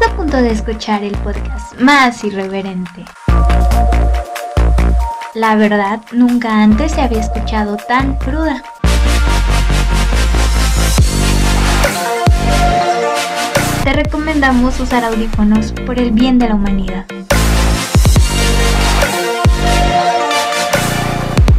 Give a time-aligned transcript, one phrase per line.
[0.00, 3.04] Estás a punto de escuchar el podcast más irreverente.
[5.34, 8.62] La verdad, nunca antes se había escuchado tan cruda.
[13.84, 17.04] Te recomendamos usar audífonos por el bien de la humanidad.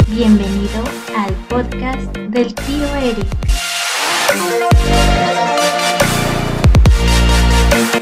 [0.07, 0.83] Bienvenido
[1.15, 4.70] al podcast del tío Eric.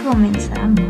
[0.09, 0.89] Comenzamos.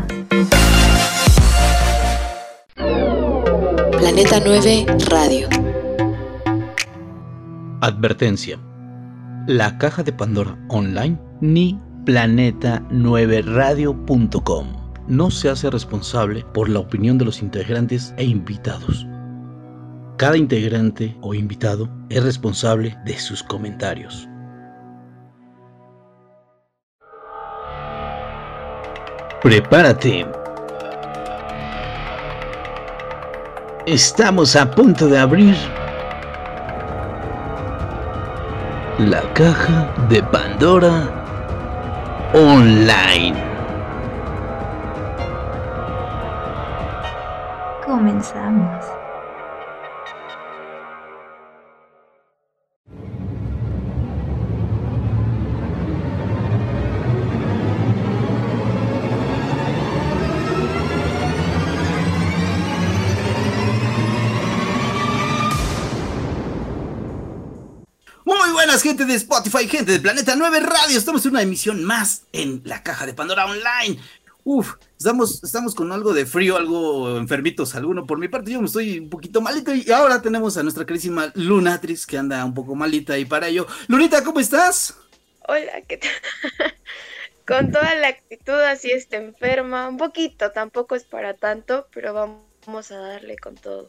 [3.98, 5.46] Planeta 9 Radio.
[7.82, 8.58] Advertencia.
[9.46, 14.66] La caja de Pandora online ni planeta9radio.com
[15.06, 19.06] no se hace responsable por la opinión de los integrantes e invitados.
[20.16, 24.29] Cada integrante o invitado es responsable de sus comentarios.
[29.42, 30.26] Prepárate.
[33.86, 35.56] Estamos a punto de abrir
[38.98, 41.08] la caja de Pandora
[42.34, 43.42] online.
[47.86, 48.99] Comenzamos.
[68.90, 70.98] Gente de Spotify, gente de Planeta 9 Radio.
[70.98, 74.00] Estamos en una emisión más en la caja de Pandora Online.
[74.42, 78.04] Uf, estamos, estamos con algo de frío, algo enfermitos, alguno.
[78.04, 81.30] Por mi parte, yo me estoy un poquito malito y ahora tenemos a nuestra querísima
[81.36, 83.68] Lunatrix que anda un poco malita y para ello.
[83.86, 84.96] Lunita, ¿cómo estás?
[85.46, 86.10] Hola, ¿qué tal?
[87.46, 92.90] Con toda la actitud así está enferma, un poquito, tampoco es para tanto, pero vamos
[92.90, 93.88] a darle con todo.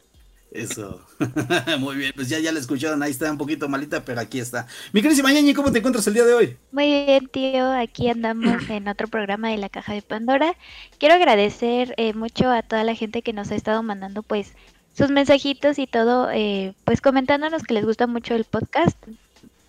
[0.51, 0.99] Eso,
[1.79, 4.67] muy bien, pues ya, ya la escucharon, ahí está un poquito malita, pero aquí está.
[4.91, 6.57] Mi querísima Ñañi, ¿cómo te encuentras el día de hoy?
[6.73, 7.71] Muy bien, tío.
[7.71, 10.57] Aquí andamos en otro programa de la Caja de Pandora.
[10.97, 14.51] Quiero agradecer eh, mucho a toda la gente que nos ha estado mandando, pues,
[14.93, 18.97] sus mensajitos y todo, eh, pues, comentándonos que les gusta mucho el podcast.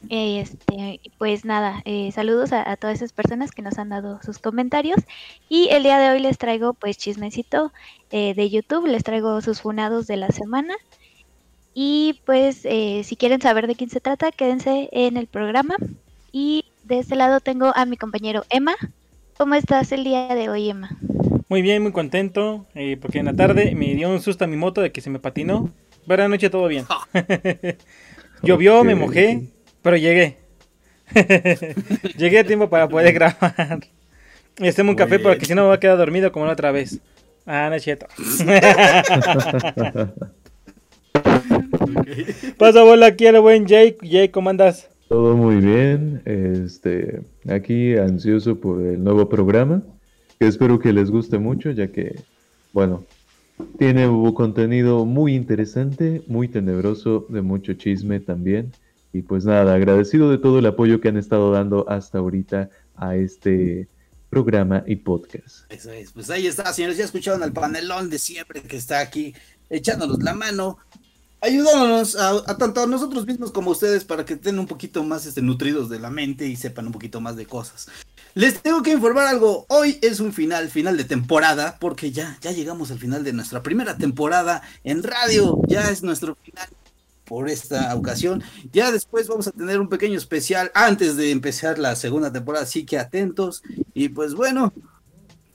[0.09, 4.39] Este, pues nada, eh, saludos a, a todas esas personas que nos han dado sus
[4.39, 5.01] comentarios.
[5.49, 7.73] Y el día de hoy les traigo, pues, chismecito
[8.11, 8.87] eh, de YouTube.
[8.87, 10.75] Les traigo sus funados de la semana.
[11.75, 15.77] Y pues, eh, si quieren saber de quién se trata, quédense en el programa.
[16.31, 18.75] Y de este lado tengo a mi compañero Emma.
[19.39, 20.97] ¿Cómo estás el día de hoy, Emma?
[21.49, 24.57] Muy bien, muy contento, eh, porque en la tarde me dio un susto a mi
[24.57, 25.71] moto de que se me patinó.
[26.07, 26.85] Pero anoche todo bien.
[28.43, 29.43] Llovió, me mojé,
[29.82, 30.38] pero llegué.
[32.16, 33.81] llegué a tiempo para poder grabar.
[34.59, 36.53] Y hacemos un Muy café porque si no me voy a quedar dormido como la
[36.53, 37.00] otra vez.
[37.47, 38.06] Ah, no es cierto.
[42.59, 43.98] Pasa bola aquí al buen Jake.
[44.03, 44.88] Jake, ¿cómo andas?
[45.09, 49.82] Todo muy bien, este, aquí ansioso por el nuevo programa,
[50.38, 52.14] que espero que les guste mucho, ya que,
[52.72, 53.04] bueno,
[53.78, 58.72] tiene un contenido muy interesante, muy tenebroso, de mucho chisme también,
[59.12, 63.17] y pues nada, agradecido de todo el apoyo que han estado dando hasta ahorita a
[63.17, 63.89] este
[64.31, 65.71] programa y podcast.
[65.71, 69.34] Eso es, pues ahí está, señores, ya escucharon al panelón de siempre que está aquí
[69.69, 70.78] echándonos la mano,
[71.43, 75.27] ayudándonos a, tanto a nosotros mismos como a ustedes para que estén un poquito más
[75.27, 77.89] este, nutridos de la mente y sepan un poquito más de cosas.
[78.34, 82.53] Les tengo que informar algo, hoy es un final, final de temporada, porque ya, ya
[82.53, 86.69] llegamos al final de nuestra primera temporada en radio, ya es nuestro final
[87.32, 88.43] por esta ocasión.
[88.75, 92.84] Ya después vamos a tener un pequeño especial antes de empezar la segunda temporada, así
[92.84, 93.62] que atentos.
[93.94, 94.70] Y pues bueno,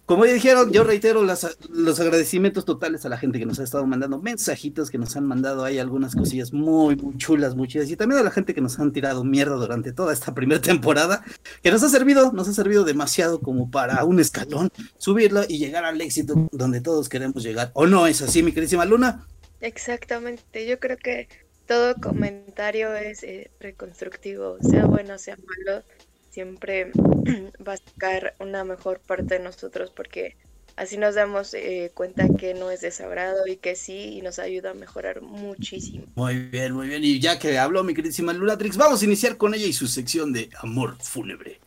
[0.08, 3.64] como ya dijeron, yo reitero las- los agradecimientos totales a la gente que nos ha
[3.64, 7.92] estado mandando mensajitos, que nos han mandado ahí algunas cosillas muy, muy chulas, muy chidas,
[7.92, 11.24] y también a la gente que nos han tirado mierda durante toda esta primera temporada,
[11.62, 15.86] que nos ha servido, nos ha servido demasiado como para un escalón, subirlo y llegar
[15.86, 17.70] al éxito donde todos queremos llegar.
[17.76, 19.28] ¿O no es así, mi queridísima Luna?
[19.60, 21.28] Exactamente, yo creo que
[21.68, 25.84] todo comentario es eh, reconstructivo, sea bueno, sea malo,
[26.30, 26.92] siempre
[27.68, 30.38] va a sacar una mejor parte de nosotros porque
[30.76, 34.72] así nos damos eh, cuenta que no es desagrado y que sí y nos ayuda
[34.72, 36.06] a mejorar muchísimo.
[36.16, 37.04] Muy bien, muy bien.
[37.04, 40.34] Y ya que habló mi queridísima Lunatrix, vamos a iniciar con ella y su sección
[40.34, 41.60] de amor fúnebre.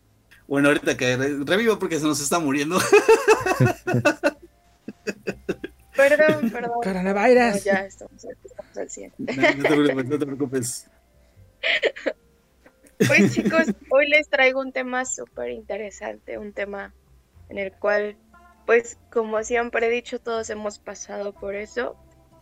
[0.46, 2.78] Bueno, ahorita que re- revivo porque se nos está muriendo.
[5.94, 6.70] Perdón, perdón.
[6.70, 7.64] No, Coronavirus.
[7.64, 9.12] ya estamos, estamos al 100.
[9.18, 10.90] No, no te preocupes, no te preocupes.
[13.06, 16.94] Pues chicos, hoy les traigo un tema súper interesante, un tema
[17.48, 18.16] en el cual
[18.66, 21.96] pues como siempre he dicho, todos hemos pasado por eso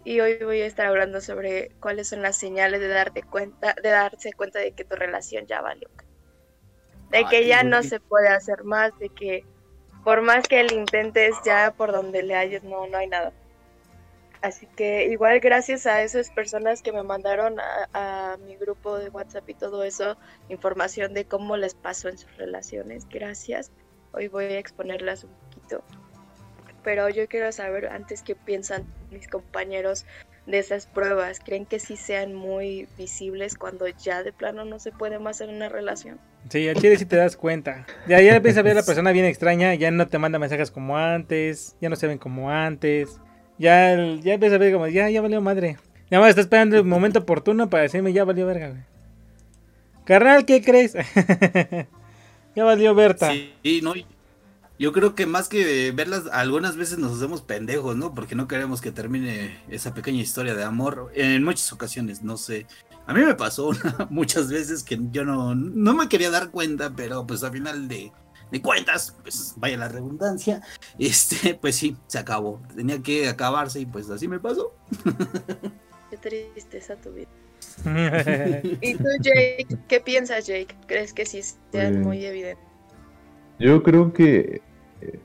[0.04, 3.88] y hoy voy a estar hablando sobre cuáles son las señales de darte cuenta, de
[3.88, 5.88] darse cuenta de que tu relación ya valió.
[7.10, 9.44] De que ya no se puede hacer más, de que
[10.04, 13.32] por más que le intentes ya por donde le hayas, no, no hay nada.
[14.40, 17.56] Así que igual gracias a esas personas que me mandaron
[17.92, 20.16] a, mi grupo de WhatsApp y todo eso,
[20.48, 23.72] información de cómo les pasó en sus relaciones, gracias.
[24.12, 25.84] Hoy voy a exponerlas un poquito.
[26.84, 30.06] Pero yo quiero saber antes qué piensan mis compañeros
[30.46, 31.40] de esas pruebas.
[31.40, 35.50] ¿Creen que sí sean muy visibles cuando ya de plano no se puede más en
[35.50, 36.20] una relación?
[36.48, 37.84] Sí, al chile sí te das cuenta.
[38.06, 40.70] Ya, ya empiezas a ver a la persona bien extraña, ya no te manda mensajes
[40.70, 43.20] como antes, ya no se ven como antes
[43.58, 45.78] ya, ya empieza a ver como, ya, ya valió madre.
[46.10, 48.82] Ya más está esperando el momento oportuno para decirme, ya valió verga, güey.
[50.08, 50.94] Carnal, ¿qué crees?
[52.56, 53.30] ya valió Berta.
[53.62, 53.92] Sí, no.
[54.78, 58.14] Yo creo que más que verlas, algunas veces nos hacemos pendejos, ¿no?
[58.14, 61.12] Porque no queremos que termine esa pequeña historia de amor.
[61.14, 62.66] En muchas ocasiones, no sé.
[63.06, 63.70] A mí me pasó
[64.08, 68.10] muchas veces que yo no, no me quería dar cuenta, pero pues al final de,
[68.50, 70.62] de cuentas, pues vaya la redundancia,
[70.98, 72.60] este, pues sí, se acabó.
[72.74, 74.72] Tenía que acabarse y pues así me pasó.
[76.10, 77.28] Qué tristeza tu vida.
[78.80, 79.66] ¿Y tú, Jake?
[79.88, 80.74] ¿Qué piensas, Jake?
[80.86, 82.62] ¿Crees que sí sea pues, muy evidente?
[83.58, 84.62] Yo creo que
[85.00, 85.18] eh,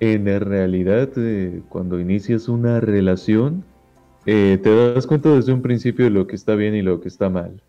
[0.00, 3.64] en la realidad, eh, cuando inicias una relación,
[4.26, 7.08] eh, te das cuenta desde un principio de lo que está bien y lo que
[7.08, 7.62] está mal.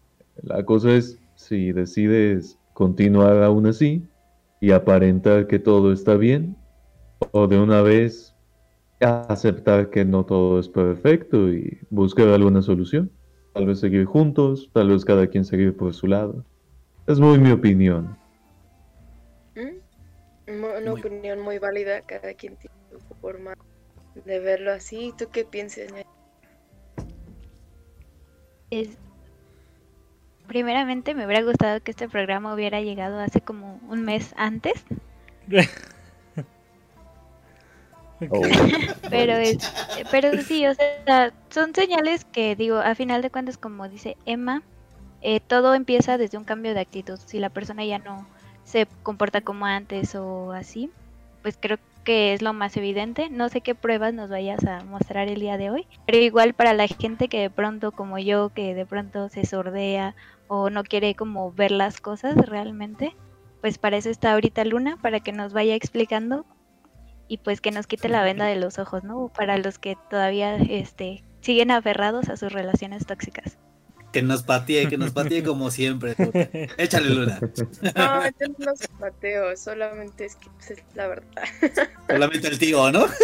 [0.43, 4.03] La cosa es si decides continuar aún así
[4.61, 6.55] y aparentar que todo está bien,
[7.31, 8.35] o de una vez
[8.99, 13.11] aceptar que no todo es perfecto y buscar alguna solución.
[13.53, 16.45] Tal vez seguir juntos, tal vez cada quien seguir por su lado.
[17.07, 18.15] Es muy mi opinión.
[19.55, 20.61] ¿Mm?
[20.77, 23.53] Una opinión muy válida, cada quien tiene su forma
[24.25, 25.11] de verlo así.
[25.17, 25.87] ¿Tú qué piensas?
[28.69, 28.97] Es,
[30.51, 34.83] primeramente me hubiera gustado que este programa hubiera llegado hace como un mes antes.
[38.29, 38.39] Oh.
[39.09, 39.57] pero es,
[40.11, 44.61] pero sí, o sea, son señales que digo, a final de cuentas, como dice Emma,
[45.23, 47.17] eh, todo empieza desde un cambio de actitud.
[47.25, 48.27] Si la persona ya no
[48.63, 50.91] se comporta como antes o así,
[51.41, 53.29] pues creo que es lo más evidente.
[53.29, 56.73] No sé qué pruebas nos vayas a mostrar el día de hoy, pero igual para
[56.73, 60.15] la gente que de pronto, como yo, que de pronto se sordea
[60.53, 63.15] o no quiere como ver las cosas realmente,
[63.61, 66.45] pues para eso está ahorita Luna, para que nos vaya explicando
[67.29, 69.31] y pues que nos quite la venda de los ojos, ¿no?
[69.33, 73.57] Para los que todavía este, siguen aferrados a sus relaciones tóxicas.
[74.11, 76.15] Que nos patee, que nos patee como siempre.
[76.77, 77.39] Échale Luna.
[77.95, 81.43] No, yo no los pateo, solamente es que pues, es la verdad.
[82.09, 83.05] Solamente el tío, ¿no?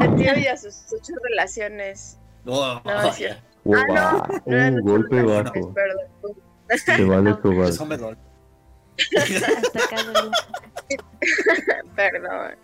[0.00, 2.18] El tío y a sus ocho relaciones.
[2.44, 2.82] no,
[3.66, 5.74] no, ah, no, un golpe bajo.
[5.74, 6.06] Perdón.
[6.84, 7.36] Te vale
[7.86, 7.98] me
[11.96, 12.56] Perdón.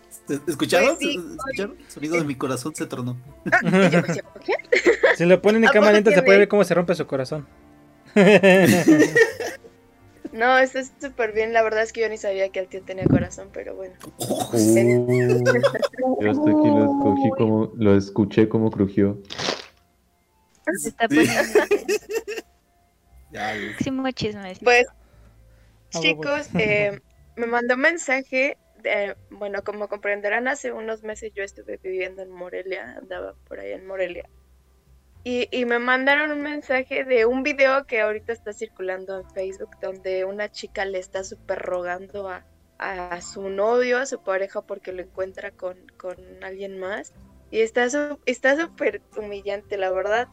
[0.47, 0.95] ¿Escucharon?
[0.95, 1.77] Pues ¿Escucharon?
[1.79, 3.17] El sonido de mi corazón se tronó.
[5.15, 7.45] Si lo ponen en cámara lenta se puede ver cómo se rompe su corazón.
[10.33, 11.53] No, está súper bien.
[11.53, 13.93] La verdad es que yo ni sabía que el tío tenía corazón, pero bueno.
[14.17, 14.57] Uh,
[16.19, 19.19] yo hasta aquí lo, escogí como, lo escuché como crujió.
[20.71, 21.59] Se está poniendo.
[24.13, 24.53] chisme.
[24.63, 24.85] Pues,
[25.93, 26.99] ah, chicos, eh,
[27.35, 28.57] me mandó un mensaje.
[28.81, 33.71] De, bueno, como comprenderán, hace unos meses yo estuve viviendo en Morelia, andaba por ahí
[33.71, 34.29] en Morelia.
[35.23, 39.69] Y, y, me mandaron un mensaje de un video que ahorita está circulando en Facebook,
[39.81, 42.45] donde una chica le está súper rogando a,
[42.77, 47.13] a, su novio, a su pareja, porque lo encuentra con, con alguien más.
[47.51, 50.27] Y está súper humillante, la verdad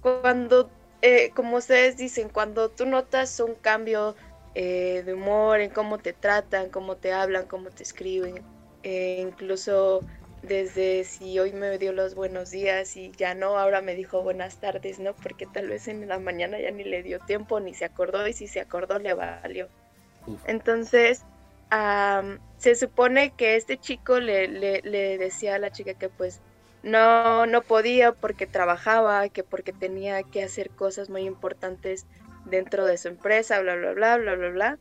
[0.00, 0.70] cuando,
[1.02, 4.16] eh, como ustedes dicen, cuando tú notas un cambio
[4.54, 8.42] eh, de humor en cómo te tratan, cómo te hablan, cómo te escriben,
[8.82, 10.00] eh, incluso
[10.42, 14.56] desde si hoy me dio los buenos días y ya no, ahora me dijo buenas
[14.58, 15.14] tardes, ¿no?
[15.14, 18.32] Porque tal vez en la mañana ya ni le dio tiempo, ni se acordó, y
[18.32, 19.68] si se acordó le valió.
[20.46, 21.24] Entonces,
[22.56, 26.40] se supone que este chico le, le, le, decía a la chica que pues
[26.82, 32.06] no, no podía porque trabajaba, que porque tenía que hacer cosas muy importantes
[32.44, 34.78] dentro de su empresa, bla, bla, bla, bla, bla, bla.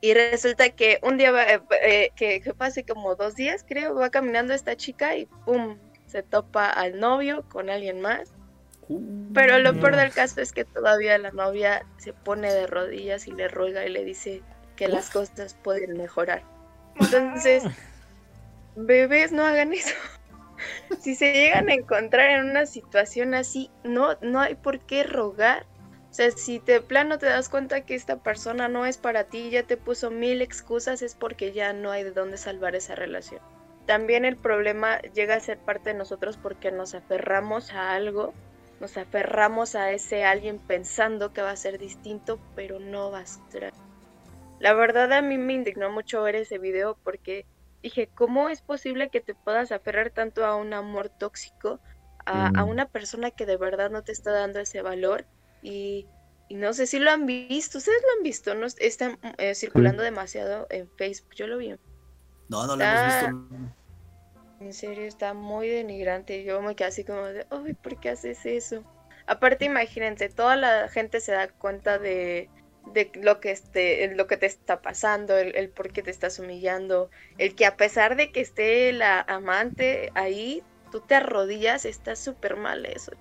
[0.00, 4.10] Y resulta que un día, eh, eh, que, que pase como dos días, creo, va
[4.10, 5.78] caminando esta chica y ¡pum!
[6.06, 8.32] se topa al novio con alguien más.
[9.32, 13.30] Pero lo peor del caso es que todavía la novia se pone de rodillas y
[13.30, 14.42] le ruega y le dice
[14.74, 16.42] que las cosas pueden mejorar.
[16.96, 17.62] Entonces,
[18.74, 19.94] bebés no hagan eso.
[21.00, 25.66] si se llegan a encontrar en una situación así, no, no hay por qué rogar.
[26.10, 29.50] O sea, si de plano te das cuenta que esta persona no es para ti,
[29.50, 33.40] ya te puso mil excusas, es porque ya no hay de dónde salvar esa relación.
[33.86, 38.34] También el problema llega a ser parte de nosotros porque nos aferramos a algo,
[38.80, 43.26] nos aferramos a ese alguien pensando que va a ser distinto, pero no va a
[43.26, 43.72] ser.
[44.58, 47.46] La verdad a mí me indignó mucho ver ese video porque
[47.82, 51.80] dije, ¿cómo es posible que te puedas aferrar tanto a un amor tóxico,
[52.26, 52.68] a, Mm.
[52.68, 55.26] una persona que de verdad no te está dando ese valor?
[55.62, 56.06] Y,
[56.48, 60.02] y no sé si lo han visto, ustedes lo han visto, no está eh, circulando
[60.02, 61.74] demasiado en Facebook, yo lo vi.
[62.48, 63.28] No, no lo hemos visto.
[64.60, 66.44] En serio, está muy denigrante.
[66.44, 68.84] Yo me quedé así como de, ay, ¿por qué haces eso?
[69.26, 72.50] Aparte, imagínense, toda la gente se da cuenta de,
[72.92, 77.10] de lo que este, lo que te está pasando, el, por qué te estás humillando,
[77.38, 82.56] el que a pesar de que esté la amante ahí, tú te arrodillas, está súper
[82.56, 83.12] mal eso.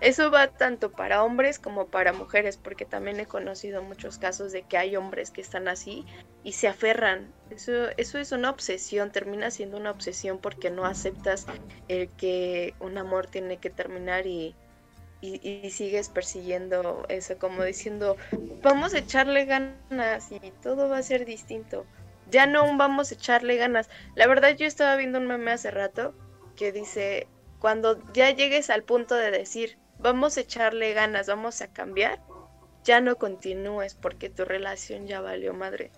[0.00, 4.62] Eso va tanto para hombres como para mujeres, porque también he conocido muchos casos de
[4.62, 6.06] que hay hombres que están así
[6.42, 7.30] y se aferran.
[7.50, 11.46] Eso, eso es una obsesión, termina siendo una obsesión porque no aceptas
[11.88, 14.54] el que un amor tiene que terminar y,
[15.20, 18.16] y, y sigues persiguiendo eso, como diciendo,
[18.62, 21.86] vamos a echarle ganas y todo va a ser distinto.
[22.30, 23.90] Ya no vamos a echarle ganas.
[24.14, 26.14] La verdad yo estaba viendo un meme hace rato
[26.56, 27.26] que dice,
[27.58, 32.20] cuando ya llegues al punto de decir, vamos a echarle ganas, vamos a cambiar,
[32.84, 35.90] ya no continúes porque tu relación ya valió madre.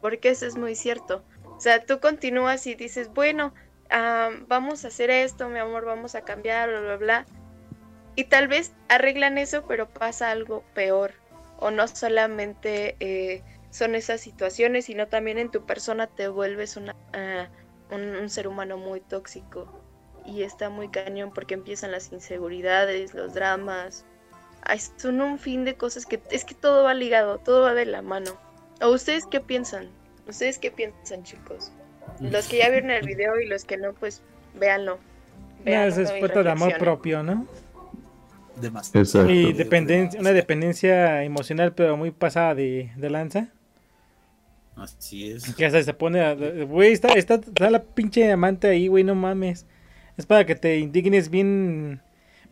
[0.00, 1.24] Porque eso es muy cierto.
[1.44, 3.54] O sea, tú continúas y dices, bueno,
[3.90, 7.26] ah, vamos a hacer esto, mi amor, vamos a cambiar, bla, bla, bla.
[8.16, 11.12] Y tal vez arreglan eso, pero pasa algo peor.
[11.58, 16.96] O no solamente eh, son esas situaciones, sino también en tu persona te vuelves una,
[17.12, 17.48] ah,
[17.90, 19.68] un, un ser humano muy tóxico.
[20.24, 24.06] Y está muy cañón porque empiezan las inseguridades, los dramas.
[24.62, 27.84] Ay, son un fin de cosas que es que todo va ligado, todo va de
[27.84, 28.32] la mano.
[28.80, 29.88] ¿O ustedes qué piensan?
[30.26, 31.70] ¿Ustedes qué piensan, chicos?
[32.20, 34.22] Los que ya vieron el video y los que no, pues
[34.54, 34.96] véanlo.
[34.96, 37.46] No, Véanlo eso es de amor propio, ¿no?
[38.62, 39.30] Exacto.
[39.30, 43.48] Y dependencia, una dependencia emocional, pero muy pasada de, de lanza.
[44.76, 45.54] Así es.
[45.54, 49.66] Que hasta se pone, güey, está, está, está la pinche amante ahí, güey, no mames.
[50.16, 52.00] Es para que te indignes bien,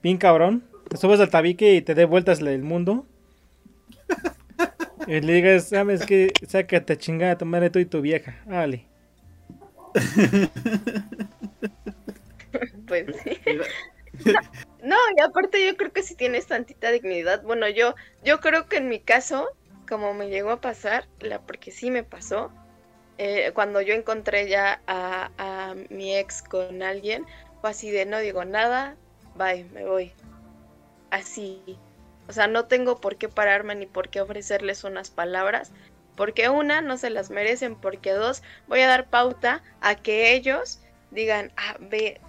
[0.03, 0.65] bien cabrón.
[0.89, 3.07] Te subas al tabique y te dé vueltas el mundo.
[5.07, 8.37] Y le digas, sabes que sácate a chingar a tomar tú y tu vieja.
[8.47, 8.87] Vale.
[12.87, 14.31] Pues sí.
[14.85, 18.77] No, y aparte yo creo que si tienes tantita dignidad, bueno, yo, yo creo que
[18.77, 19.49] en mi caso,
[19.89, 22.53] como me llegó a pasar, la, porque sí me pasó,
[23.19, 27.27] eh, cuando yo encontré ya a, a mi ex con alguien,
[27.61, 28.97] fue así de no digo nada,
[29.37, 30.13] bye, me voy.
[31.11, 31.79] Así.
[32.29, 35.73] O sea, no tengo por qué pararme ni por qué ofrecerles unas palabras,
[36.17, 40.81] porque una, no se las merecen, porque dos, voy a dar pauta a que ellos
[41.11, 42.21] digan, ah, ve,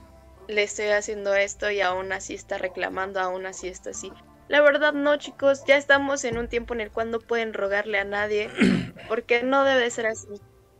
[0.48, 4.12] le estoy haciendo esto y aún así está reclamando, aún así está así.
[4.48, 7.98] La verdad no, chicos, ya estamos en un tiempo en el cual no pueden rogarle
[7.98, 8.50] a nadie,
[9.08, 10.28] porque no debe de ser así.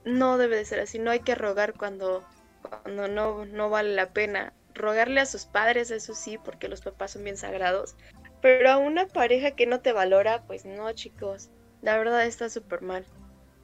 [0.04, 2.24] No debe de ser así, no hay que rogar cuando,
[2.62, 4.54] cuando no, no vale la pena.
[4.76, 7.96] Rogarle a sus padres, eso sí, porque los papás son bien sagrados.
[8.42, 11.50] Pero a una pareja que no te valora, pues no, chicos.
[11.82, 13.06] La verdad está súper mal.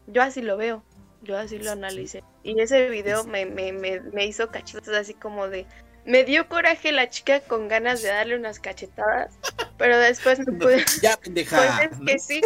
[0.07, 0.83] Yo así lo veo.
[1.21, 2.23] Yo así lo analicé.
[2.41, 5.67] Y ese video me, me, me, me hizo cachetas así como de...
[6.05, 9.33] Me dio coraje la chica con ganas de darle unas cachetadas,
[9.77, 10.83] pero después me pude...
[11.01, 11.57] Ya, pendeja.
[11.57, 12.41] Pues es que sí,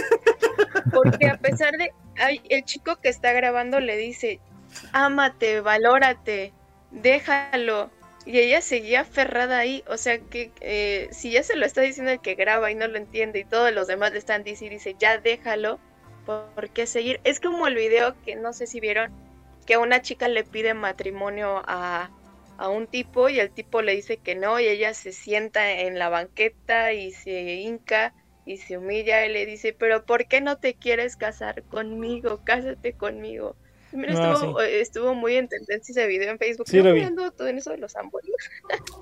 [0.94, 1.92] porque a pesar de...
[2.18, 4.40] Ay, el chico que está grabando le dice,
[4.92, 6.54] ámate, valórate,
[6.92, 7.90] déjalo.
[8.26, 12.12] Y ella seguía aferrada ahí, o sea que eh, si ya se lo está diciendo
[12.12, 14.78] el que graba y no lo entiende y todos los demás le están diciendo y
[14.80, 15.80] dice, ya déjalo,
[16.26, 17.20] ¿por qué seguir?
[17.24, 19.12] Es como el video que no sé si vieron,
[19.68, 22.10] que una chica le pide matrimonio a,
[22.58, 26.00] a un tipo y el tipo le dice que no y ella se sienta en
[26.00, 28.14] la banqueta y se hinca
[28.46, 32.42] y se humilla y le dice, pero ¿por qué no te quieres casar conmigo?
[32.44, 33.56] Cásate conmigo.
[33.92, 36.68] Mira, Ah, estuvo, estuvo muy en tendencia ese video en Facebook.
[36.68, 37.00] Sí, lo vi.
[37.00, 38.22] viendo todo en eso de los ambos.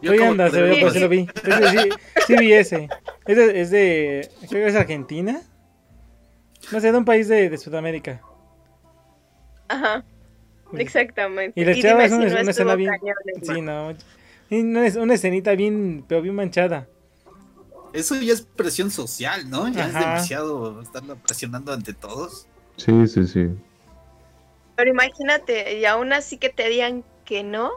[0.02, 1.28] Yo anda, se ve, pues sí lo vi.
[1.44, 1.90] Ese sí,
[2.28, 2.90] sí vi ese.
[3.26, 5.42] Es de, es de, creo que es Argentina.
[6.72, 8.22] No sé, de un país de, de Sudamérica.
[9.68, 10.06] Ajá,
[10.82, 11.60] exactamente.
[11.60, 12.94] Y la chava es si una, no una estuvo escena bien.
[13.42, 13.96] Sí, no.
[14.50, 16.88] Una, es- una escenita bien, pero bien manchada.
[17.94, 19.68] Eso ya es presión social, ¿no?
[19.68, 22.48] Ya es demasiado estarlo presionando ante todos.
[22.78, 23.50] Sí, sí, sí.
[24.76, 27.72] Pero imagínate, y aún así que te digan que no,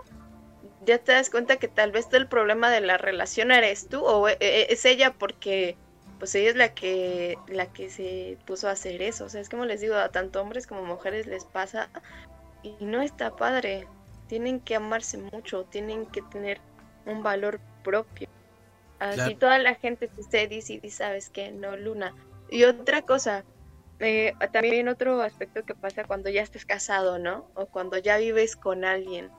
[0.86, 4.28] ya te das cuenta que tal vez el problema de la relación eres tú o
[4.28, 5.76] e, e, es ella porque
[6.18, 9.26] pues ella es la que la que se puso a hacer eso.
[9.26, 11.90] O sea, es como les digo, a tanto hombres como mujeres les pasa
[12.66, 13.86] y no está padre.
[14.28, 16.60] Tienen que amarse mucho, tienen que tener
[17.04, 18.28] un valor propio.
[18.98, 22.14] Así toda la gente que usted dice y sabes que no, Luna.
[22.50, 23.44] Y otra cosa,
[24.00, 27.50] eh, también otro aspecto que pasa cuando ya estés casado, ¿no?
[27.54, 29.30] O cuando ya vives con alguien.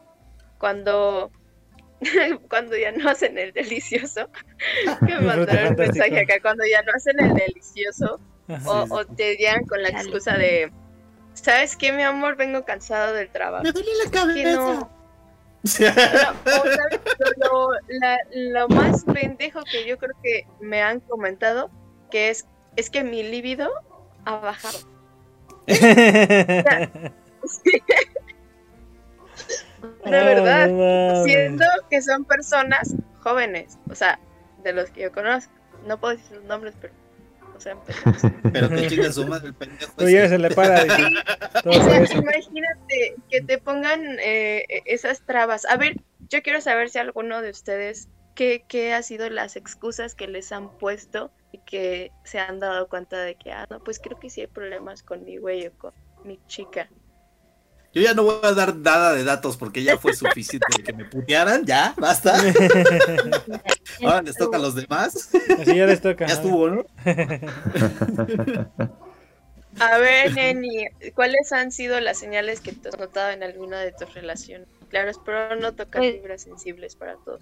[0.60, 1.32] Cuando
[2.50, 4.30] cuando ya no hacen el delicioso,
[5.08, 8.20] que mandaron un mensaje acá, cuando ya no hacen el delicioso,
[8.66, 10.72] o, te llegan con la excusa de,
[11.42, 12.36] ¿sabes qué, mi amor?
[12.36, 13.64] Vengo cansado del trabajo.
[13.64, 14.90] Me duele la cabeza.
[17.38, 17.70] lo,
[18.32, 21.70] lo, más pendejo que yo creo que me han comentado,
[22.10, 23.70] que es, es que mi líbido
[24.26, 24.80] ha bajado.
[30.06, 34.20] De verdad, siendo que son personas jóvenes, o sea,
[34.64, 35.54] de los que yo conozco.
[35.86, 36.94] No puedo decir sus nombres, pero
[37.58, 37.76] o sea,
[38.54, 39.94] pero que chinga su madre el pendejo.
[39.98, 40.84] se le para.
[41.66, 45.66] imagínate que te pongan eh, esas trabas.
[45.66, 45.98] A ver,
[46.30, 50.52] yo quiero saber si alguno de ustedes qué, qué ha sido las excusas que les
[50.52, 54.30] han puesto y que se han dado cuenta de que, ah, no, pues creo que
[54.30, 56.90] sí hay problemas con mi güey o con mi chica.
[57.98, 60.94] Yo ya no voy a dar nada de datos porque ya fue suficiente de que
[60.94, 62.36] me putearan, ya, basta.
[64.04, 65.32] Ahora les toca a los demás.
[65.60, 66.28] Así ya les toca.
[66.28, 66.86] Ya estuvo, ¿no?
[69.80, 70.86] A ver, Neni,
[71.16, 74.68] ¿cuáles han sido las señales que te has notado en alguna de tus relaciones?
[74.90, 77.42] Claro, espero no tocar pues fibras sensibles para todos.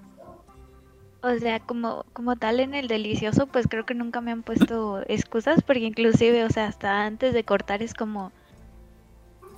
[1.22, 5.04] O sea, como, como tal en el delicioso, pues creo que nunca me han puesto
[5.10, 8.32] excusas, porque inclusive, o sea, hasta antes de cortar es como,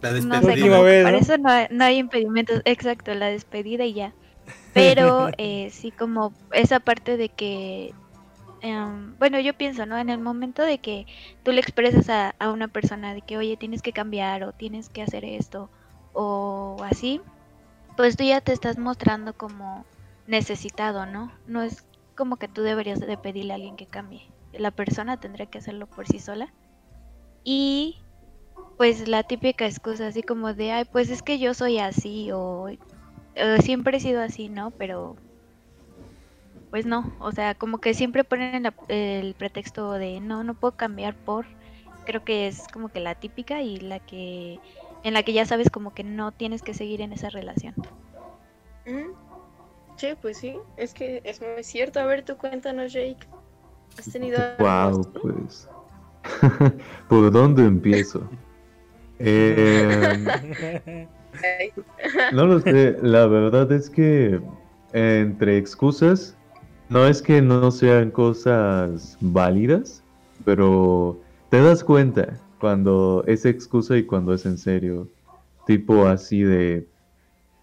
[0.01, 0.79] la despedida.
[1.03, 2.61] Para eso no, hay impedimentos.
[2.65, 4.13] Exacto, la despedida y ya.
[4.73, 7.93] Pero eh, sí como esa parte de que,
[8.61, 9.97] em, bueno, yo pienso, ¿no?
[9.97, 11.05] En el momento de que
[11.43, 14.89] tú le expresas a, a, una persona de que, oye, tienes que cambiar o tienes
[14.89, 15.69] que hacer esto
[16.13, 17.21] o así,
[17.95, 19.85] pues tú ya te estás mostrando como
[20.27, 21.31] necesitado, ¿no?
[21.47, 24.27] No es como que tú deberías de pedirle a alguien que cambie.
[24.53, 26.51] La persona tendría que hacerlo por sí sola.
[27.43, 27.97] Y
[28.77, 32.67] pues la típica excusa así como de, ay, pues es que yo soy así o,
[33.59, 34.71] siempre he sido así, ¿no?
[34.71, 35.15] Pero
[36.69, 41.15] pues no, o sea, como que siempre ponen el pretexto de no, no puedo cambiar
[41.15, 41.45] por,
[42.05, 44.59] creo que es como que la típica y la que,
[45.03, 47.73] en la que ya sabes como que no tienes que seguir en esa relación.
[49.97, 51.99] Sí, pues sí, es que es muy cierto.
[51.99, 53.27] A ver, tú cuéntanos, Jake.
[53.97, 54.39] ¿Has tenido...
[54.59, 55.67] Wow, pues...
[57.09, 58.29] ¿Por dónde empiezo?
[59.19, 60.27] Eh,
[62.33, 64.39] no lo sé, la verdad es que
[64.93, 66.35] entre excusas,
[66.89, 70.03] no es que no sean cosas válidas,
[70.45, 75.07] pero te das cuenta cuando es excusa y cuando es en serio.
[75.65, 76.87] Tipo así de,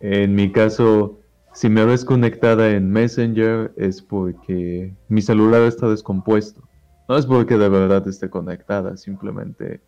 [0.01, 1.19] en mi caso,
[1.55, 6.62] si me ves conectada en Messenger es porque mi celular está descompuesto.
[7.09, 9.81] No es porque de verdad esté conectada, simplemente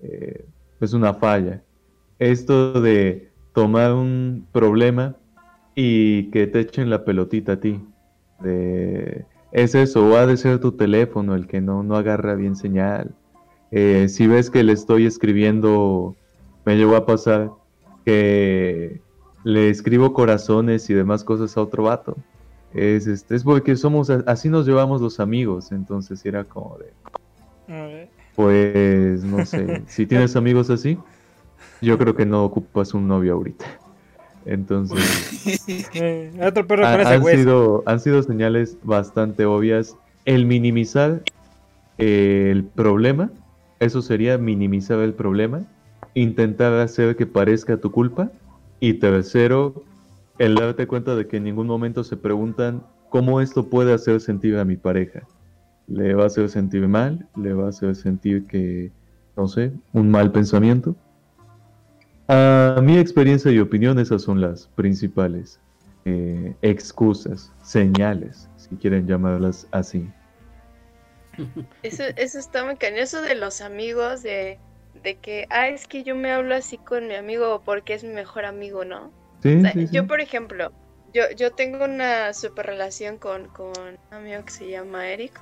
[0.00, 0.44] eh,
[0.84, 1.62] es una falla.
[2.18, 5.16] Esto de tomar un problema
[5.74, 7.80] y que te echen la pelotita a ti.
[9.52, 13.14] es eso, o ha de ser tu teléfono el que no, no agarra bien señal.
[13.70, 16.14] Eh, si ves que le estoy escribiendo,
[16.64, 17.50] me llegó a pasar
[18.04, 19.00] que
[19.44, 22.16] le escribo corazones y demás cosas a otro vato.
[22.74, 28.08] Es, este, es porque somos, así nos llevamos los amigos, entonces era como de...
[28.34, 30.98] Pues no sé, si tienes amigos así,
[31.80, 33.66] yo creo que no ocupas un novio ahorita.
[34.44, 39.96] Entonces, eh, otro perro han, sido, han sido señales bastante obvias.
[40.24, 41.22] El minimizar
[41.98, 43.30] el problema,
[43.78, 45.62] eso sería minimizar el problema,
[46.14, 48.30] intentar hacer que parezca tu culpa.
[48.80, 49.84] Y tercero,
[50.38, 54.56] el darte cuenta de que en ningún momento se preguntan cómo esto puede hacer sentir
[54.58, 55.22] a mi pareja
[55.92, 58.90] le va a hacer sentir mal, le va a hacer sentir que,
[59.36, 60.96] no sé, un mal pensamiento.
[62.28, 65.60] A mi experiencia y opinión, esas son las principales
[66.06, 70.08] eh, excusas, señales, si quieren llamarlas así.
[71.82, 74.58] Eso, eso está muy cañoso de los amigos, de,
[75.02, 78.14] de, que, ah, es que yo me hablo así con mi amigo porque es mi
[78.14, 79.10] mejor amigo, ¿no?
[79.42, 80.72] Sí, Yo, por ejemplo,
[81.12, 85.32] yo, yo tengo una super relación con, con un amigo que se llama Eric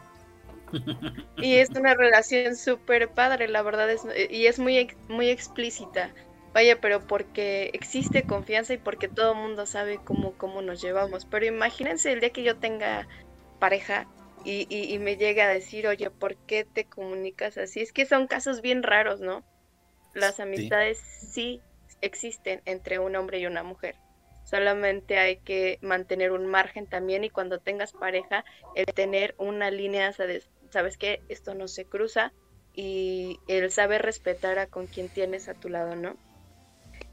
[1.37, 6.13] y es una relación súper padre, la verdad, es, y es muy, muy explícita.
[6.53, 11.25] vaya, pero porque existe confianza y porque todo el mundo sabe cómo, cómo nos llevamos.
[11.25, 13.07] Pero imagínense el día que yo tenga
[13.59, 14.07] pareja
[14.45, 17.81] y, y, me llega a decir, oye, ¿por qué te comunicas así?
[17.81, 19.45] Es que son casos bien raros, ¿no?
[20.15, 21.61] Las amistades sí,
[22.01, 23.97] existen entre un hombre y una mujer.
[24.45, 30.13] Solamente hay que mantener un margen también y cuando tengas pareja, el tener una línea,
[30.71, 32.33] sabes que esto no se cruza
[32.75, 36.17] y el saber respetar a con quien tienes a tu lado, ¿no?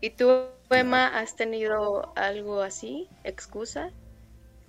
[0.01, 0.31] ¿Y tú,
[0.69, 3.91] Emma, has tenido algo así, excusa?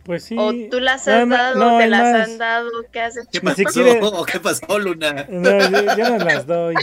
[0.04, 0.36] Pues sí.
[0.38, 2.70] ¿O tú las has dado, te las han dado?
[2.90, 4.24] ¿Qué has ¿Qué pasó?
[4.26, 5.26] ¿Qué pasó, Luna?
[5.28, 6.74] No, yo, no las doy.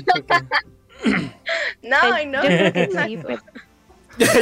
[1.82, 2.44] no, no.
[2.44, 3.20] Yo creo que sí,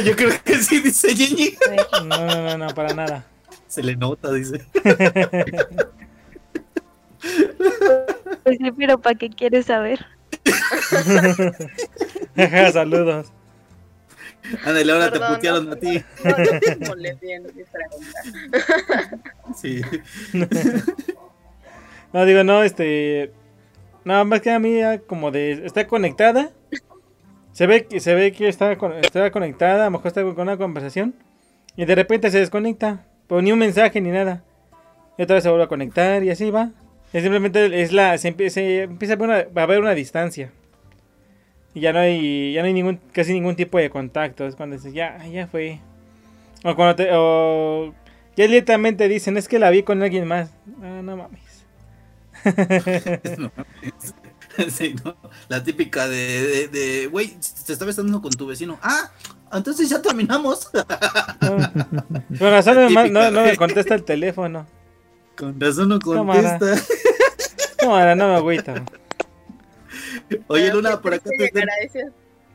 [0.04, 1.56] Yo creo que sí, dice Gigi.
[2.04, 3.24] No, no, no, no, para nada.
[3.66, 4.66] Se le nota, dice.
[8.42, 10.04] Pues sí, pero ¿para qué quieres saber?
[12.72, 13.32] Saludos.
[14.64, 16.02] Ándale, ahora te putearon a ti.
[16.80, 17.62] No, le bien mi
[19.54, 19.80] Sí.
[22.12, 23.32] No, digo, no, este.
[24.04, 25.64] Nada más que a mí, como de.
[25.64, 26.52] Está conectada.
[27.52, 30.56] Se ve que, se ve que está, está conectada, a lo mejor está con una
[30.56, 31.14] conversación.
[31.76, 33.06] Y de repente se desconecta.
[33.26, 34.44] Pero ni un mensaje ni nada.
[35.16, 36.70] Y otra vez se vuelve a conectar y así va.
[37.14, 40.50] Es simplemente es la, se, empieza, empieza a, haber una distancia.
[41.72, 44.44] Y ya no hay, ya no hay ningún, casi ningún tipo de contacto.
[44.46, 45.78] Es cuando dices, ya, ya fue.
[46.64, 47.94] O cuando te, o
[48.36, 50.50] ya directamente dicen, es que la vi con alguien más.
[50.82, 51.64] Ah, no mames.
[54.68, 55.16] sí, ¿no?
[55.48, 58.76] La típica de, de, güey, te estaba estando con tu vecino.
[58.82, 59.12] Ah,
[59.52, 60.68] entonces ya terminamos.
[60.68, 64.66] Con razón no, no, me contesta el teléfono.
[65.36, 66.58] Con razón no contesta.
[66.58, 66.82] Cámara,
[67.84, 68.84] no me agüita.
[70.48, 71.64] Oye, Luna, por acá te están...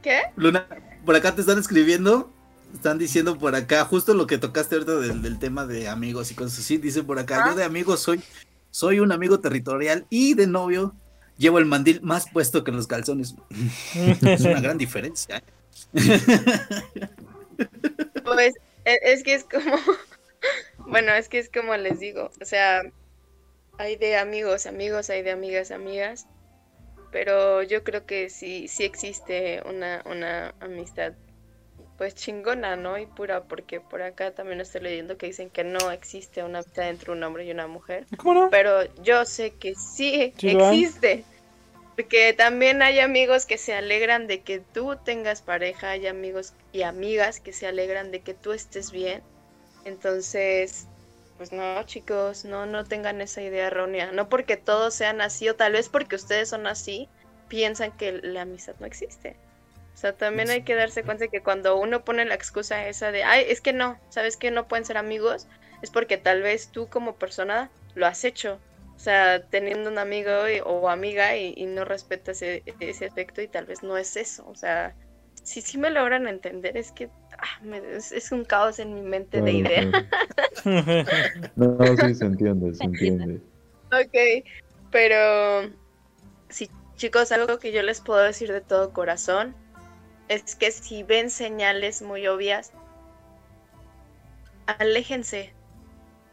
[0.02, 0.22] ¿Qué?
[0.36, 0.68] Luna,
[1.06, 2.32] por acá te están escribiendo.
[2.74, 6.36] Están diciendo por acá, justo lo que tocaste ahorita del, del tema de amigos y
[6.36, 6.78] cosas así.
[6.78, 7.56] Dice por acá, yo ah.
[7.56, 8.22] de amigos soy,
[8.70, 10.94] soy un amigo territorial y de novio
[11.38, 13.36] llevo el mandil más puesto que los calzones.
[13.96, 15.38] es una gran diferencia.
[15.38, 15.42] ¿eh?
[18.24, 18.54] pues
[18.86, 19.76] e, es que es como,
[20.88, 22.84] bueno, es que es como les digo, o sea,
[23.80, 26.28] hay de amigos, amigos, hay de amigas, amigas,
[27.12, 31.14] pero yo creo que sí, sí existe una, una amistad
[31.98, 32.98] pues chingona, ¿no?
[32.98, 36.90] Y pura, porque por acá también estoy leyendo que dicen que no existe una amistad
[36.90, 38.06] entre un hombre y una mujer.
[38.18, 38.50] ¿Cómo no?
[38.50, 41.24] Pero yo sé que sí, existe.
[41.96, 46.84] Porque también hay amigos que se alegran de que tú tengas pareja, hay amigos y
[46.84, 49.22] amigas que se alegran de que tú estés bien.
[49.84, 50.88] Entonces,
[51.40, 54.12] pues no, chicos, no, no tengan esa idea errónea.
[54.12, 57.08] No porque todos sean así, o tal vez porque ustedes son así,
[57.48, 59.38] piensan que la amistad no existe.
[59.96, 63.12] O sea, también hay que darse cuenta de que cuando uno pone la excusa esa
[63.12, 65.48] de, ay, es que no, ¿sabes que no pueden ser amigos?
[65.82, 68.60] Es porque tal vez tú como persona lo has hecho
[69.00, 70.30] o sea, teniendo un amigo
[70.66, 74.46] o amiga y, no respeta ese, ese aspecto y tal vez no es eso.
[74.50, 74.94] O sea,
[75.42, 77.08] si sí me logran entender, es que
[77.74, 80.08] es, un caos en mi mente de idea.
[81.56, 83.42] no, sí se entiende, se entiende.
[83.92, 84.46] Ok,
[84.92, 85.72] pero
[86.50, 89.56] sí, chicos, algo que yo les puedo decir de todo corazón
[90.28, 92.72] es que si ven señales muy obvias,
[94.68, 95.54] aléjense,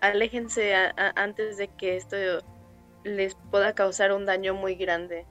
[0.00, 0.74] aléjense
[1.14, 2.16] antes de que esto
[3.04, 5.24] les pueda causar un daño muy grande.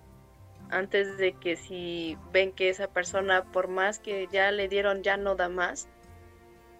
[0.69, 5.17] Antes de que si ven que esa persona, por más que ya le dieron, ya
[5.17, 5.87] no da más,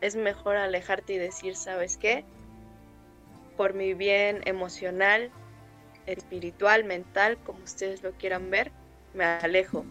[0.02, 2.26] es mejor alejarte y decir, ¿sabes qué?
[3.58, 5.32] Por mi bien emocional,
[6.06, 8.72] espiritual, mental, como ustedes lo quieran ver,
[9.14, 9.86] me alejo.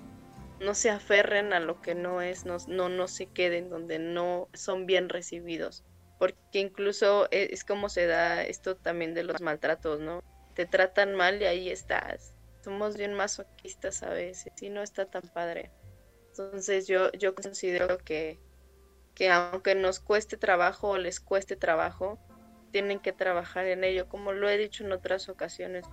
[0.60, 4.48] No se aferren a lo que no es, no, no, no se queden donde no
[4.54, 5.84] son bien recibidos.
[6.18, 10.20] Porque incluso es, es como se da esto también de los maltratos, ¿no?
[10.54, 12.33] te tratan mal y ahí estás.
[12.64, 15.70] Somos bien masoquistas a veces y no está tan padre.
[16.30, 18.38] Entonces yo, yo considero que,
[19.14, 22.18] que aunque nos cueste trabajo o les cueste trabajo,
[22.72, 25.84] tienen que trabajar en ello, como lo he dicho en otras ocasiones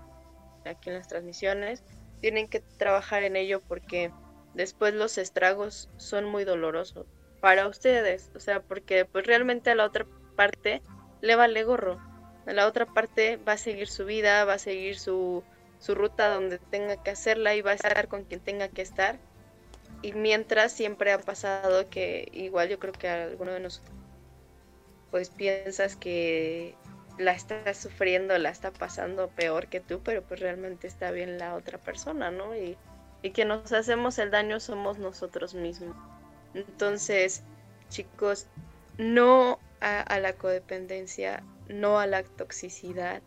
[0.66, 1.84] aquí en las transmisiones,
[2.22, 4.14] tienen que trabajar en ello porque
[4.54, 7.06] después los estragos son muy dolorosos
[7.42, 10.06] para ustedes, o sea, porque pues realmente a la otra
[10.38, 10.82] parte
[11.20, 12.00] le vale gorro,
[12.46, 15.44] la otra parte va a seguir su vida, va a seguir su,
[15.82, 19.20] su ruta donde tenga que hacerla y va a estar con quien tenga que estar.
[20.02, 23.94] Y mientras siempre ha pasado que igual yo creo que alguno de nosotros
[25.12, 26.76] pues piensas que
[27.18, 31.56] la está sufriendo, la está pasando peor que tú, pero pues realmente está bien la
[31.56, 32.56] otra persona, ¿no?
[32.56, 32.78] Y,
[33.22, 35.98] y que nos hacemos el daño somos nosotros mismos.
[36.54, 37.44] Entonces,
[37.90, 38.48] chicos,
[38.98, 43.22] no a, la codependencia, no a la toxicidad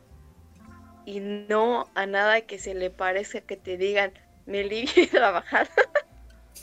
[1.05, 4.13] y no a nada que se le parezca que te digan,
[4.47, 4.65] me
[5.13, 5.71] la bajada.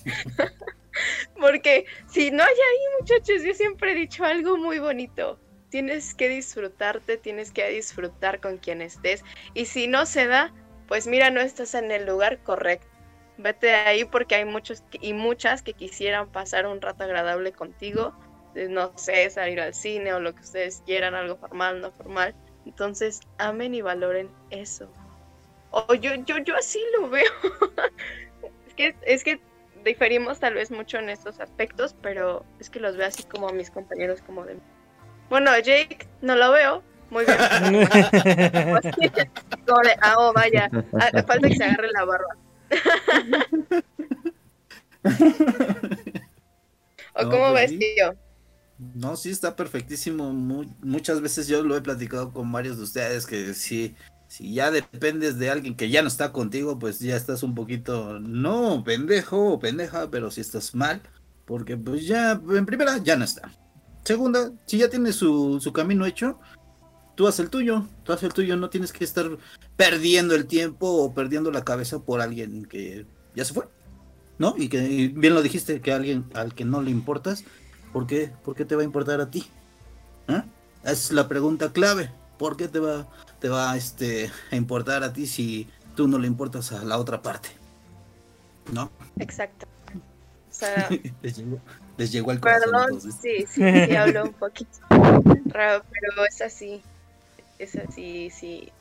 [1.40, 5.40] Porque si no hay ahí, muchachos, yo siempre he dicho algo muy bonito.
[5.70, 9.24] Tienes que disfrutarte, tienes que disfrutar con quien estés.
[9.54, 10.54] Y si no se da,
[10.88, 12.88] pues mira, no estás en el lugar correcto.
[13.38, 18.14] Vete de ahí porque hay muchos y muchas que quisieran pasar un rato agradable contigo.
[18.54, 22.36] No sé, salir al cine o lo que ustedes quieran, algo formal, no formal.
[22.66, 24.88] Entonces, amen y valoren eso.
[25.72, 27.32] O yo, yo, yo así lo veo.
[28.68, 29.40] es que, es que
[29.84, 33.54] diferimos tal vez mucho en estos aspectos, pero es que los veo así como a
[33.54, 34.58] mis compañeros como de...
[35.30, 36.84] Bueno, Jake no lo veo.
[37.10, 37.38] Muy bien.
[39.66, 40.70] como de, ah, oh, vaya.
[40.94, 42.38] Ah, falta que se agarre la barba.
[47.14, 48.16] ¿O cómo pues ves, tío?
[48.96, 50.34] No, sí, está perfectísimo.
[50.34, 53.96] muchas veces yo lo he platicado con varios de ustedes que si
[54.40, 58.84] ya dependes de alguien que ya no está contigo, pues ya estás un poquito, no
[58.84, 61.02] pendejo o pendeja, pero si estás mal,
[61.46, 63.52] porque pues ya, en primera, ya no está.
[64.04, 66.40] Segunda, si ya tienes su, su camino hecho,
[67.16, 69.38] tú haz el tuyo, tú haz el tuyo, no tienes que estar
[69.76, 73.68] perdiendo el tiempo o perdiendo la cabeza por alguien que ya se fue,
[74.40, 74.56] ¿no?
[74.58, 77.44] Y que bien lo dijiste, que alguien al que no le importas,
[77.92, 79.46] ¿por qué, ¿Por qué te va a importar a ti?
[80.28, 80.46] ¿Ah?
[80.84, 82.12] Es la pregunta clave.
[82.38, 83.08] ¿Por qué te va,
[83.40, 87.22] te va este, a importar a ti si tú no le importas a la otra
[87.22, 87.50] parte?
[88.72, 88.92] ¿No?
[89.20, 89.68] Exacto.
[91.22, 92.72] les, llegó, al corazón.
[92.72, 94.80] Perdón, sí, sí, sí, hablo un poquito
[95.46, 96.82] raro, pero es así.
[97.60, 98.72] Es así, sí.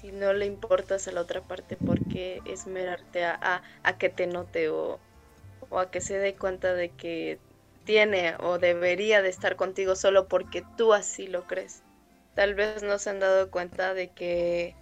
[0.00, 4.26] Si no le importas a la otra parte, ¿por qué esmerarte a, a, que te
[4.26, 5.00] note o,
[5.70, 7.38] o a que se dé cuenta de que
[7.84, 11.84] tiene o debería de estar contigo solo porque tú así lo crees?
[12.34, 14.74] tal vez no se han dado cuenta de que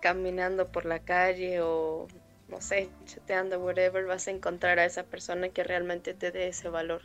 [0.00, 2.08] caminando por la calle o
[2.48, 6.68] no sé, chateando, whatever, vas a encontrar a esa persona que realmente te dé ese
[6.68, 7.02] valor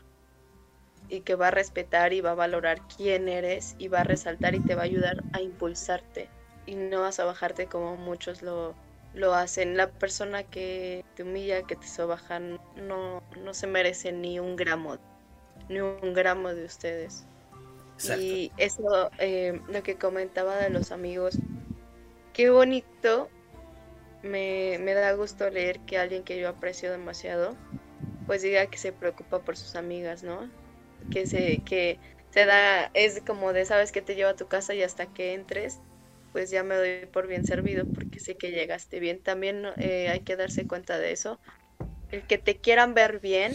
[1.09, 4.53] y que va a respetar y va a valorar quién eres y va a resaltar
[4.53, 6.29] y te va a ayudar a impulsarte
[6.67, 8.75] y no vas a bajarte como muchos lo,
[9.13, 9.77] lo hacen.
[9.77, 14.97] La persona que te humilla, que te sobaja, no, no se merece ni un gramo,
[15.69, 17.25] ni un gramo de ustedes.
[18.19, 21.37] Y eso, eh, lo que comentaba de los amigos,
[22.33, 23.29] qué bonito,
[24.23, 27.55] me, da gusto leer que alguien que yo aprecio demasiado,
[28.25, 30.49] pues diga que se preocupa por sus amigas, ¿no?
[31.11, 31.99] Que se, que
[32.31, 35.33] se da, es como de, sabes que te lleva a tu casa y hasta que
[35.33, 35.79] entres,
[36.31, 39.21] pues ya me doy por bien servido porque sé que llegaste bien.
[39.21, 41.39] También eh, hay que darse cuenta de eso.
[42.09, 43.53] El que te quieran ver bien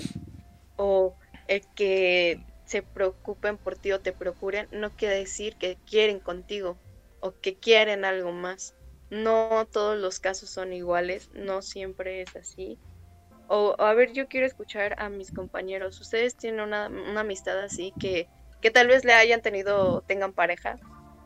[0.76, 1.16] o
[1.48, 6.78] el que se preocupen por ti o te procuren, no quiere decir que quieren contigo
[7.20, 8.74] o que quieren algo más.
[9.08, 12.78] No todos los casos son iguales, no siempre es así.
[13.48, 16.00] O, a ver, yo quiero escuchar a mis compañeros.
[16.00, 16.86] ¿Ustedes tienen una,
[17.20, 18.28] amistad así que,
[18.60, 20.76] que tal vez le hayan tenido, tengan pareja?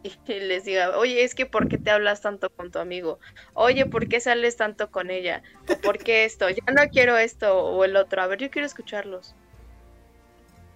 [0.02, 3.18] Y les diga, oye, es que ¿por qué te hablas tanto con tu amigo?
[3.52, 5.42] Oye, ¿por qué sales tanto con ella?
[5.68, 6.48] ¿O por qué esto?
[6.48, 8.22] Ya no quiero esto o el otro.
[8.22, 9.34] A ver, yo quiero escucharlos.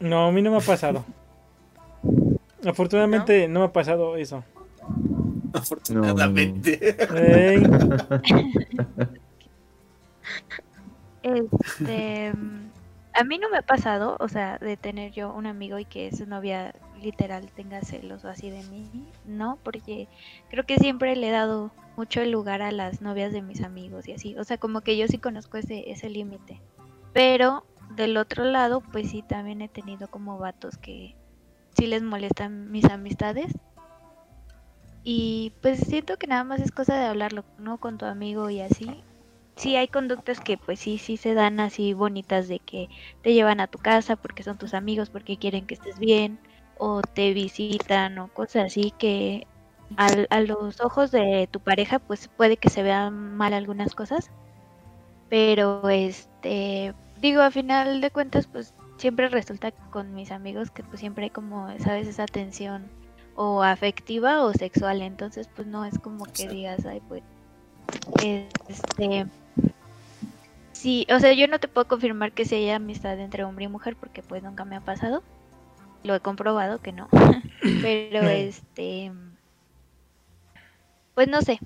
[0.00, 1.04] No, a mí no me ha pasado.
[2.66, 3.60] Afortunadamente ¿No?
[3.60, 4.44] me ha pasado eso.
[5.52, 6.96] Afortunadamente.
[11.24, 12.34] Este,
[13.14, 16.14] a mí no me ha pasado, o sea, de tener yo un amigo y que
[16.14, 18.88] su novia literal tenga celos o así de mí,
[19.24, 20.09] no, porque
[20.50, 24.12] creo que siempre le he dado mucho lugar a las novias de mis amigos y
[24.12, 26.61] así, o sea, como que yo sí conozco ese, ese límite,
[27.12, 31.14] pero del otro lado, pues sí, también he tenido como vatos que
[31.77, 33.53] sí les molestan mis amistades.
[35.05, 37.79] Y pues siento que nada más es cosa de hablarlo, ¿no?
[37.79, 39.05] Con tu amigo y así.
[39.57, 42.88] Sí hay conductas que pues sí, sí se dan así bonitas de que
[43.23, 46.38] te llevan a tu casa porque son tus amigos, porque quieren que estés bien,
[46.79, 49.47] o te visitan o cosas así que
[49.97, 54.31] a los ojos de tu pareja pues puede que se vean mal algunas cosas.
[55.29, 61.01] Pero este, digo, a final de cuentas, pues siempre resulta con mis amigos que pues
[61.01, 62.09] siempre hay como, ¿sabes?
[62.09, 62.88] Esa tensión
[63.37, 67.23] o afectiva o sexual, entonces pues no es como que digas, ay, pues,
[68.23, 69.27] este,
[70.85, 73.68] sí, o sea, yo no te puedo confirmar que si hay amistad entre hombre y
[73.68, 75.23] mujer porque pues nunca me ha pasado,
[76.03, 77.09] lo he comprobado que no,
[77.81, 79.11] pero este,
[81.14, 81.59] pues no sé,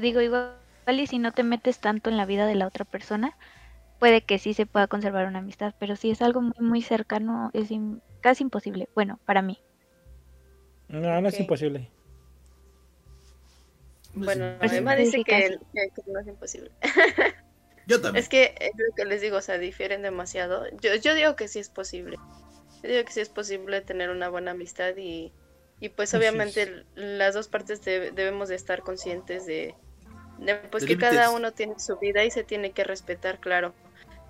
[0.00, 0.54] digo, igual
[0.86, 3.36] y si no te metes tanto en la vida de la otra persona,
[3.98, 7.50] puede que sí se pueda conservar una amistad, pero si es algo muy, muy cercano,
[7.52, 7.70] es
[8.20, 8.88] casi imposible.
[8.94, 9.58] Bueno, para mí.
[10.88, 11.88] No, no es imposible.
[14.14, 15.58] Bueno, Pues Emma sí, dice que
[16.06, 16.70] no es imposible.
[17.90, 18.24] Yo también.
[18.24, 20.64] Es que es lo que les digo, o sea, difieren demasiado.
[20.80, 22.20] Yo, yo digo que sí es posible.
[22.82, 25.34] Yo digo que sí es posible tener una buena amistad y,
[25.80, 29.78] y pues obviamente las dos partes debe- debemos de estar conscientes de,
[30.38, 33.76] de, pues De que cada uno tiene su vida y se tiene que respetar, claro.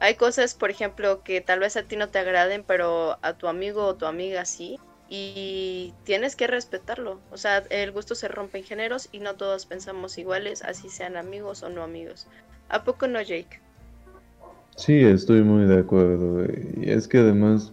[0.01, 3.49] Hay cosas, por ejemplo, que tal vez a ti no te agraden, pero a tu
[3.49, 4.83] amigo o tu amiga sí.
[5.13, 7.19] Y tienes que respetarlo.
[7.33, 11.17] O sea, el gusto se rompe en géneros y no todos pensamos iguales, así sean
[11.17, 12.29] amigos o no amigos.
[12.69, 13.61] ¿A poco no, Jake?
[14.77, 16.47] Sí, estoy muy de acuerdo.
[16.81, 17.73] Y es que además,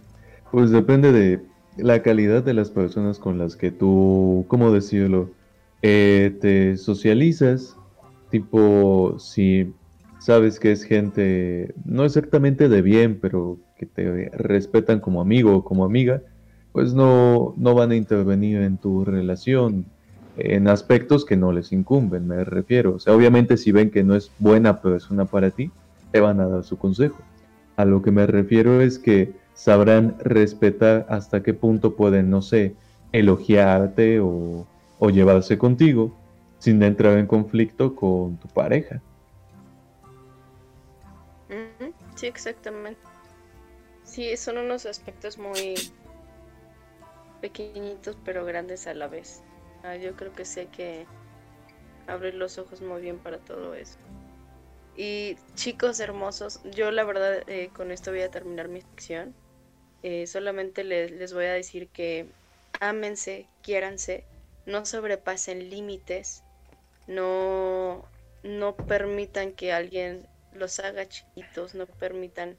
[0.50, 1.40] pues depende de
[1.76, 5.30] la calidad de las personas con las que tú, ¿cómo decirlo?
[5.82, 7.76] Eh, te socializas.
[8.30, 9.72] Tipo, si
[10.18, 15.64] sabes que es gente, no exactamente de bien, pero que te respetan como amigo o
[15.64, 16.20] como amiga,
[16.72, 19.86] pues no, no van a intervenir en tu relación
[20.36, 22.94] en aspectos que no les incumben, me refiero.
[22.94, 25.70] O sea, obviamente si ven que no es buena persona para ti,
[26.12, 27.18] te van a dar su consejo.
[27.76, 32.76] A lo que me refiero es que sabrán respetar hasta qué punto pueden, no sé,
[33.12, 34.66] elogiarte o,
[34.98, 36.14] o llevarse contigo
[36.58, 39.00] sin entrar en conflicto con tu pareja.
[42.14, 43.00] Sí, exactamente.
[44.04, 45.74] Sí, son unos aspectos muy
[47.40, 49.42] pequeñitos pero grandes a la vez.
[49.82, 51.06] Ah, yo creo que hay que
[52.06, 53.98] abrir los ojos muy bien para todo eso.
[54.96, 59.34] Y chicos hermosos, yo la verdad eh, con esto voy a terminar mi sección.
[60.02, 62.26] Eh, solamente les, les voy a decir que
[62.80, 64.24] ámense, quiéranse,
[64.66, 66.42] no sobrepasen límites,
[67.06, 68.04] no,
[68.42, 72.58] no permitan que alguien los haga chiquitos, no permitan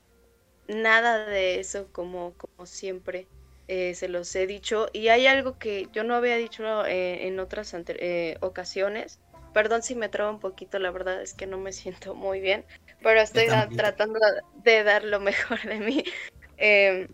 [0.68, 3.28] nada de eso como, como siempre
[3.70, 4.88] eh, se los he dicho.
[4.94, 9.20] Y hay algo que yo no había dicho eh, en otras eh, ocasiones.
[9.54, 12.66] Perdón si me trabo un poquito, la verdad es que no me siento muy bien,
[13.04, 14.20] pero estoy tratando
[14.64, 16.04] de dar lo mejor de mí.
[16.58, 17.08] Em,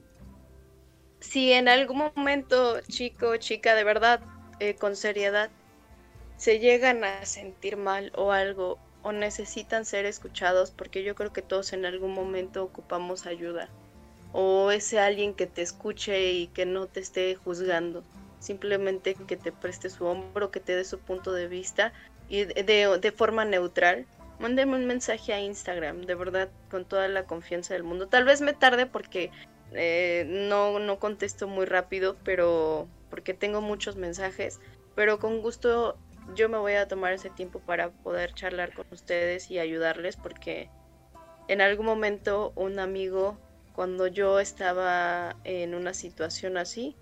[1.19, 4.21] si en algún momento, chico o chica, de verdad,
[4.59, 5.49] eh, con seriedad,
[6.37, 11.41] se llegan a sentir mal o algo, o necesitan ser escuchados, porque yo creo que
[11.41, 13.69] todos en algún momento ocupamos ayuda,
[14.37, 18.03] o ese alguien que te escuche y que no te esté juzgando,
[18.39, 21.93] simplemente que te preste su hombro, que te dé su punto de vista
[22.27, 24.05] y de, de- forma neutral.
[24.37, 28.07] Mándeme un mensaje a Instagram, de verdad, con toda la confianza del mundo.
[28.09, 29.31] Tal vez me tarde porque
[29.71, 34.59] eh, no, no contesto muy rápido, pero porque tengo muchos mensajes,
[34.95, 35.97] pero con gusto
[36.35, 40.67] yo me voy a tomar ese tiempo para poder charlar con ustedes y ayudarles porque
[41.47, 43.37] en algún momento un amigo,
[43.75, 46.95] cuando yo estaba en una situación así,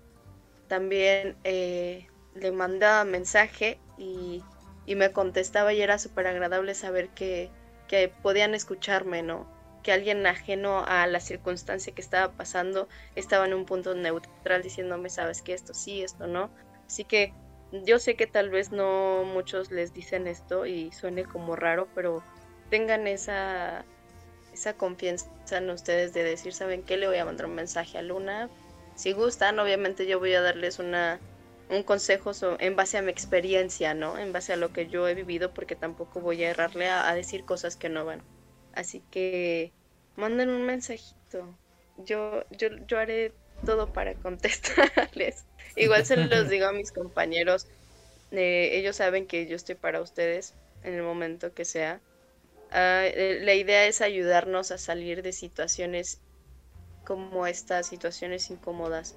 [0.66, 4.42] también eh, le mandaba mensaje y,
[4.84, 7.50] y me contestaba y era súper agradable saber que,
[7.86, 9.46] que podían escucharme, ¿no?
[9.84, 15.10] Que alguien ajeno a la circunstancia que estaba pasando estaba en un punto neutral diciéndome,
[15.10, 16.50] sabes que esto sí, esto no.
[16.86, 17.32] Así que
[17.70, 22.22] yo sé que tal vez no muchos les dicen esto y suene como raro, pero
[22.70, 23.84] tengan esa,
[24.54, 26.96] esa confianza en ustedes de decir, ¿saben qué?
[26.96, 28.50] Le voy a mandar un mensaje a Luna.
[28.94, 31.22] Si gustan, obviamente yo voy a darles una,
[31.68, 34.18] un consejo en base a mi experiencia, ¿no?
[34.18, 37.14] En base a lo que yo he vivido, porque tampoco voy a errarle a, a
[37.14, 38.24] decir cosas que no van.
[38.72, 39.74] Así que
[40.16, 41.58] manden un mensajito.
[41.96, 45.46] Yo, yo, yo haré todo para contestarles.
[45.76, 47.68] Igual se los digo a mis compañeros.
[48.30, 52.02] eh, ellos saben que yo estoy para ustedes en el momento que sea.
[52.74, 56.20] Ah, eh, la idea es ayudarnos a salir de situaciones
[57.06, 59.16] como estas, situaciones incómodas.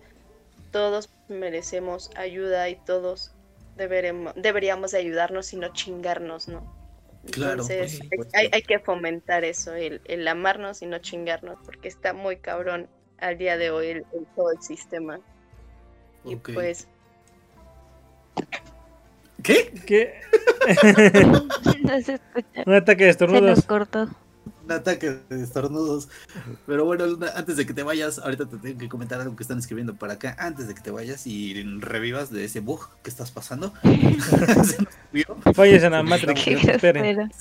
[0.72, 3.32] Todos merecemos ayuda y todos
[3.78, 6.62] deberemos, deberíamos de ayudarnos y no chingarnos, ¿no?
[7.32, 7.66] Claro,
[8.34, 12.88] hay, hay que fomentar eso, el, el amarnos y no chingarnos, porque está muy cabrón
[13.18, 15.20] al día de hoy el, el- todo el sistema.
[16.26, 16.50] Y Ok.
[16.54, 16.88] pues
[19.44, 19.74] ¿Qué?
[19.86, 20.14] ¿Qué?
[21.84, 22.64] No se escucha.
[22.66, 23.66] Un ataque de Se nos estornudos.
[23.66, 24.10] cortó.
[24.66, 26.10] Un ataque de estornudos.
[26.66, 29.44] Pero bueno, Luna, antes de que te vayas, ahorita te tengo que comentar algo que
[29.44, 30.36] están escribiendo para acá.
[30.38, 33.74] Antes de que te vayas y revivas de ese bug que estás pasando.
[33.84, 35.38] Se nos vio.
[35.54, 36.44] Falles en la Matrix.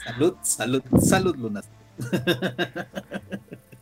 [0.05, 1.63] Salud, salud, salud, Luna.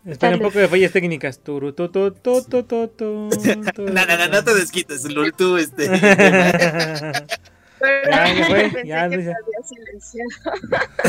[0.07, 1.39] Esperen un poco de fallas técnicas.
[1.39, 5.33] Turu, tu, tu, tu, tu, tu, tu, tu, No, no, no, no te desquites, Lul,
[5.33, 5.91] tú, este.
[7.85, 8.71] Pero Ya, ya fue,
[9.85, 10.19] pensé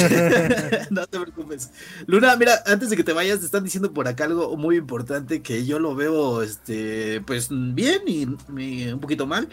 [0.10, 1.72] que no te preocupes.
[2.08, 5.42] Luna, mira, antes de que te vayas, te están diciendo por acá algo muy importante
[5.42, 8.28] que yo lo veo, este, pues bien y,
[8.62, 9.48] y un poquito mal.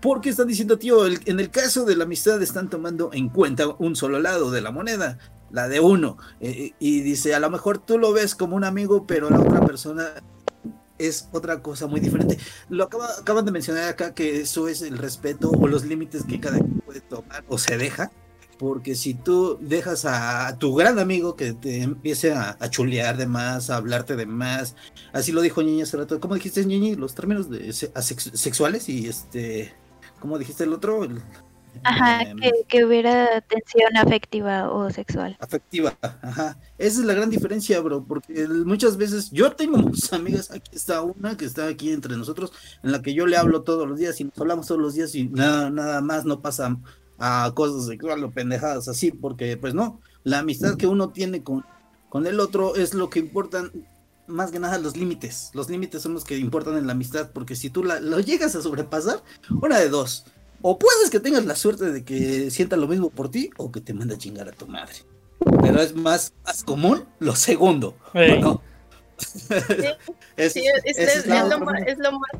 [0.00, 3.66] Porque están diciendo, tío, el- en el caso de la amistad están tomando en cuenta
[3.78, 5.18] un solo lado de la moneda,
[5.50, 6.16] la de uno.
[6.40, 9.60] Eh, y dice, a lo mejor tú lo ves como un amigo, pero la otra
[9.66, 10.04] persona
[11.06, 12.38] es otra cosa muy diferente.
[12.68, 16.38] Lo acaba- acaban de mencionar acá que eso es el respeto o los límites que
[16.40, 18.10] cada quien puede tomar o se deja.
[18.58, 23.70] Porque si tú dejas a tu gran amigo que te empiece a, chulear de más,
[23.70, 24.76] a hablarte de más,
[25.14, 26.20] así lo dijo Ñiñi hace rato.
[26.20, 26.94] ¿Cómo dijiste, Ñiñi?
[26.94, 29.72] Los términos de sexuales y este.
[30.20, 31.04] ¿Cómo dijiste el otro?
[31.04, 31.22] El-
[31.82, 35.36] Ajá, em, que, que hubiera tensión afectiva o sexual.
[35.40, 35.96] afectiva.
[36.00, 36.58] Ajá.
[36.78, 41.02] Esa es la gran diferencia, bro, porque muchas veces yo tengo muchas amigas, aquí está
[41.02, 42.52] una que está aquí entre nosotros,
[42.82, 45.14] en la que yo le hablo todos los días y nos hablamos todos los días
[45.14, 46.76] y nada, nada más no pasa
[47.18, 51.64] a cosas sexuales o pendejadas así, porque pues no, la amistad que uno tiene con,
[52.08, 53.70] con el otro es lo que importan
[54.30, 55.50] más que nada los límites.
[55.54, 58.54] Los límites son los que importan en la amistad, porque si tú la, lo llegas
[58.54, 59.22] a sobrepasar,
[59.60, 60.24] una de dos.
[60.62, 63.80] O puedes que tengas la suerte de que sienta lo mismo por ti o que
[63.80, 64.94] te manda a chingar a tu madre.
[65.62, 67.96] Pero es más, más común lo segundo.
[68.14, 68.32] Ey.
[68.32, 68.62] ¿o no?
[70.36, 72.30] Es- Sí, es, esa es- es la es lo más, es lo más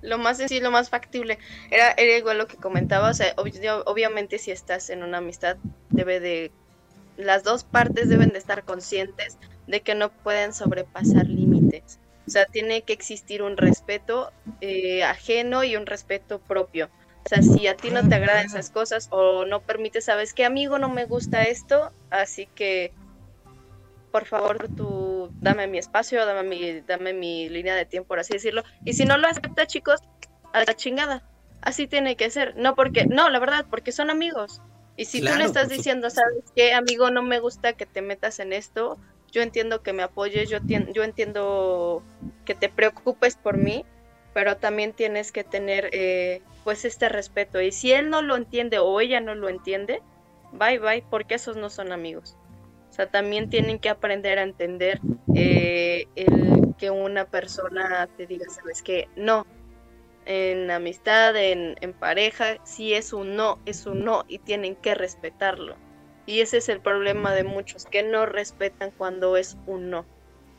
[0.00, 1.38] lo más sencillo, lo más factible.
[1.70, 5.56] Era, era igual lo que comentaba, o sea, ob- obviamente si estás en una amistad,
[5.90, 6.52] debe de,
[7.16, 11.98] las dos partes deben de estar conscientes de que no pueden sobrepasar límites.
[12.26, 14.30] O sea, tiene que existir un respeto
[14.60, 16.88] eh, ajeno y un respeto propio.
[17.28, 20.46] O sea, si a ti no te agradan esas cosas o no permites, sabes que
[20.46, 22.90] amigo no me gusta esto, así que
[24.10, 28.32] por favor tú dame mi espacio, dame mi, dame mi línea de tiempo, por así
[28.32, 28.62] decirlo.
[28.86, 30.00] Y si no lo acepta, chicos,
[30.54, 31.22] a la chingada.
[31.60, 32.56] Así tiene que ser.
[32.56, 34.62] No porque, no, la verdad, porque son amigos.
[34.96, 37.10] Y si tú le estás diciendo, ¿sabes qué, amigo?
[37.10, 38.96] No me gusta que te metas en esto.
[39.32, 42.02] Yo entiendo que me apoyes, yo, yo entiendo
[42.46, 43.84] que te preocupes por mí,
[44.34, 47.60] pero también tienes que tener eh, pues este respeto.
[47.60, 50.02] Y si él no lo entiende o ella no lo entiende,
[50.52, 52.36] bye bye, porque esos no son amigos.
[52.90, 55.00] O sea, también tienen que aprender a entender
[55.34, 56.06] eh,
[56.78, 59.46] que una persona te diga, sabes que no,
[60.26, 64.94] en amistad, en, en pareja, si es un no, es un no y tienen que
[64.94, 65.76] respetarlo.
[66.26, 70.04] Y ese es el problema de muchos, que no respetan cuando es un no.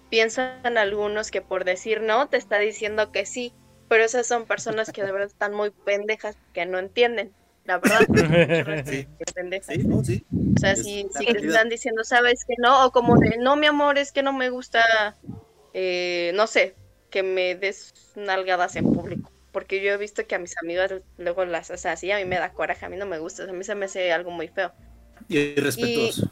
[0.10, 3.54] Piensan algunos que por decir no te está diciendo que sí,
[3.88, 7.36] pero esas son personas que de verdad están muy pendejas, que no entienden.
[7.64, 8.08] La verdad,
[8.86, 9.08] Sí.
[9.36, 9.76] pendejas.
[9.76, 10.26] Sí, no, sí.
[10.56, 13.56] O sea, Es si, si te están diciendo, sabes que no, o como de, no,
[13.56, 14.84] mi amor, es que no me gusta,
[15.74, 16.76] eh, no sé,
[17.10, 19.32] que me des nalgadas en público.
[19.52, 22.38] Porque yo he visto que a mis amigas luego las hacen así, a mí me
[22.40, 24.74] da coraje, a mí no me gusta, a mí se me hace algo muy feo.
[25.28, 26.30] Y respetuoso.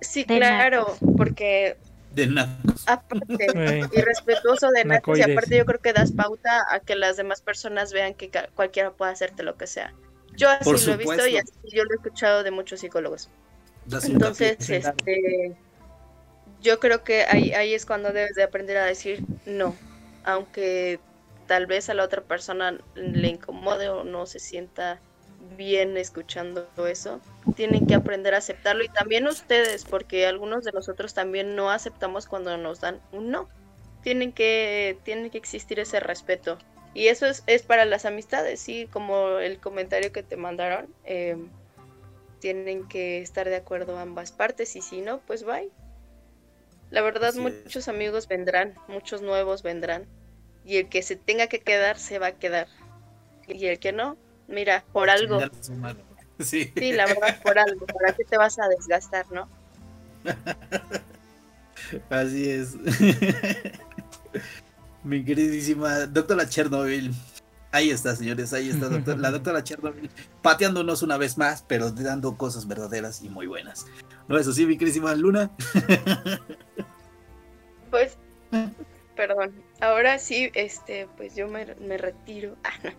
[0.00, 0.86] Sí, De claro,
[1.16, 1.76] porque
[2.14, 2.84] De nacos.
[2.86, 3.84] aparte, Ey.
[3.92, 7.40] y respetuoso de nacos, y aparte yo creo que das pauta a que las demás
[7.40, 9.92] personas vean que cualquiera puede hacerte lo que sea.
[10.36, 13.30] Yo así Por lo he visto y así yo lo he escuchado de muchos psicólogos.
[13.86, 15.56] Das Entonces, este,
[16.60, 19.76] yo creo que ahí, ahí es cuando debes de aprender a decir no,
[20.24, 20.98] aunque
[21.46, 25.00] tal vez a la otra persona le incomode o no se sienta
[25.56, 27.20] bien escuchando eso,
[27.56, 32.26] tienen que aprender a aceptarlo y también ustedes, porque algunos de nosotros también no aceptamos
[32.26, 33.48] cuando nos dan un no.
[34.02, 36.58] Tienen que, tienen que existir ese respeto.
[36.94, 40.94] Y eso es, es para las amistades, sí, como el comentario que te mandaron.
[41.04, 41.50] em,
[42.40, 45.70] tienen que estar de acuerdo ambas partes y si no, pues bye.
[46.90, 47.64] La verdad, Así es.
[47.64, 50.06] muchos amigos vendrán, muchos nuevos vendrán.
[50.64, 52.68] Y el que se tenga que quedar, se va a quedar.
[53.48, 54.16] Y el que no,
[54.48, 55.38] mira, por algo.
[56.40, 56.72] Sí.
[56.76, 57.86] Sí, la verdad, por algo.
[57.86, 59.48] ¿Para qué te vas a desgastar, no?
[62.10, 62.74] Así es.
[65.04, 67.12] Mi queridísima doctora Chernobyl.
[67.70, 70.10] Ahí está, señores, ahí está doctor- la doctora Chernobyl
[70.42, 73.86] pateándonos una vez más, pero dando cosas verdaderas y muy buenas.
[74.26, 75.52] ¿No es así, mi queridísima Luna?
[77.90, 78.18] Pues,
[79.14, 79.54] perdón.
[79.80, 82.90] Ahora sí, este, pues yo me, me retiro ah, no,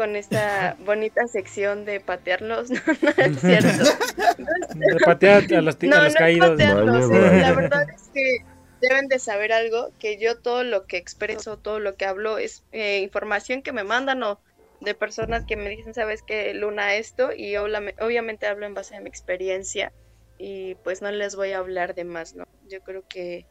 [0.00, 2.70] con esta bonita sección de patearlos.
[3.02, 3.84] No, no es cierto.
[4.74, 6.48] De patear a los, ti- a No, los no caídos.
[6.48, 7.40] patearlos, Vaya, eh, vaya.
[7.40, 8.38] La verdad es que
[8.80, 12.64] deben de saber algo, que yo todo lo que expreso, todo lo que hablo es
[12.72, 14.40] eh, información que me mandan o
[14.80, 19.00] de personas que me dicen, sabes que Luna esto, y obviamente hablo en base a
[19.02, 19.92] mi experiencia
[20.38, 22.44] y pues no les voy a hablar de más, ¿no?
[22.62, 23.46] Yo creo que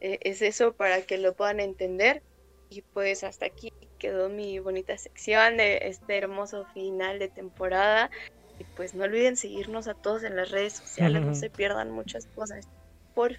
[0.00, 2.22] eh, es eso para que lo puedan entender
[2.68, 8.10] y pues hasta aquí quedó mi bonita sección de este hermoso final de temporada
[8.58, 12.26] Y pues no olviden seguirnos a todos en las redes sociales, no se pierdan muchas
[12.26, 12.68] cosas.
[13.14, 13.36] Por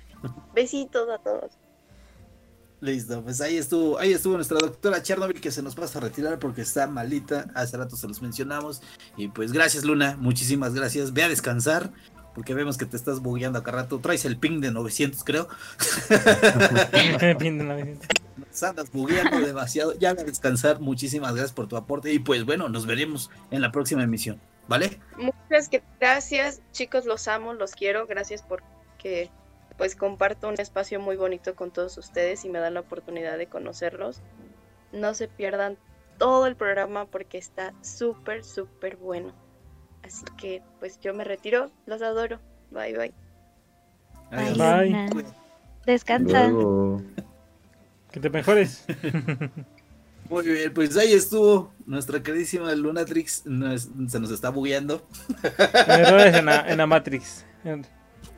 [0.53, 1.51] besitos a todos.
[2.79, 6.37] Listo, pues ahí estuvo, ahí estuvo nuestra doctora Chernobyl que se nos pasa a retirar
[6.37, 8.83] porque está malita, hace rato se los mencionamos.
[9.15, 11.11] Y pues gracias Luna, muchísimas gracias.
[11.11, 11.91] Ve a descansar,
[12.35, 13.99] porque vemos que te estás bugueando acá rato.
[13.99, 15.47] Traes el ping de 900, creo.
[17.39, 18.07] ping de 900.
[18.63, 19.93] Andas bugueando demasiado.
[19.97, 20.79] Ya a descansar.
[20.79, 22.11] Muchísimas gracias por tu aporte.
[22.13, 24.39] Y pues bueno, nos veremos en la próxima emisión.
[24.67, 24.99] ¿Vale?
[25.17, 27.05] Muchas gracias, chicos.
[27.05, 28.05] Los amo, los quiero.
[28.05, 28.63] Gracias por
[28.97, 29.29] que
[29.77, 33.47] pues comparto un espacio muy bonito con todos ustedes y me dan la oportunidad de
[33.47, 34.21] conocerlos.
[34.91, 35.77] No se pierdan
[36.17, 39.33] todo el programa porque está súper, súper bueno.
[40.03, 42.39] Así que pues yo me retiro, los adoro.
[42.71, 43.13] Bye, bye.
[44.31, 44.53] Bye.
[45.09, 45.25] bye.
[45.85, 46.51] Descansa.
[48.17, 48.83] Que te mejores.
[50.31, 53.43] Muy bien, pues ahí estuvo nuestra queridísima Lunatrix.
[53.43, 55.07] se nos está bugueando.
[55.87, 57.45] Errores en en la Matrix.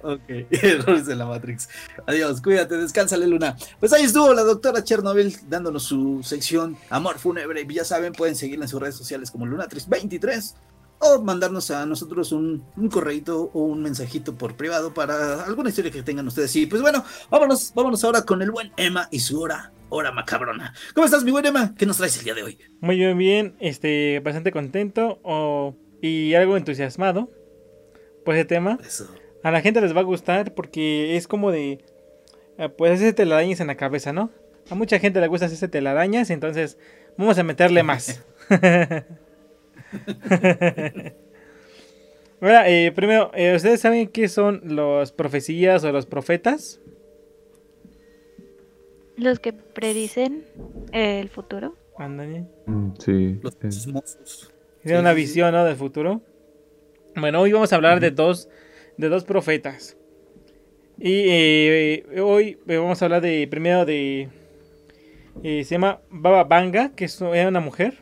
[0.04, 0.22] Ok,
[0.52, 1.70] errores de la Matrix.
[2.06, 3.56] Adiós, cuídate, descánsale, Luna.
[3.80, 7.66] Pues ahí estuvo la doctora Chernobyl dándonos su sección Amor Fúnebre.
[7.70, 10.56] Ya saben, pueden seguirla en sus redes sociales como Lunatrix23
[11.00, 15.92] o mandarnos a nosotros un, un correito o un mensajito por privado para alguna historia
[15.92, 16.56] que tengan ustedes.
[16.56, 20.74] Y pues bueno, vámonos, vámonos ahora con el buen Emma y su hora, hora macabrona.
[20.94, 21.74] ¿Cómo estás, mi buen Emma?
[21.78, 22.58] ¿Qué nos traes el día de hoy?
[22.82, 25.20] Muy bien, bien, este, bastante contento
[26.02, 27.30] y algo entusiasmado
[28.26, 28.78] por ese tema.
[28.86, 29.08] Eso
[29.44, 31.84] a la gente les va a gustar porque es como de,
[32.58, 34.32] eh, pues hacer telarañas en la cabeza, ¿no?
[34.70, 36.78] A mucha gente le gusta hacer telarañas, entonces
[37.18, 38.24] vamos a meterle más.
[42.42, 46.80] eh, primero, eh, ¿ustedes saben qué son los profecías o los profetas?
[49.18, 50.46] Los que predicen
[50.92, 51.76] el futuro.
[51.98, 52.46] Ándale.
[52.66, 53.40] Mm, sí.
[53.42, 54.54] Los chismosos.
[54.84, 55.66] Tiene una visión, ¿no?
[55.66, 56.22] Del futuro.
[57.16, 58.48] Bueno, hoy vamos a hablar de dos
[59.00, 59.98] de dos profetas.
[60.98, 64.28] Y eh, hoy vamos a hablar de primero de...
[65.42, 67.98] Eh, se llama Baba Banga, que es, era una mujer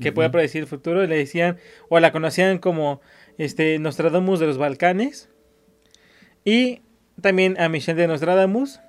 [0.00, 1.02] que puede predecir el futuro.
[1.02, 3.00] Y le decían, o la conocían como
[3.38, 5.28] este, Nostradamus de los Balcanes.
[6.44, 6.82] Y
[7.20, 8.80] también a Michelle de Nostradamus.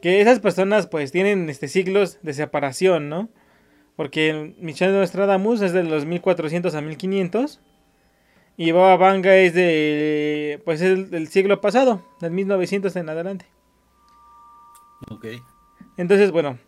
[0.00, 3.30] Que esas personas pues tienen este, siglos de separación, ¿no?
[3.96, 7.60] Porque Michelle de Nostradamus es de los 1400 a 1500.
[8.56, 13.46] Y Baba Vanga es de, pues es del siglo pasado, del 1900 en adelante.
[15.10, 15.26] Ok.
[15.96, 16.58] Entonces, bueno,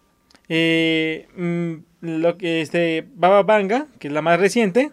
[0.48, 4.92] eh, mm, lo que este Baba Vanga, que es la más reciente,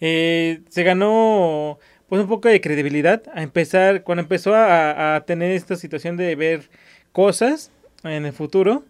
[0.00, 1.78] eh, se ganó
[2.08, 6.70] pues un poco de credibilidad a empezar cuando empezó a, tener esta situación de ver
[7.12, 7.70] cosas
[8.04, 8.84] en el futuro.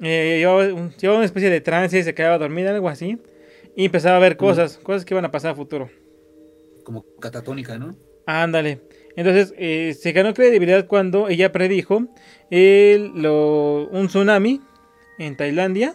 [0.00, 3.18] Eh, llevaba, llevaba, una especie de trance, y se quedaba dormida, algo así.
[3.76, 5.88] Y empezaba a ver cosas, cosas que iban a pasar a futuro.
[6.82, 7.94] Como catatónica, ¿no?
[8.26, 8.80] Ándale.
[9.16, 12.06] Entonces, eh, se ganó credibilidad cuando ella predijo
[12.50, 14.60] el, lo, un tsunami
[15.18, 15.94] en Tailandia.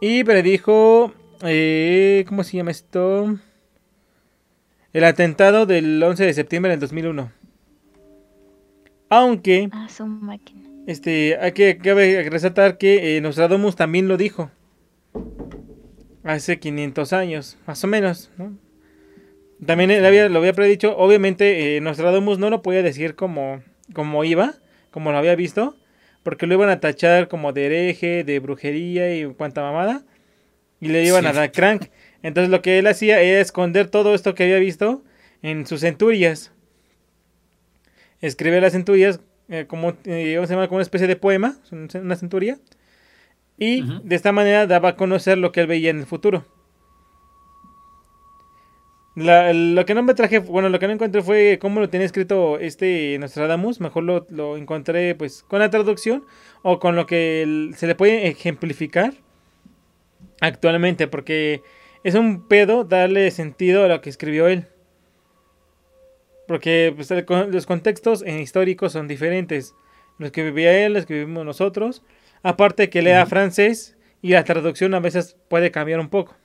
[0.00, 1.12] Y predijo,
[1.42, 3.38] eh, ¿cómo se llama esto?
[4.92, 7.32] El atentado del 11 de septiembre del 2001.
[9.08, 9.88] Aunque, ah,
[10.86, 14.50] este, hay que cabe resaltar que eh, Nostradamus también lo dijo
[16.22, 18.56] hace 500 años, más o menos, ¿no?
[19.64, 24.24] También él había, lo había predicho, obviamente eh, Nostradamus no lo podía decir como, como
[24.24, 24.54] iba,
[24.90, 25.76] como lo había visto,
[26.22, 30.02] porque lo iban a tachar como de hereje, de brujería y cuanta mamada,
[30.80, 31.86] y le iban a dar crank.
[32.22, 35.02] Entonces lo que él hacía era esconder todo esto que había visto
[35.42, 36.52] en sus centurias.
[38.20, 42.58] Escribe las centurias eh, como, eh, como una especie de poema, una centuria,
[43.58, 46.46] y de esta manera daba a conocer lo que él veía en el futuro.
[49.20, 52.58] Lo que no me traje, bueno, lo que no encontré fue cómo lo tenía escrito
[52.58, 53.80] este Nostradamus.
[53.80, 56.24] Mejor lo, lo encontré pues con la traducción
[56.62, 59.14] o con lo que se le puede ejemplificar
[60.40, 61.08] actualmente.
[61.08, 61.62] Porque
[62.04, 64.66] es un pedo darle sentido a lo que escribió él.
[66.46, 69.74] Porque pues, los contextos históricos son diferentes.
[70.18, 72.02] Los que vivía él, los que vivimos nosotros.
[72.42, 76.36] Aparte que lea francés y la traducción a veces puede cambiar un poco.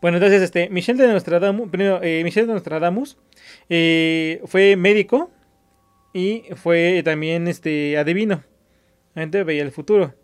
[0.00, 3.16] Bueno, entonces, este, Michel de Nostradamus, primero, eh, Michel de Nostradamus
[3.68, 5.30] eh, fue médico
[6.12, 8.44] y fue también este, adivino.
[9.14, 10.14] Gente veía el futuro.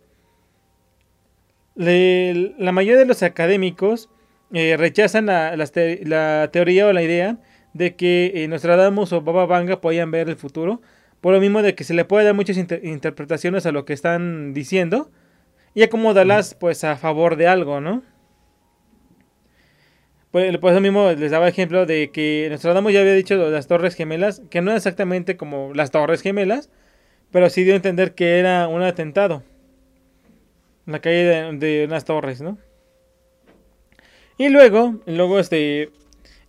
[1.75, 4.11] la mayoría de los académicos
[4.53, 7.39] eh, rechazan la, la, teoría o la idea
[7.73, 10.83] de que Nostradamus o Baba Vanga podían ver el futuro
[11.23, 14.53] por lo mismo de que se le puede dar muchas interpretaciones a lo que están
[14.53, 15.11] diciendo.
[15.75, 18.03] y acomodarlas pues a favor de algo, ¿no?
[20.33, 23.95] Pues, por eso mismo les daba ejemplo de que Nostradamus ya había dicho las Torres
[23.95, 26.71] Gemelas, que no es exactamente como las Torres Gemelas,
[27.31, 29.43] pero sí dio a entender que era un atentado.
[30.87, 32.59] La caída de, de unas torres, ¿no?
[34.39, 35.91] Y luego, luego este,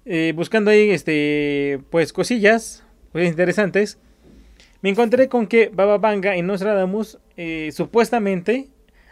[0.05, 3.99] eh, buscando ahí, este, pues cosillas, pues interesantes,
[4.81, 8.69] me encontré con que Baba Vanga y Nostradamus, eh, supuestamente,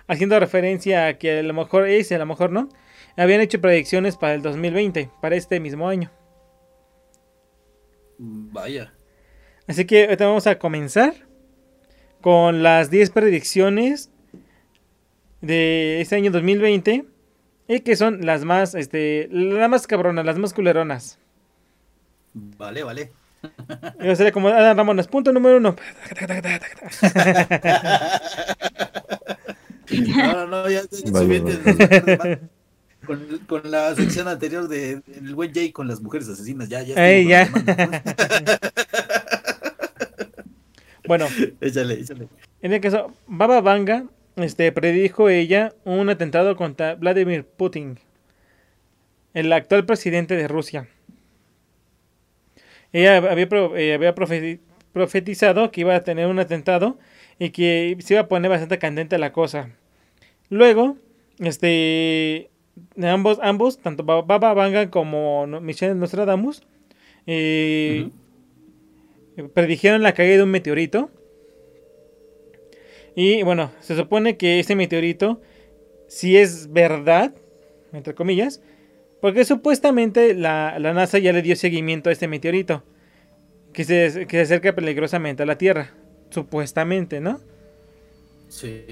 [0.07, 2.69] haciendo referencia a que a lo mejor es y a lo mejor no,
[3.17, 6.11] habían hecho predicciones para el 2020, para este mismo año.
[8.17, 8.93] Vaya.
[9.67, 11.13] Así que ahorita vamos a comenzar
[12.21, 14.11] con las 10 predicciones
[15.41, 17.05] de este año 2020
[17.67, 21.19] y que son las más, este, las más cabronas, las más culeronas.
[22.33, 23.11] Vale, vale.
[24.03, 25.75] Yo sería como Adán Ramones, punto número uno.
[29.91, 31.51] No, no, no, ya, ya subiendo
[32.17, 32.39] vaya.
[33.15, 36.95] con, con la sección anterior de el buen Jay con las mujeres asesinas, ya, ya.
[36.95, 37.49] Ey, ya.
[41.07, 41.25] Bueno,
[41.59, 42.27] échale, échale.
[42.61, 44.05] en el caso, Baba Vanga
[44.35, 47.99] este, predijo ella un atentado contra Vladimir Putin,
[49.33, 50.87] el actual presidente de Rusia.
[52.93, 53.47] Ella había,
[53.77, 54.59] eh, había profeti-
[54.93, 56.99] profetizado que iba a tener un atentado
[57.39, 59.69] y que se iba a poner bastante candente la cosa.
[60.49, 60.97] Luego,
[61.39, 62.51] este,
[63.01, 66.63] ambos, ambos tanto Ba- Baba Vanga como Michelle Nostradamus,
[67.27, 68.09] eh,
[69.53, 71.09] predijeron la caída de un meteorito.
[73.15, 75.41] Y bueno, se supone que ese meteorito,
[76.07, 77.33] si es verdad,
[77.91, 78.61] entre comillas,
[79.19, 82.83] porque supuestamente la, la NASA ya le dio seguimiento a este meteorito,
[83.73, 85.93] que se, que se acerca peligrosamente a la Tierra,
[86.29, 87.39] supuestamente, ¿no?
[88.49, 88.85] Sí.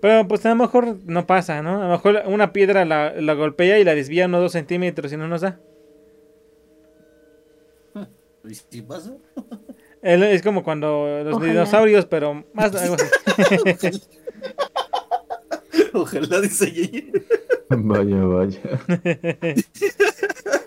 [0.00, 1.80] Pero pues a lo mejor no pasa, ¿no?
[1.82, 5.16] A lo mejor una piedra la, la golpea y la desvía unos dos centímetros y
[5.16, 5.58] no nos da.
[8.48, 9.16] ¿Y si pasa?
[10.02, 11.50] El- Es como cuando los Ojalá.
[11.52, 14.00] dinosaurios, pero más algo así.
[15.94, 17.10] Ojalá, dice Jay.
[17.68, 18.60] Vaya, vaya.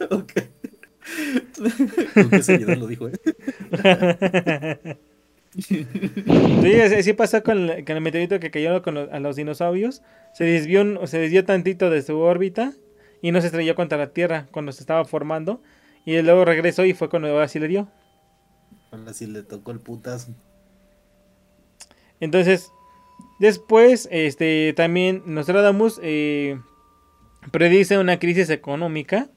[0.09, 0.32] ok.
[2.13, 3.13] Con qué seriedad lo dijo, ¿eh?
[6.61, 10.01] Sí, así pasó con, el- con el meteorito que cayó con los- a los dinosaurios.
[10.33, 12.73] Se desvió, un- se desvió tantito de su órbita
[13.21, 15.61] y no se estrelló contra la Tierra cuando se estaba formando.
[16.05, 17.87] Y luego regresó y fue cuando ahora sí le dio.
[18.91, 20.33] Ahora sí le tocó el putazo.
[22.19, 22.71] Entonces,
[23.39, 26.59] después, este, también Nostradamus eh,
[27.51, 29.29] predice una crisis económica.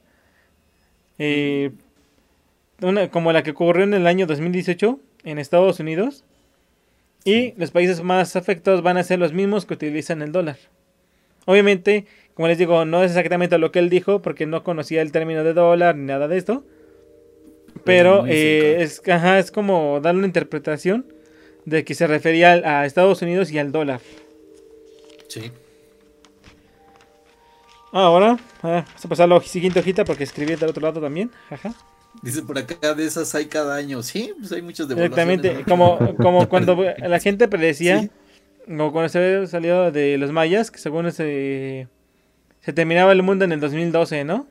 [1.18, 1.70] eh,
[2.80, 6.25] una- como la que ocurrió en el año 2018 en Estados Unidos.
[7.25, 10.57] Y los países más afectados van a ser los mismos que utilizan el dólar.
[11.45, 15.12] Obviamente, como les digo, no es exactamente lo que él dijo porque no conocía el
[15.12, 16.64] término de dólar ni nada de esto.
[17.85, 21.07] Pero muy eh, es, ajá, es como darle una interpretación
[21.64, 24.01] de que se refería a Estados Unidos y al dólar.
[25.29, 25.51] Sí.
[27.93, 31.31] Ahora, ah, vamos a pasar a la siguiente hojita porque escribí del otro lado también.
[31.51, 31.75] Ajá.
[32.20, 34.02] Dice por acá, de esas hay cada año.
[34.02, 38.10] Sí, pues hay muchos de Exactamente, como, como cuando la gente predecía, Sí.
[38.66, 41.88] como cuando se había salido de los mayas, que según se,
[42.60, 44.46] se terminaba el mundo en el 2012, ¿no?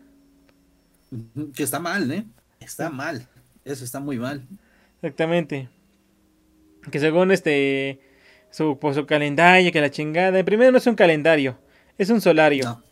[1.56, 2.26] Que está mal, ¿eh?
[2.60, 3.28] Está mal.
[3.64, 4.44] Eso está muy mal.
[5.02, 5.70] Exactamente.
[6.90, 8.00] Que según este
[8.50, 10.44] su, pues, su calendario, que la chingada.
[10.44, 11.58] Primero no es un calendario,
[11.98, 12.64] es un solario.
[12.66, 12.84] No.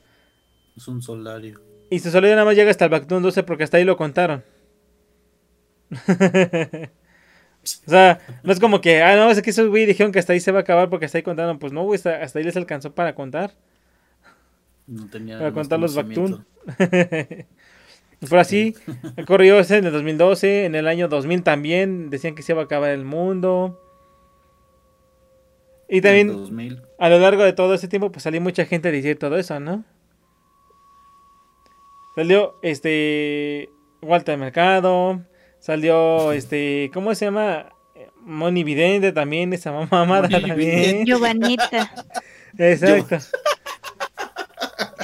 [0.78, 1.60] Es un solario.
[1.90, 4.44] Y su solario nada más llega hasta el Bactún 12 porque hasta ahí lo contaron.
[7.64, 10.34] o sea, no es como que, ah, no, es que esos güey dijeron que hasta
[10.34, 11.60] ahí se va a acabar porque hasta ahí contaron.
[11.60, 13.54] Pues no, güey, hasta, hasta ahí les alcanzó para contar.
[14.90, 15.96] No tenía Para contar los.
[15.96, 16.46] Bactún.
[18.28, 18.76] Por así,
[19.28, 22.66] corrió ese en el 2012, en el año 2000 también decían que se iba a
[22.66, 23.80] acabar el mundo.
[25.88, 26.82] Y también 2000.
[26.98, 29.60] a lo largo de todo ese tiempo, pues salió mucha gente a decir todo eso,
[29.60, 29.84] ¿no?
[32.16, 33.70] Salió este
[34.02, 35.24] Walter Mercado,
[35.60, 37.70] salió este, ¿cómo se llama?
[38.22, 41.06] Moni Vidente también, esa mamada Moni también.
[41.06, 41.92] Giovanita.
[42.58, 43.18] Exacto.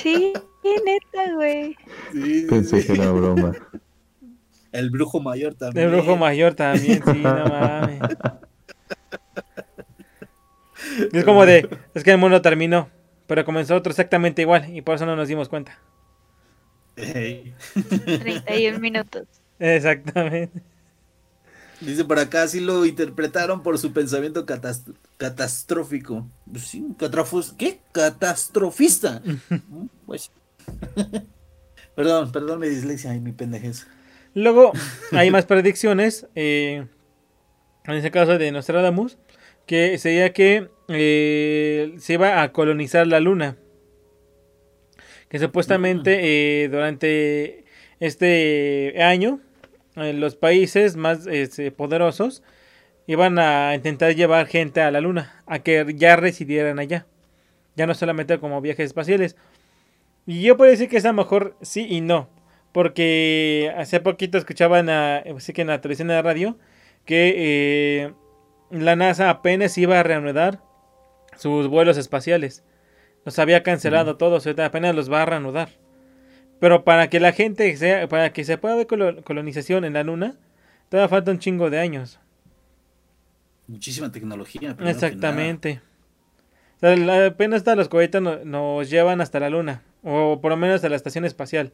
[0.01, 0.33] Sí,
[0.63, 1.75] neta, güey.
[2.11, 2.87] Sí, Pensé sí.
[2.87, 3.53] que era broma.
[4.71, 5.87] El brujo mayor también.
[5.87, 8.01] El brujo mayor también, sí, no mames.
[11.13, 12.89] Es como de, es que el mundo terminó,
[13.27, 15.79] pero comenzó otro exactamente igual y por eso no nos dimos cuenta.
[16.97, 17.53] Ey.
[18.03, 19.27] 31 minutos.
[19.59, 20.61] Exactamente.
[21.81, 24.45] Dice por acá, sí lo interpretaron por su pensamiento
[25.17, 26.27] catastrófico.
[26.49, 26.85] Pues sí,
[27.57, 27.79] ¿qué?
[27.91, 29.21] Catastrofista.
[30.05, 30.31] pues.
[31.95, 33.87] perdón, perdón mi dislexia y mi pendejez.
[34.33, 34.71] Luego
[35.11, 36.27] hay más predicciones.
[36.35, 36.85] Eh,
[37.85, 39.17] en este caso de Nostradamus.
[39.65, 43.57] Que sería que eh, se iba a colonizar la luna.
[45.27, 47.64] Que supuestamente eh, durante
[48.05, 49.39] este año
[49.95, 52.43] los países más este, poderosos
[53.07, 57.05] iban a intentar llevar gente a la luna, a que ya residieran allá.
[57.75, 59.35] Ya no solamente como viajes espaciales.
[60.25, 62.29] Y yo puedo decir que es a lo mejor sí y no.
[62.71, 66.57] Porque hace poquito escuchaban a, sí que en la televisión de la radio
[67.05, 68.13] que eh,
[68.71, 70.61] la NASA apenas iba a reanudar
[71.37, 72.63] sus vuelos espaciales.
[73.23, 75.69] Los había cancelado todos, apenas los va a reanudar.
[76.59, 80.35] Pero para que la gente sea, para que se pueda ver colonización en la luna,
[80.89, 82.19] todavía falta un chingo de años.
[83.67, 84.75] Muchísima tecnología.
[84.79, 85.81] Exactamente.
[86.81, 90.95] apenas hasta los cohetes nos llevan hasta la luna, o por lo menos a la
[90.95, 91.73] estación espacial.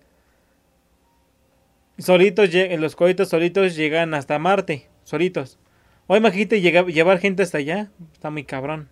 [1.97, 5.59] Solitos, los cohetes solitos llegan hasta Marte, solitos.
[6.07, 8.89] O imagínate llevar gente hasta allá, está muy cabrón.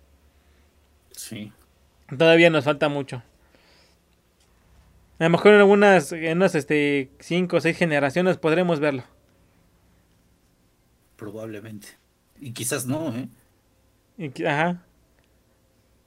[1.10, 1.52] Sí.
[2.16, 3.22] Todavía nos falta mucho.
[5.20, 9.04] A lo mejor en algunas, en unas este, cinco o seis generaciones podremos verlo.
[11.16, 11.88] Probablemente.
[12.40, 13.28] Y quizás no, ¿eh?
[14.48, 14.82] ajá.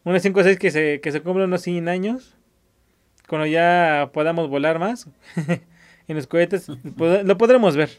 [0.03, 2.35] Unas cinco o seis que se, que se cumplan unos 100 años.
[3.27, 5.07] Cuando ya podamos volar más
[6.07, 7.91] en los cohetes, lo podremos ver.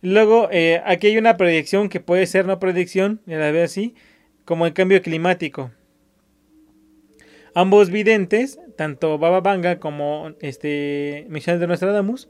[0.00, 3.96] Luego, eh, aquí hay una predicción que puede ser no predicción, a la vez así,
[4.44, 5.72] como el cambio climático.
[7.54, 12.28] Ambos videntes, tanto Baba Vanga como este Michel de Nostradamus,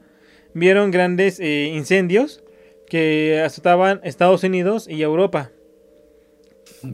[0.53, 2.43] vieron grandes eh, incendios
[2.87, 5.51] que azotaban Estados Unidos y Europa,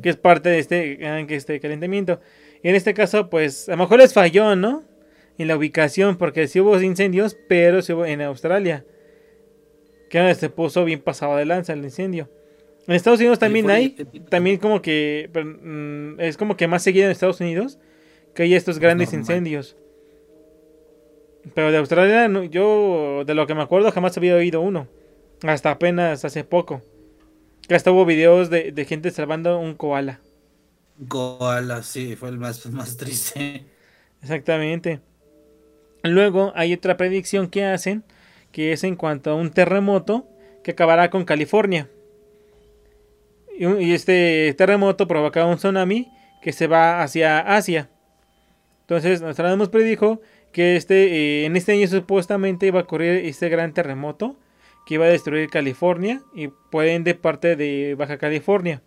[0.02, 2.22] que es parte de este, este calentamiento.
[2.64, 4.86] Y en este caso, pues a lo mejor les falló, ¿no?
[5.38, 8.86] En la ubicación, porque sí hubo incendios, pero sí hubo en Australia,
[10.10, 12.30] que se puso bien pasado de lanza el incendio.
[12.88, 13.90] En Estados Unidos también hay,
[14.30, 17.78] también como que mm, es como que más seguido en Estados Unidos
[18.34, 19.76] que hay estos grandes incendios.
[21.54, 24.88] Pero de Australia, yo de lo que me acuerdo jamás había oído uno.
[25.44, 26.82] Hasta apenas hace poco.
[27.68, 30.20] Que hasta hubo videos de, gente salvando un koala.
[31.08, 33.66] Koala, sí, fue el más, más triste.
[34.22, 35.00] Exactamente.
[36.04, 38.04] Luego hay otra predicción que hacen,
[38.52, 40.28] que es en cuanto a un terremoto
[40.64, 41.90] que acabará con California.
[43.58, 46.12] Y, este terremoto provocará un tsunami
[46.42, 47.91] que se va hacia Asia.
[48.92, 50.22] Entonces, Nostradamus predijo
[50.52, 54.36] que este, eh, en este año supuestamente iba a ocurrir este gran terremoto
[54.86, 58.82] que iba a destruir California y pueden de parte de Baja California.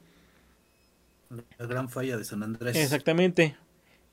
[1.57, 2.77] La gran falla de San Andrés.
[2.77, 3.57] Exactamente.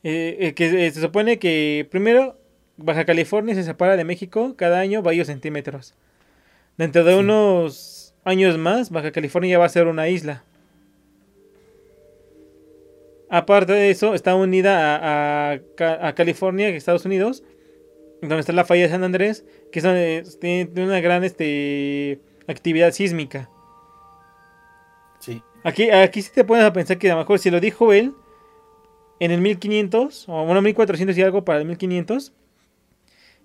[0.02, 2.40] Eh, eh, que se supone que primero
[2.78, 5.94] Baja California se separa de México cada año varios centímetros.
[6.78, 10.42] Dentro de unos años más, Baja California ya va a ser una isla.
[13.34, 17.42] Aparte de eso, está unida a, a, California, Estados Unidos,
[18.20, 19.80] donde está la falla de San Andrés, que
[20.38, 23.48] tiene una gran este, actividad sísmica.
[25.18, 25.42] Sí.
[25.64, 28.12] Aquí, aquí sí te pones a pensar que a lo mejor si lo dijo él
[29.18, 32.34] en el 1500, o bueno, 1400 y algo para el 1500,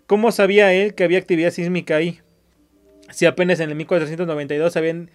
[0.05, 2.19] ¿cómo sabía él que había actividad sísmica ahí?
[3.11, 5.11] Si apenas en el 1492 sabían,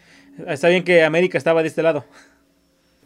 [0.56, 2.06] sabían que América estaba de este lado.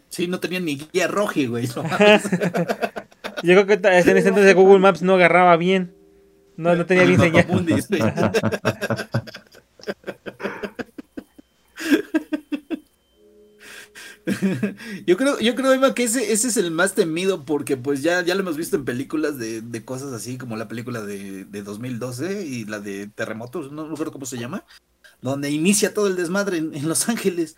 [0.09, 1.67] Sí, no tenían ni guía roji, güey.
[3.43, 5.95] Yo creo que en ese entonces Google Maps no agarraba bien.
[6.57, 7.47] No, no tenía bien señal.
[15.07, 18.23] yo creo, yo creo, Eva, que ese, ese es el más temido porque pues ya,
[18.23, 21.63] ya lo hemos visto en películas de, de cosas así como la película de, de
[21.63, 24.65] 2012 y la de terremotos, no recuerdo cómo se llama,
[25.21, 27.57] donde inicia todo el desmadre en Los Ángeles.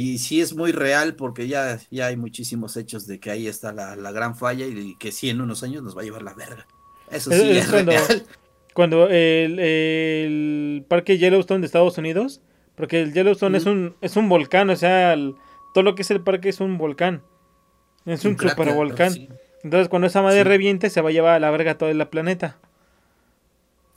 [0.00, 3.72] Y sí es muy real porque ya, ya hay muchísimos hechos de que ahí está
[3.72, 6.68] la, gran falla y que sí en unos años nos va a llevar la verga.
[7.10, 8.22] Eso sí es, cuando, real.
[8.74, 12.40] Cuando el, parque Yellowstone de Estados Unidos,
[12.76, 15.16] porque el Yellowstone es, un, es un volcán, o sea,
[15.74, 17.24] todo lo que es el parque es un volcán.
[18.06, 19.12] Es un, super volcán.
[19.64, 22.56] Entonces cuando esa madre reviente se va a llevar a la verga todo el planeta.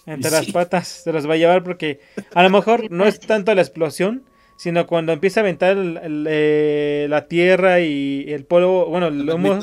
[0.07, 1.99] Entre las patas se los va a llevar porque
[2.33, 4.23] a lo mejor no es tanto la explosión,
[4.61, 9.59] sino cuando empieza a aventar eh, la tierra y el polvo, bueno, el humo,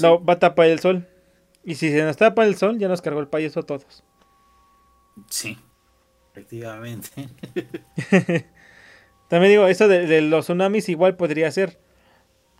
[0.00, 1.06] lo va a tapar el sol.
[1.62, 4.02] Y si se nos tapa el sol, ya nos cargó el payaso a todos.
[5.30, 5.56] Sí.
[6.32, 7.28] Efectivamente.
[9.28, 11.78] También digo, eso de, de los tsunamis igual podría ser.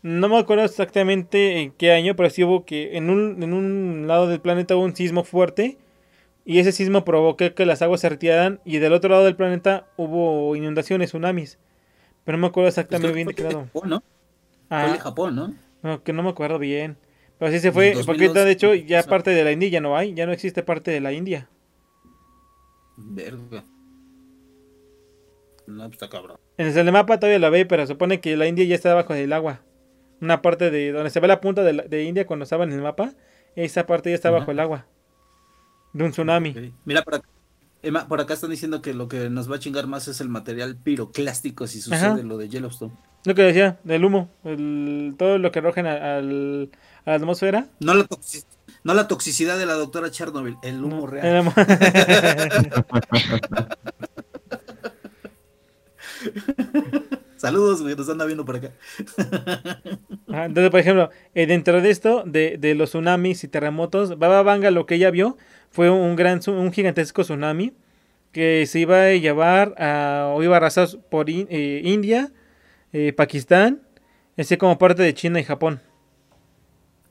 [0.03, 4.07] No me acuerdo exactamente en qué año, pero sí hubo que en un, en un
[4.07, 5.79] lado del planeta hubo un sismo fuerte.
[6.51, 8.59] Y ese sismo provocó que las aguas se retiraran.
[8.65, 11.59] Y del otro lado del planeta hubo inundaciones, tsunamis.
[12.25, 13.65] Pero no me acuerdo exactamente bien de qué lado.
[13.67, 14.03] Japón, ¿no?
[14.71, 15.55] Ah, Fue de Japón, ¿no?
[15.83, 16.97] no, que no me acuerdo bien.
[17.39, 17.89] Pero sí se fue.
[17.89, 20.15] En Porque 2002, de hecho ya parte de la India ya no hay.
[20.15, 21.51] Ya no existe parte de la India.
[22.97, 23.63] Verga.
[25.67, 26.39] No, pues está cabrón.
[26.57, 29.35] En el mapa todavía la ve, pero supone que la India ya está debajo del
[29.35, 29.61] agua.
[30.23, 32.73] Una parte de donde se ve la punta de, la- de India cuando estaba en
[32.73, 33.13] el mapa,
[33.55, 34.87] esa parte ya está bajo el agua.
[35.93, 36.73] De un tsunami.
[36.85, 37.29] Mira, por acá,
[37.83, 40.29] Emma, por acá están diciendo que lo que nos va a chingar más es el
[40.29, 42.17] material piroclástico si sucede Ajá.
[42.23, 42.93] lo de Yellowstone.
[43.25, 46.69] Lo que decía, del humo, el- todo lo que arrojan a, la
[47.15, 47.67] atmósfera.
[47.81, 48.45] No la, toxi-
[48.85, 51.27] no la toxicidad de la doctora Chernobyl, el humo No, real.
[51.27, 51.53] el humo.
[57.37, 58.73] Saludos, güey, nos anda viendo por acá.
[60.29, 64.43] Ajá, Entonces, por ejemplo, eh, dentro de esto, de, de los tsunamis y terremotos, Baba
[64.43, 65.37] Vanga lo que ella vio
[65.71, 67.73] fue un gran, un gigantesco tsunami
[68.33, 72.31] que se iba a llevar a, o iba a arrasar por In- eh, India,
[72.93, 73.83] eh, Pakistán,
[74.37, 75.81] así como parte de China y Japón.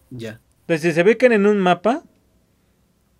[0.09, 0.39] Ya.
[0.61, 2.03] Entonces, si se ubican en un mapa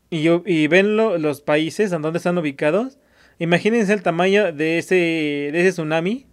[0.10, 2.98] y, y ven lo- los países en donde están ubicados,
[3.40, 6.28] imagínense el tamaño de ese, de ese tsunami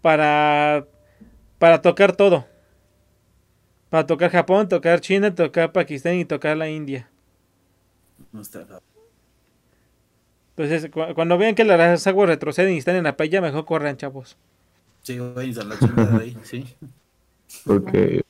[0.00, 0.86] para,
[1.58, 2.46] para tocar todo.
[3.90, 7.10] Para tocar Japón, tocar China, tocar Pakistán y tocar la India.
[8.30, 8.66] No está.
[10.56, 13.96] Entonces, cu- cuando vean que las aguas retroceden y están en la playa, mejor corran,
[13.96, 14.36] chavos.
[15.02, 16.64] Sí, güey, a la chingada de ahí, sí.
[17.66, 17.88] Ok,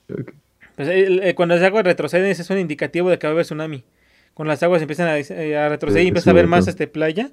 [0.09, 0.31] ok.
[0.75, 3.33] Pues, el- el- cuando las aguas retroceden, ese es un indicativo de que va a
[3.33, 3.83] haber tsunami.
[4.33, 6.49] Cuando las aguas empiezan a, eh, a retroceder y Sí, empieza a haber cierto.
[6.57, 7.29] más este, playa,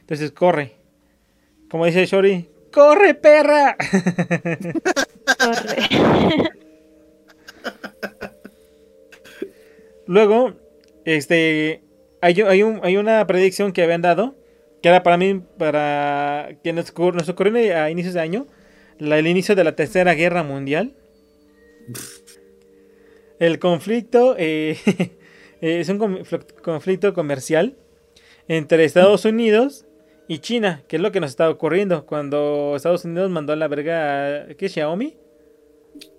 [0.00, 0.72] entonces corre.
[1.70, 3.76] Como dice Shori, ¡corre, perra!
[5.38, 5.76] Corre.
[10.06, 10.54] Luego,
[11.04, 11.82] este,
[12.20, 14.34] hay, hay, un, hay una predicción que habían dado,
[14.82, 18.46] que era para mí, para que nos, nos ocurrió a inicios de año,
[18.98, 20.94] la- el inicio de la Tercera Guerra Mundial.
[23.38, 24.76] El conflicto eh,
[25.60, 27.76] es un confl- conflicto comercial
[28.48, 29.86] entre Estados Unidos
[30.28, 33.68] y China, que es lo que nos está ocurriendo cuando Estados Unidos mandó a la
[33.68, 35.16] verga a ¿qué, Xiaomi.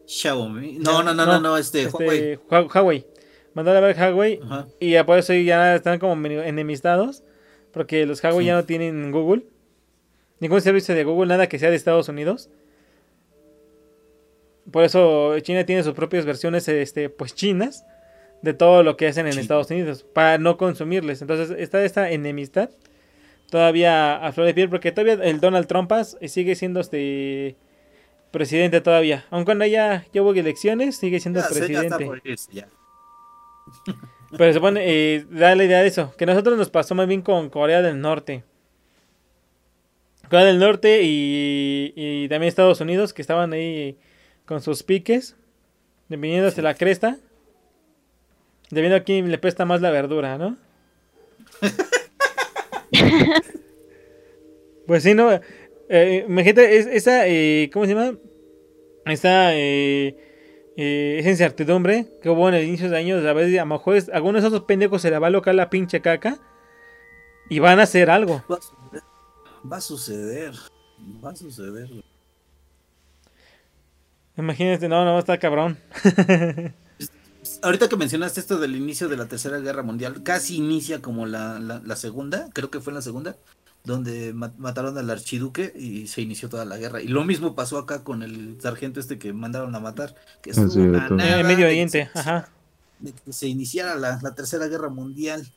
[0.07, 0.77] Xiaomi.
[0.79, 2.37] No, no, no, no, no, este, Huawei.
[2.49, 3.05] Hua- Huawei.
[3.53, 4.67] Mandó a a Huawei Ajá.
[4.79, 7.23] y por eso ya están como enemistados.
[7.73, 8.45] Porque los Huawei Sí.
[8.47, 9.43] ya no tienen Google.
[10.39, 12.49] Ningún servicio de Google, nada que sea de Estados Unidos.
[14.71, 17.85] Por eso China tiene sus propias versiones, este, pues chinas,
[18.41, 19.39] de todo lo que hacen en Sí.
[19.39, 21.21] Estados Unidos, para no consumirles.
[21.21, 22.69] Entonces está esta enemistad
[23.49, 27.55] todavía a flor de piel, porque todavía el Donald Trump as- sigue siendo este
[28.31, 29.25] presidente todavía.
[29.29, 32.05] Aun cuando ya, ya hubo elecciones, sigue siendo Ya, sí, ya está presidente.
[32.05, 32.67] por irse, ya.
[34.37, 37.07] Pero se pone, eh, da la idea de eso, que a nosotros nos pasó más
[37.07, 38.43] bien con Corea del Norte.
[40.29, 43.97] Corea del Norte y, y también Estados Unidos, que estaban ahí
[44.45, 45.35] con sus piques,
[46.07, 47.17] dependiendo de la cresta.
[48.69, 50.55] Debiendo a quién le presta más la verdura, ¿no?
[54.87, 55.29] pues sí, ¿no?
[55.89, 58.17] Eh, imagínate, es, esa, eh, ¿cómo se llama?
[59.05, 60.15] Esa, eh,
[60.77, 63.95] eh, esa incertidumbre que hubo en el inicio de años, a veces a lo mejor
[63.97, 66.37] es- a algunos de esos pendejos se le va a locar la pinche caca
[67.49, 68.43] y van a hacer algo.
[68.49, 69.03] Va a suceder.
[69.71, 70.53] Va a suceder.
[71.23, 71.89] Va a suceder.
[74.37, 75.77] Imagínate, no, no, está cabrón.
[77.63, 81.59] Ahorita que mencionaste esto del inicio de la Tercera Guerra Mundial, casi inicia como la,
[81.59, 83.35] la, la segunda, creo que fue en la segunda,
[83.83, 87.01] donde ma- mataron al archiduque y se inició toda la guerra.
[87.01, 90.69] Y lo mismo pasó acá con el sargento este que mandaron a matar, que estuvo
[90.69, 91.17] sí, una todo.
[91.17, 92.49] nada En Medio Oriente, se- ajá.
[92.99, 95.47] de que se iniciara la, la Tercera Guerra Mundial.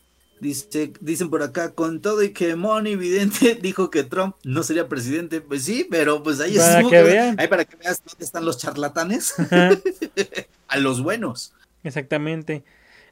[0.40, 4.88] Dice, dicen por acá, con todo y que Moni Evidente dijo que Trump no sería
[4.88, 5.40] presidente.
[5.40, 7.12] Pues sí, pero pues ahí Para estuvo, que ¿verdad?
[7.12, 7.40] vean.
[7.40, 9.34] Ahí para que veas dónde están los charlatanes.
[10.68, 11.52] A los buenos.
[11.84, 12.64] Exactamente.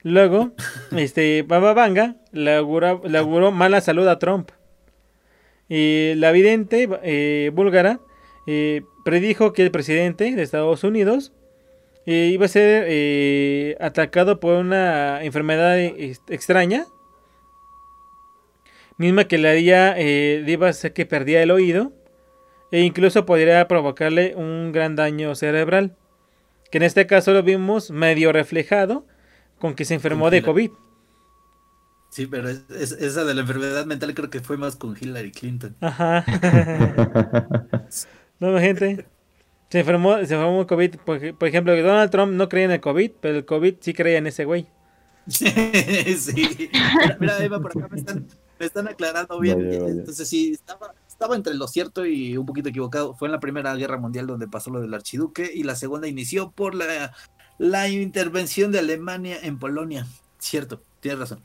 [0.03, 0.53] Luego,
[0.91, 4.51] este, Baba Vanga le, augura- le auguró mala salud a Trump.
[5.69, 8.01] La vidente eh, búlgara
[8.47, 11.33] eh, predijo que el presidente de Estados Unidos
[12.07, 16.87] eh, iba a ser eh, atacado por una enfermedad extraña,
[18.97, 21.93] misma que le haría, iba a hacer que perdía el oído
[22.73, 25.97] e incluso podría provocarle un gran daño cerebral,
[26.71, 29.07] que en este caso lo vimos medio reflejado
[29.59, 30.71] con que se enfermó de COVID.
[32.13, 35.33] Sí, pero es- es- esa de la enfermedad mental creo que fue más con Hillary
[35.33, 35.75] Clinton.
[35.81, 36.23] Ajá.
[38.39, 39.07] no, gente.
[39.71, 40.97] Se enfermó, se enfermó COVID.
[41.07, 44.19] Por, por ejemplo, Donald Trump no creía en el COVID, pero el COVID sí creía
[44.19, 44.67] en ese güey.
[45.27, 46.69] sí.
[46.71, 48.27] Mira, mira, Eva, por acá me están,
[48.61, 49.57] me están aclarando bien.
[49.67, 49.93] Vaya, vaya.
[49.93, 53.15] Entonces, sí, estaba, estaba entre lo cierto y un poquito equivocado.
[53.15, 56.51] Fue en la Primera Guerra Mundial donde pasó lo del archiduque y la segunda inició
[56.51, 57.15] por la,
[57.57, 60.07] la intervención de Alemania en Polonia.
[60.39, 61.41] Cierto, tienes razón.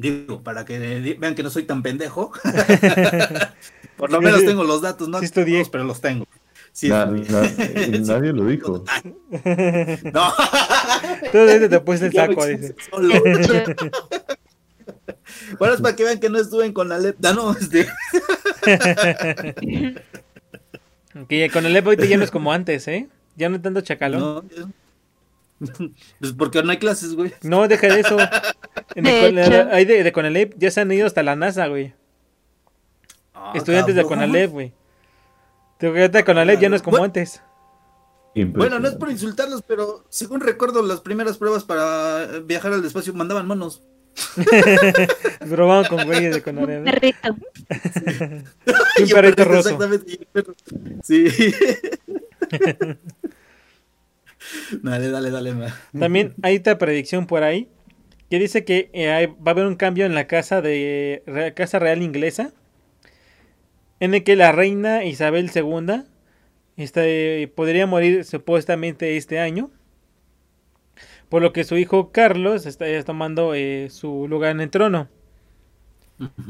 [0.00, 0.78] Digo, para que
[1.18, 2.32] vean que no soy tan pendejo.
[3.96, 5.58] por lo menos tengo los datos, no Sí estudié.
[5.58, 6.26] todos, pero los tengo.
[6.72, 7.50] Sí, Na- na-
[8.06, 8.84] nadie lo dijo.
[10.12, 10.32] No.
[11.32, 12.74] Desde te puse el saco, dice.
[12.90, 13.14] solo.
[15.58, 17.16] Bueno, es para que vean que no estuve en Conalep.
[17.24, 17.86] Ah, no, este.
[21.28, 23.08] Que con el EPO ahorita ya no es como antes, ¿eh?
[23.36, 24.48] Ya no tanto chacalón.
[24.56, 24.72] No.
[26.18, 27.32] Pues porque no hay clases, güey.
[27.42, 28.16] No, deja de eso.
[28.96, 29.68] En el De con- hecho.
[29.70, 31.94] ahí de, de Conalep ya se han ido hasta la NASA, güey.
[33.34, 34.20] Ah, Estudiantes de cabrón.
[34.20, 34.72] Conalep, güey.
[35.78, 37.04] De Conalep ya no es como Bueno.
[37.06, 37.40] antes.
[38.34, 42.84] Bueno, no es por insultarlos, pero según recuerdo, las primeras pruebas para eh, viajar al
[42.84, 43.82] espacio mandaban monos.
[45.48, 46.78] Probaban con güeyes de Conalep.
[46.84, 46.84] ¿no?
[46.90, 47.36] Perrito.
[48.98, 49.68] Y un perrito perrito, roso.
[49.70, 50.10] Exactamente.
[50.10, 50.54] y el perro.
[51.02, 51.28] Sí.
[54.82, 55.54] dale, dale, dale.
[55.54, 55.66] ma.
[55.98, 57.68] También hay otra predicción por ahí
[58.30, 61.54] que dice que eh, hay- va a haber un cambio en la casa de re-
[61.54, 62.52] casa real inglesa
[63.98, 66.04] en el que la reina Isabel II
[66.76, 69.70] este, podría morir supuestamente este año
[71.28, 75.08] por lo que su hijo Carlos está ya tomando eh, su lugar en el trono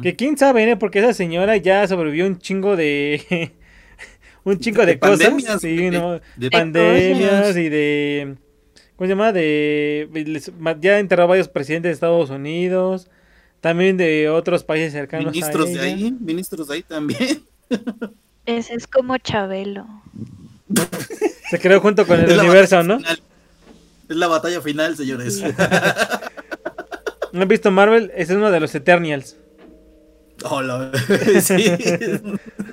[0.02, 0.76] que quién sabe ¿eh?
[0.76, 3.52] porque esa señora ya sobrevivió un chingo de
[4.44, 8.36] un chingo de, De cosas pandemias, sí, de- no, de pandemias y de
[8.96, 9.32] ¿cómo se llama?
[9.32, 10.08] de
[10.80, 13.08] ya enterró varios presidentes de Estados Unidos
[13.60, 17.42] también de otros países cercanos Ministros a de ahí, ministros de ahí también.
[18.46, 19.86] Ese es como Chabelo.
[21.50, 22.98] se creó junto con el universo ¿no?
[22.98, 23.20] final.
[24.08, 25.42] Es la batalla final, señores.
[27.32, 28.10] ¿no han visto Marvel?
[28.14, 29.36] ese es uno de los Eternials
[30.44, 30.90] Hola.
[31.40, 31.70] sí.
[31.70, 32.20] De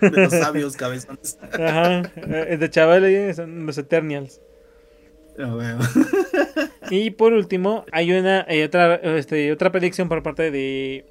[0.01, 1.38] los sabios cabezones.
[1.51, 4.41] ajá eh, de Chabelo son los Eternials
[5.39, 5.80] Ah, bueno.
[6.89, 11.05] Y por último, hay una otra, este, otra predicción por parte de,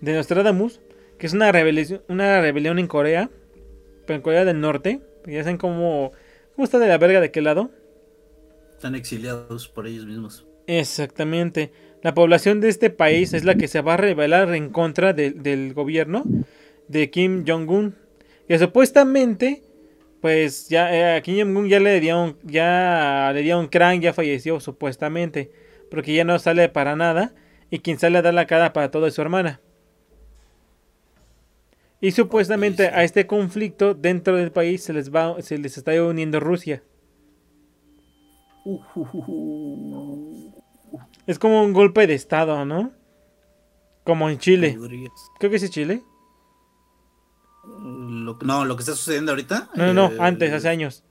[0.00, 0.80] de Nostradamus,
[1.18, 3.28] que es una rebelión, una rebelión en Corea,
[4.06, 5.00] pero en Corea del Norte.
[5.26, 6.12] Ya saben cómo,
[6.54, 7.70] cómo está de la verga de qué lado.
[8.72, 10.46] Están exiliados por ellos mismos.
[10.66, 11.72] Exactamente.
[12.02, 15.32] La población de este país es la que se va a rebelar en contra de-
[15.32, 16.24] del gobierno
[16.88, 17.96] de Kim Jong-un.
[18.48, 19.62] Que supuestamente,
[20.20, 24.60] pues ya eh, a Kim Jong-un ya le dieron, ya le dieron crank, ya falleció
[24.60, 25.50] supuestamente.
[25.90, 27.34] Porque ya no sale para nada.
[27.70, 29.60] Y quien sale a dar la cara para todo es su hermana.
[32.00, 36.40] Y supuestamente a este conflicto dentro del país se les va, se les está uniendo
[36.40, 36.82] Rusia.
[41.26, 42.92] Es como un golpe de estado, ¿no?
[44.04, 44.76] Como en Chile.
[45.38, 46.02] Creo que es Chile.
[47.66, 49.70] Lo- no, lo que está sucediendo ahorita.
[49.74, 51.04] No, no, eh, antes, hace años.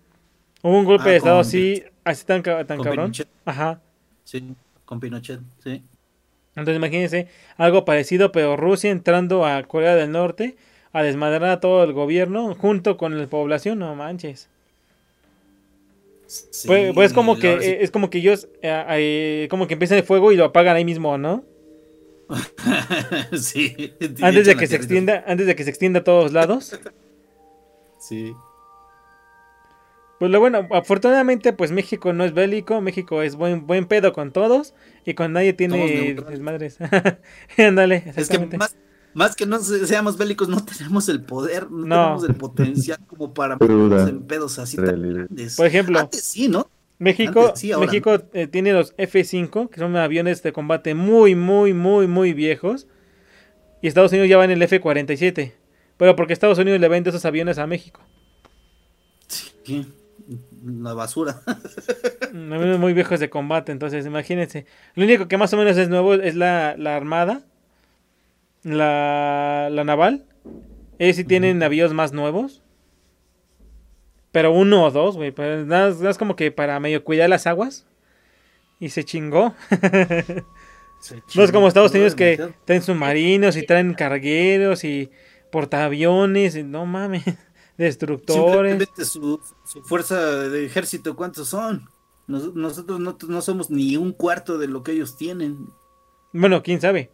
[0.62, 2.96] Hubo un golpe Ah, de estado con- así, así tan, tan con cabrón.
[3.12, 3.28] Pinochet.
[3.46, 3.82] Ajá.
[4.24, 4.56] Sí,
[4.86, 5.84] con Pinochet, sí.
[6.56, 10.58] Entonces imagínense algo parecido, pero Rusia entrando a Corea del Norte
[10.92, 14.50] a desmadrar a todo el gobierno junto con la población, no manches.
[16.30, 19.98] Sí, pues, pues como que sí- eh, es como que ellos eh, como que empiezan
[19.98, 21.44] el fuego y lo apagan ahí mismo, ¿no?
[23.36, 23.94] sí.
[24.22, 26.80] Antes de que se extienda, antes de que se extienda a todos lados.
[28.00, 28.34] Sí.
[30.20, 34.32] Pues lo bueno, afortunadamente, pues México no es bélico, México es buen, buen pedo con
[34.32, 34.76] todos
[35.06, 36.78] y con nadie tiene desmadres.
[37.58, 38.58] Ándale, Es que exactamente.
[38.58, 38.76] más,
[39.14, 41.96] más que no se- seamos bélicos, no tenemos el poder, no, No.
[41.96, 45.56] tenemos el potencial como para meternos en pedos así tan grandes.
[45.56, 46.70] Por ejemplo, Antes sí, ¿no?
[47.00, 51.34] México, antes sí, ahora México eh, tiene los F-5, que son aviones de combate muy,
[51.34, 52.88] muy, muy, muy viejos.
[53.82, 55.54] Y Estados Unidos ya va en el F-47.
[55.96, 58.02] Pero porque Estados Unidos le vende esos aviones a México.
[59.28, 59.86] Sí,
[60.66, 61.42] la basura.
[62.34, 64.66] Mm, Aviones muy viejos de combate, entonces imagínense.
[64.96, 67.44] Lo único que más o menos es nuevo es la, la armada.
[68.64, 70.26] La, la naval.
[70.98, 72.62] Ellos sí tienen navíos más nuevos.
[74.32, 75.32] Pero uno o dos, güey.
[75.32, 77.86] Pero nada, nada es como que para medio cuidar las aguas.
[78.80, 79.54] Y se chingó.
[81.34, 85.10] No es como Estados Unidos que traen submarinos y traen cargueros y
[85.50, 86.58] portaaviones.
[86.58, 87.24] Y no mames.
[87.78, 88.86] Destructores.
[89.06, 91.88] Su, su fuerza de ejército, ¿cuántos son?
[92.28, 95.68] Nos- nosotros no, no somos ni un cuarto de lo que ellos tienen.
[96.34, 97.10] Bueno, quién sabe.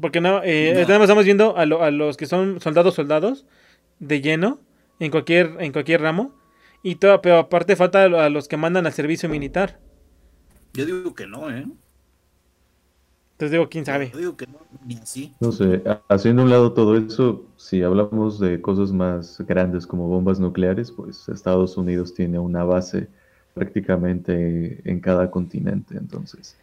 [0.00, 3.46] Porque no, eh, estamos viendo a, a, los que son soldados soldados
[4.00, 4.60] de lleno
[4.98, 6.34] en cualquier, en cualquier ramo.
[6.82, 9.80] Y todo, pero aparte falta a los que mandan al servicio militar.
[10.74, 11.64] Yo digo que no, ¿eh?
[13.34, 14.10] Entonces digo, quién sabe.
[14.12, 15.32] Yo digo que no, ni así.
[15.40, 20.38] No sé, haciendo un lado todo eso, si hablamos de cosas más grandes como bombas
[20.38, 23.08] nucleares, pues Estados Unidos tiene una base
[23.54, 26.56] prácticamente en cada continente, entonces.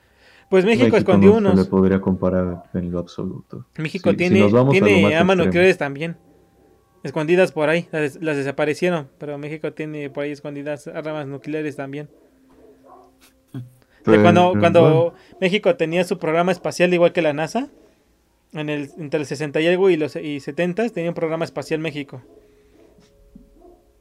[0.52, 1.56] Pues México, escondió unos.
[1.56, 3.66] No le podría comparar en lo absoluto.
[3.78, 6.18] México tiene, tiene armas nucleares también.
[7.04, 12.10] Escondidas por ahí, las, desaparecieron, pero México tiene por ahí escondidas armas nucleares también.
[14.04, 17.70] cuando cuando México tenía su programa espacial igual que la NASA,
[18.52, 21.80] en el, entre el 60 y algo y los y 70 tenía un programa espacial
[21.80, 22.22] México.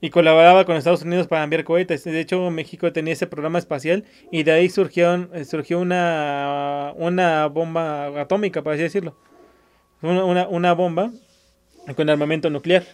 [0.00, 2.04] Y colaboraba con Estados Unidos para enviar cohetes.
[2.04, 8.20] De hecho, México tenía ese programa espacial y de ahí surgió, surgió una, una bomba
[8.20, 9.16] atómica, por así decirlo.
[10.00, 11.10] Una, una, una bomba
[11.94, 12.84] con armamento nuclear.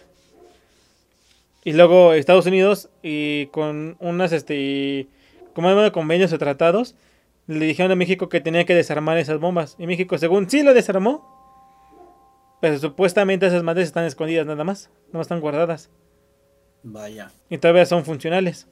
[1.63, 5.07] Y luego Estados Unidos y con unas este
[5.53, 6.95] como de convenios o tratados
[7.47, 10.73] le dijeron a México que tenía que desarmar esas bombas y México según sí lo
[10.73, 11.35] desarmó.
[12.61, 15.89] Pero supuestamente esas madres están escondidas nada más, no están guardadas.
[16.83, 17.31] Vaya.
[17.49, 18.67] Y todavía son funcionales.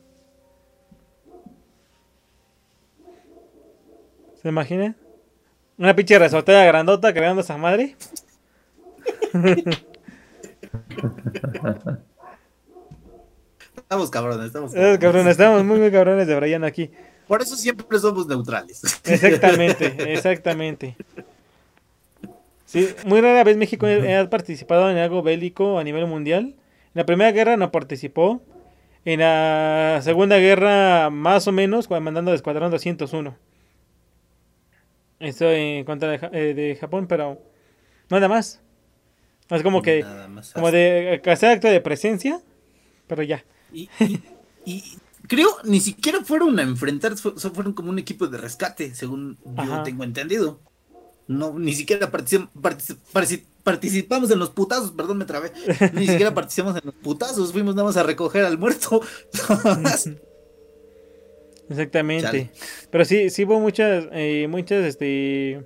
[4.41, 4.95] ¿Se imagina?
[5.77, 7.95] Una pinche resortera grandota creando esa madre.
[13.75, 15.31] Estamos cabrones, estamos cabrones.
[15.31, 16.91] Estamos muy, muy cabrones de Brian aquí.
[17.27, 18.81] Por eso siempre somos neutrales.
[19.03, 20.95] Exactamente, exactamente.
[22.65, 26.55] Sí, muy rara vez México ha participado en algo bélico a nivel mundial.
[26.95, 28.41] En la Primera Guerra no participó.
[29.03, 33.37] En la Segunda Guerra, más o menos, mandando de Escuadrón 201.
[35.19, 37.41] Esto en contra de, eh, de Japón, pero
[38.09, 38.61] nada más.
[39.49, 40.05] Es como que.
[40.53, 42.41] Como de hacer acto de presencia,
[43.07, 43.43] pero ya.
[43.73, 43.89] Y,
[45.27, 50.05] creo ni siquiera fueron a enfrentar, fueron como un equipo de rescate, según yo tengo
[50.05, 50.61] entendido.
[51.27, 52.09] No, ni siquiera
[53.65, 55.51] participamos en los putazos, perdón, me trabé.
[55.91, 59.01] Ni siquiera participamos en los putazos, fuimos nada más a recoger al muerto.
[61.69, 62.51] Exactamente.
[62.89, 65.65] Pero sí, sí hubo muchas, eh, muchas este,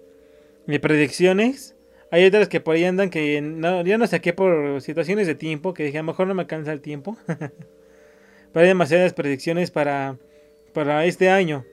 [0.81, 1.75] predicciones
[2.11, 5.73] hay otras que por ahí andan que no, ya no saqué por situaciones de tiempo,
[5.73, 7.17] que dije a lo mejor no me alcanza el tiempo.
[7.27, 10.17] Pero hay demasiadas predicciones para,
[10.73, 11.65] para este año.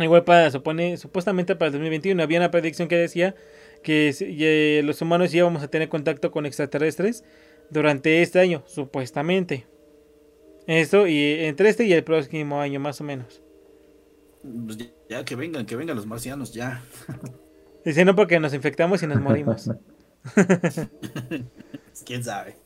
[0.00, 3.36] Igual para, supone, supuestamente para el 2021 había una predicción que decía
[3.84, 7.22] que los humanos íbamos a tener contacto con extraterrestres
[7.70, 9.66] durante este año, supuestamente.
[10.66, 13.42] Esto y entre este y el próximo año, más o menos.
[14.42, 14.78] Pues
[15.08, 16.82] ya que vengan, que vengan los marcianos, ya.
[17.84, 19.70] Dice, no, porque nos infectamos y nos morimos.
[22.06, 22.56] ¿Quién sabe?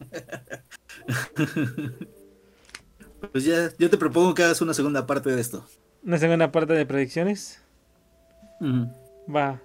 [3.33, 5.65] pues ya, yo te propongo que hagas una segunda parte de esto.
[6.05, 7.61] ¿Una segunda parte de predicciones?
[8.63, 9.61] Va.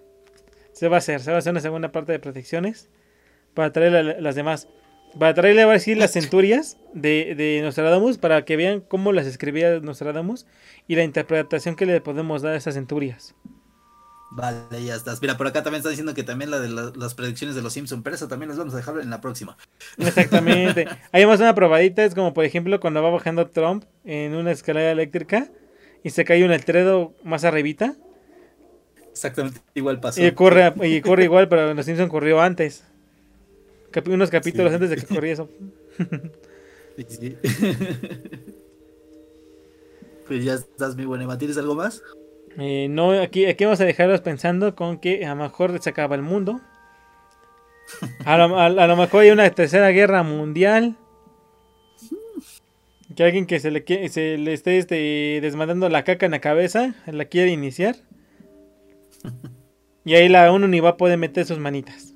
[0.84, 2.90] Se va a hacer, se va a hacer una segunda parte de predicciones.
[3.54, 4.68] Para traerle las demás.
[5.18, 8.18] Para traerle a si las centurias de, de Nostradamus.
[8.18, 10.46] Para que vean cómo las escribía Nostradamus.
[10.90, 13.34] Y la interpretación que le podemos dar a esas centurias.
[14.32, 15.22] Vale, ya estás.
[15.22, 18.02] Mira, por acá también está diciendo que también la de las predicciones de los Simpsons,
[18.04, 19.56] pero eso también las vamos a dejar en la próxima.
[19.98, 20.86] Exactamente.
[21.14, 24.92] Hay más una probadita, es como por ejemplo cuando va bajando Trump en una escalera
[24.92, 25.50] eléctrica
[26.04, 27.96] y se cae un altredo más arribita.
[29.14, 30.26] Exactamente, igual pasó.
[30.26, 32.84] Y corre, y corre igual, pero en los Simpsons corrió antes.
[34.08, 35.50] unos capítulos antes de que corriera eso.
[37.08, 37.38] sí.
[40.28, 41.38] pues ya estás, mi buena.
[41.38, 42.02] ¿Tienes algo más?
[42.58, 46.16] Eh, no, aquí, aquí vamos a dejarlos pensando con que a lo mejor se acaba
[46.16, 46.60] el mundo.
[48.26, 50.96] A lo, mejor hay una tercera guerra mundial.
[53.16, 56.96] Que alguien que se le, se le esté este, desmandando la caca en la cabeza
[57.06, 57.98] la quiere iniciar.
[60.06, 62.14] Y ahí la ONU ni va a poder meter sus manitas.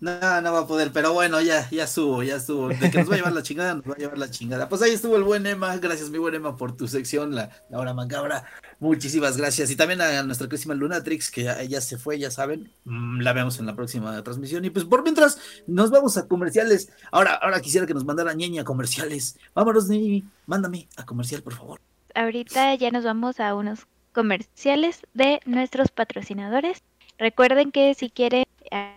[0.00, 2.68] No, no va a poder, pero bueno, ya, ya subo, ya subo.
[2.68, 4.68] De que nos va a llevar la chingada, nos va a llevar la chingada.
[4.68, 5.74] Pues ahí estuvo el buen Emma.
[5.78, 8.44] Gracias, mi buen Emma, por tu sección, la, la hora macabra.
[8.80, 9.70] Muchísimas gracias.
[9.70, 12.70] Y también a nuestra querísima Lunatrix, que ya, se fue, ya saben.
[12.84, 14.62] Mm, la vemos en la próxima transmisión.
[14.66, 16.90] Y pues por mientras, nos vamos a comerciales.
[17.10, 19.38] Ahora, ahora quisiera que nos mandara ñeña a comerciales.
[19.54, 21.80] Vámonos, Nini, mándame a comercial, por favor.
[22.14, 26.82] Ahorita ya nos vamos a unos comerciales de nuestros patrocinadores.
[27.18, 28.44] Recuerden que si quieren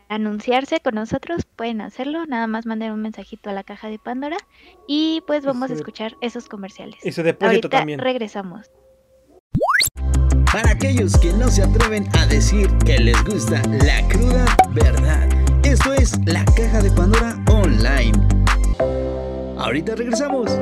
[0.07, 2.25] anunciarse con nosotros, pueden hacerlo.
[2.25, 4.37] Nada más manden un mensajito a la caja de Pandora
[4.87, 6.95] y pues vamos a escuchar esos comerciales.
[7.03, 7.99] Eso depósito Ahorita también.
[7.99, 8.71] Regresamos.
[10.51, 15.27] Para aquellos que no se atreven a decir que les gusta la cruda verdad.
[15.63, 18.13] Esto es la caja de Pandora online.
[19.57, 20.57] Ahorita regresamos.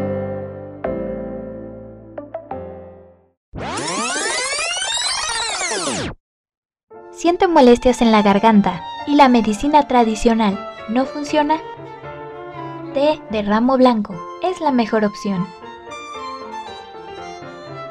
[7.12, 10.60] Siente molestias en la garganta y la medicina tradicional
[10.90, 11.57] no funciona.
[12.94, 15.48] Té de ramo blanco es la mejor opción.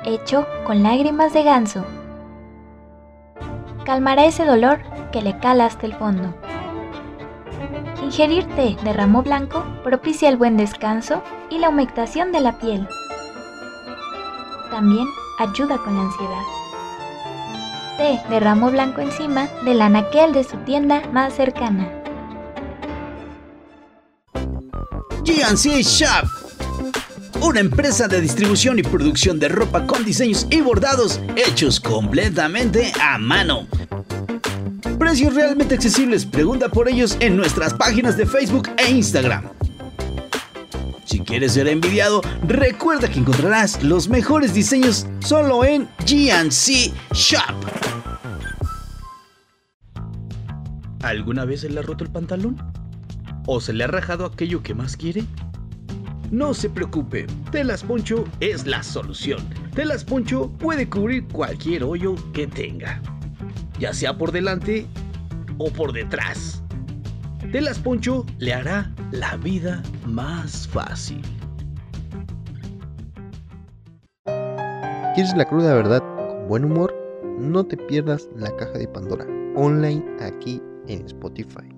[0.05, 1.85] Hecho con lágrimas de ganso.
[3.85, 4.81] Calmará ese dolor
[5.11, 6.35] que le cala hasta el fondo.
[8.03, 12.87] Ingerir té de ramo blanco propicia el buen descanso y la humectación de la piel.
[14.71, 15.07] También
[15.39, 16.64] ayuda con la ansiedad.
[17.97, 21.89] Té de ramo blanco encima del anaquel de su tienda más cercana.
[25.25, 26.29] GNC Shop.
[27.41, 33.17] Una empresa de distribución y producción de ropa con diseños y bordados hechos completamente a
[33.19, 33.69] mano.
[34.99, 36.27] Precios realmente accesibles.
[36.27, 39.45] Pregunta por ellos en nuestras páginas de Facebook e Instagram.
[41.05, 47.55] Si quieres ser envidiado, recuerda que encontrarás los mejores diseños solo en GNC Shop.
[51.03, 52.57] ¿Alguna vez se le ha roto el pantalón?
[53.47, 55.25] ¿O se le ha rajado aquello que más quiere?
[56.31, 59.39] No se preocupe, Telas Poncho es la solución.
[59.75, 63.03] Telas Poncho puede cubrir cualquier hoyo que tenga,
[63.79, 64.87] ya sea por delante
[65.59, 66.64] o por detrás.
[67.53, 71.23] Telas Poncho le hará la vida más fácil.
[75.15, 76.95] ¿Quieres la cruda verdad con buen humor?
[77.39, 81.69] No te pierdas la caja de Pandora online aquí en Spotify.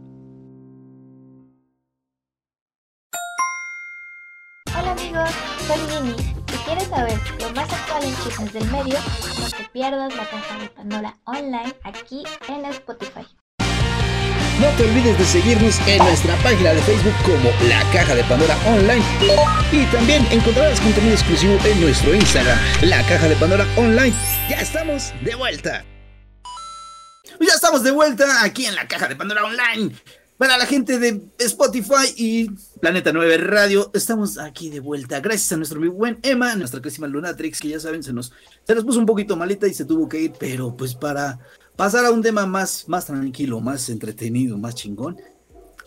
[4.78, 5.30] Hola amigos,
[5.66, 6.16] soy Nini.
[6.46, 8.98] Si quieres saber lo más actual en chismes del medio,
[9.40, 13.26] no te pierdas la caja de Pandora online aquí en Spotify.
[14.60, 18.56] No te olvides de seguirnos en nuestra página de Facebook como La Caja de Pandora
[18.66, 19.04] Online.
[19.70, 24.14] Y también encontrarás contenido exclusivo en nuestro Instagram, La Caja de Pandora Online.
[24.48, 25.84] Ya estamos de vuelta.
[27.38, 29.94] Ya estamos de vuelta aquí en La Caja de Pandora Online.
[30.38, 32.50] Para la gente de Spotify y
[32.80, 35.20] Planeta 9 Radio, estamos aquí de vuelta.
[35.20, 38.32] Gracias a nuestro muy buen Emma, nuestra querísima Lunatrix, que ya saben, se nos,
[38.66, 41.38] se nos puso un poquito malita y se tuvo que ir, pero pues para
[41.76, 45.20] pasar a un tema más, más tranquilo, más entretenido, más chingón.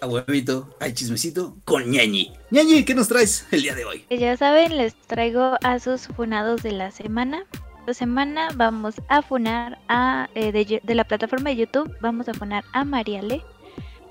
[0.01, 2.31] A huevito, hay chismecito con ñañi.
[2.51, 4.05] ñañi, ¿qué nos traes el día de hoy?
[4.09, 7.45] Ya saben, les traigo a sus funados de la semana.
[7.79, 12.63] Esta semana vamos a funar a eh, de, la plataforma de YouTube, vamos a funar
[12.71, 13.43] a Mariale.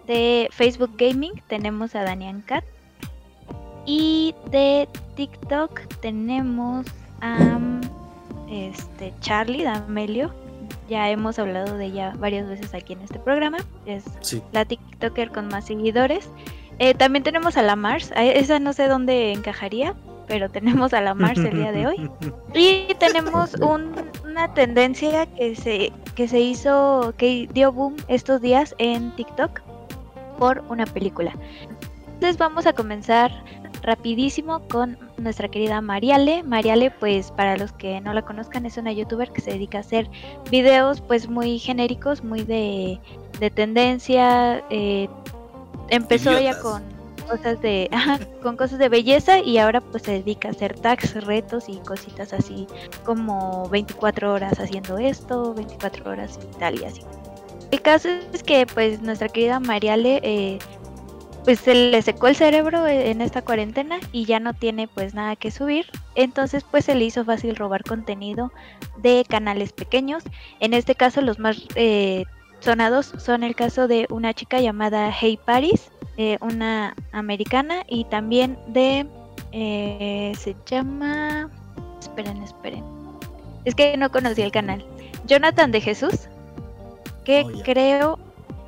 [0.06, 2.64] De Facebook Gaming tenemos a Danian Cat.
[3.86, 6.86] Y de TikTok tenemos
[7.22, 7.58] a
[8.50, 10.47] este Charlie D'Amelio.
[10.88, 13.58] Ya hemos hablado de ella varias veces aquí en este programa.
[13.86, 14.42] Es Sí.
[14.52, 16.30] la TikToker con más seguidores.
[16.78, 18.12] Eh, también tenemos a la Mars.
[18.16, 19.94] Esa no sé dónde encajaría,
[20.26, 22.10] pero tenemos a la Mars el día de hoy.
[22.54, 23.92] Y tenemos un-
[24.24, 29.60] una tendencia que se, que se hizo, que dio boom estos días en TikTok
[30.38, 31.32] por una película.
[32.14, 33.30] Entonces vamos a comenzar
[33.82, 36.42] rapidísimo con nuestra querida Mariale.
[36.42, 39.80] Mariale, pues para los que no la conozcan, es una youtuber que se dedica a
[39.82, 40.08] hacer
[40.50, 43.00] videos pues muy genéricos, muy de,
[43.40, 44.62] de tendencia.
[44.70, 45.08] eh,
[45.88, 46.62] empezó ya Idiotas.
[46.62, 46.82] con
[47.28, 51.14] cosas de ajá, con cosas de belleza y ahora pues se dedica a hacer tags,
[51.24, 52.66] retos y cositas así
[53.04, 57.02] como 24 horas haciendo esto, 24 horas y tal y así.
[57.70, 60.58] El caso es que pues nuestra querida Mariale eh,
[61.48, 65.14] pues se le secó el cerebro eh, en esta cuarentena y ya no tiene pues
[65.14, 65.86] nada que subir.
[66.14, 68.52] Entonces pues se le hizo fácil robar contenido
[68.98, 70.22] de canales pequeños.
[70.60, 72.26] En este caso los más eh,
[72.60, 78.58] sonados son el caso de una chica llamada Hey Paris, eh, una americana y también
[78.66, 79.06] de...
[79.52, 81.48] eh, se llama...
[81.98, 82.84] Esperen, esperen.
[83.64, 84.84] Es que no conocí el canal.
[85.24, 86.28] Jonathan de Jesús,
[87.24, 88.18] que Oh, creo,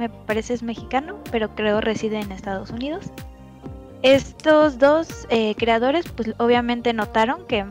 [0.01, 3.10] me parece es mexicano, pero creo reside en Estados Unidos.
[4.01, 7.66] Estos dos eh, creadores, pues obviamente notaron que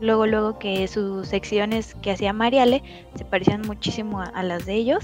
[0.00, 2.84] luego, luego que sus secciones que hacía Mariale
[3.16, 5.02] se parecían muchísimo a, las de ellos.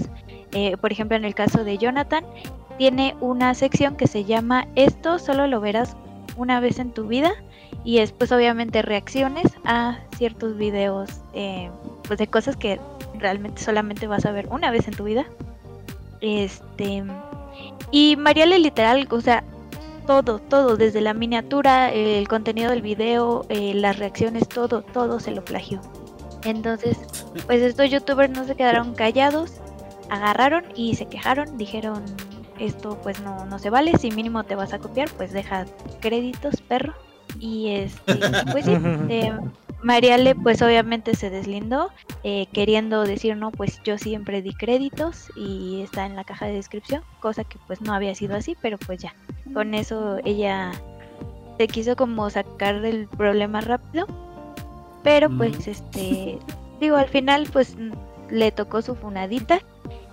[0.53, 2.23] Eh, por ejemplo, en el caso de Jonathan,
[2.77, 5.97] tiene una sección que se llama Esto solo lo verás
[6.37, 7.33] una vez en tu vida
[7.83, 11.69] y es pues obviamente reacciones a ciertos videos eh,
[12.07, 12.79] pues de cosas que
[13.15, 15.25] realmente solamente vas a ver una vez en tu vida.
[16.21, 17.03] Este
[17.91, 19.43] y Mariale literal, o sea,
[20.05, 25.31] todo, todo, desde la miniatura, el contenido del video, eh, las reacciones, todo, todo se
[25.31, 25.81] lo plagió.
[26.43, 26.97] Entonces,
[27.45, 29.53] pues estos youtubers no se quedaron callados,
[30.09, 32.03] agarraron y se quejaron, dijeron
[32.59, 35.65] esto pues no, no se vale, si mínimo te vas a copiar, pues deja
[36.01, 36.93] créditos, perro.
[37.39, 38.15] Y este,
[38.51, 38.77] pues sí,
[39.09, 39.37] eh,
[39.81, 41.89] Mariale pues obviamente se deslindó,
[42.23, 46.53] eh, queriendo decir, no, pues yo siempre di créditos y está en la caja de
[46.53, 49.13] descripción, cosa que pues no había sido así, pero pues ya,
[49.53, 50.71] con eso ella
[51.57, 54.05] se quiso como sacar el problema rápido,
[55.03, 56.39] pero pues este,
[56.81, 57.77] digo, al final pues
[58.29, 59.61] le tocó su funadita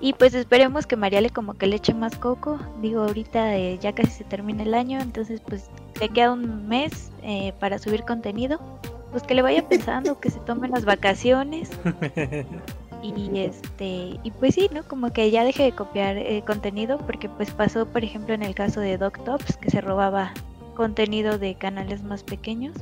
[0.00, 2.58] y pues esperemos que Mariale como que le eche más coco.
[2.82, 5.70] Digo, ahorita eh, ya casi se termina el año, entonces pues
[6.00, 8.60] le queda un mes eh, para subir contenido.
[9.16, 11.70] Pues que le vaya pensando, que se tomen las vacaciones.
[13.02, 14.82] Y este, y pues sí, ¿no?
[14.82, 18.54] Como que ya deje de copiar eh, contenido, porque pues pasó, por ejemplo, en el
[18.54, 20.34] caso de DocTops, que se robaba
[20.74, 22.74] contenido de canales más pequeños.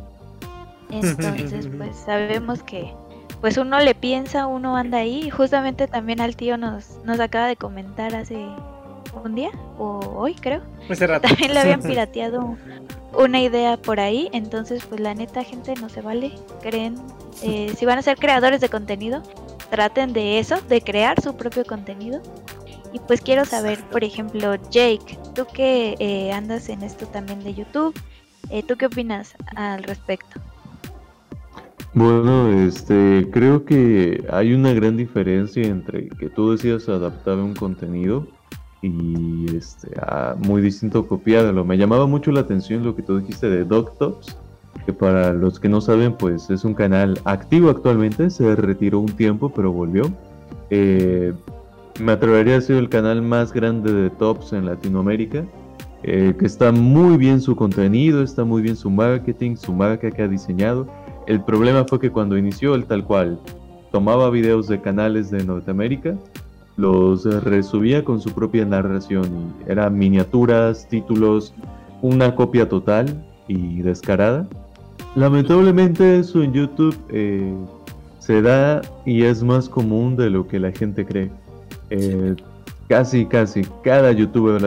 [0.91, 2.93] Entonces, pues sabemos que
[3.41, 5.31] pues uno le piensa, uno anda ahí.
[5.31, 8.45] Justamente también al tío nos, nos acaba de comentar hace
[9.23, 10.63] un día, o hoy creo.
[10.99, 12.57] También le habían pirateado
[13.17, 14.29] una idea por ahí.
[14.33, 16.33] Entonces, pues la neta, gente, no se vale.
[16.63, 16.97] Creen,
[17.43, 19.23] eh, si van a ser creadores de contenido,
[19.71, 22.21] traten de eso, de crear su propio contenido.
[22.93, 27.55] Y pues quiero saber, por ejemplo, Jake, tú que eh, andas en esto también de
[27.55, 27.95] YouTube,
[28.51, 30.41] eh, ¿tú qué opinas al respecto?
[31.93, 38.27] Bueno, este, creo que hay una gran diferencia entre que tú decidas adaptar un contenido
[38.87, 39.89] y este,
[40.39, 41.65] muy distinto copiarlo.
[41.65, 44.37] Me llamaba mucho la atención lo que tú dijiste de DocTops,
[44.87, 49.13] que para los que no saben, pues es un canal activo actualmente, se retiró un
[49.13, 50.05] tiempo, pero volvió.
[50.71, 51.33] Eh,
[52.01, 55.45] me atrevería a ser el canal más grande de tops en Latinoamérica,
[56.03, 60.23] eh, que está muy bien su contenido, está muy bien su marketing, su marca que
[60.23, 60.87] ha diseñado
[61.27, 63.41] el problema fue que cuando inició el tal cual,
[63.91, 66.17] tomaba videos de canales de Norteamérica,
[66.77, 71.55] los resubía con su propia narración y eran miniaturas, títulos,
[72.03, 74.47] una copia total y descarada.
[75.15, 77.55] Lamentablemente eso en YouTube eh,
[78.19, 81.31] se da y es más común de lo que la gente cree.
[81.91, 82.35] Eh,
[82.89, 84.61] casi, casi cada youtuber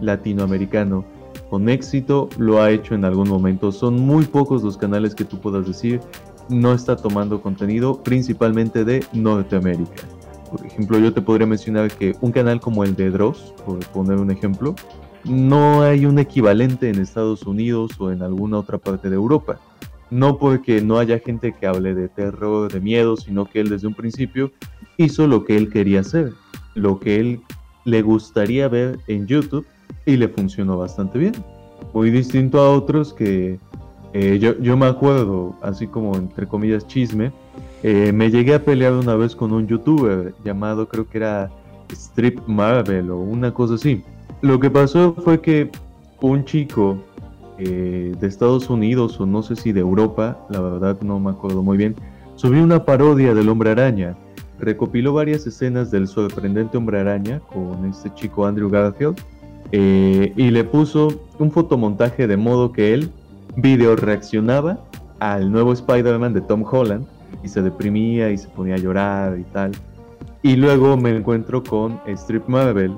[0.00, 1.04] latinoamericano
[1.50, 3.72] con éxito lo ha hecho en algún momento.
[3.72, 6.00] Son muy pocos los canales que tú puedas decir
[6.48, 10.04] no está tomando contenido principalmente de Norteamérica.
[10.50, 14.18] Por ejemplo, yo te podría mencionar que un canal como el de Dross, por poner
[14.18, 14.74] un ejemplo,
[15.24, 19.58] no hay un equivalente en Estados Unidos o en alguna otra parte de Europa.
[20.10, 23.86] No porque no haya gente que hable de terror, de miedo, sino que él desde
[23.86, 24.52] un principio
[24.96, 26.32] hizo lo que él quería hacer,
[26.74, 27.40] lo que él
[27.84, 29.66] le gustaría ver en YouTube
[30.06, 31.34] y le funcionó bastante bien.
[31.92, 33.58] Muy distinto a otros que
[34.14, 37.30] eh, yo, yo, me acuerdo, así como entre comillas chisme,
[37.82, 41.50] eh, me llegué a pelear una vez con un youtuber llamado creo que era
[41.92, 44.02] Strip Marvel o una cosa así.
[44.40, 45.70] Lo que pasó fue que
[46.20, 46.98] un chico
[47.58, 51.62] eh, de Estados Unidos o no sé si de Europa, la verdad no me acuerdo
[51.62, 51.94] muy bien,
[52.36, 54.16] subió una parodia del hombre araña.
[54.58, 59.16] Recopiló varias escenas del sorprendente hombre araña con este chico Andrew Garfield
[59.70, 63.10] eh, y le puso un fotomontaje de modo que él
[63.56, 64.80] video reaccionaba
[65.20, 67.06] al nuevo Spider-Man de Tom Holland
[67.42, 69.72] y se deprimía y se ponía a llorar y tal.
[70.42, 72.94] Y luego me encuentro con Strip Marvel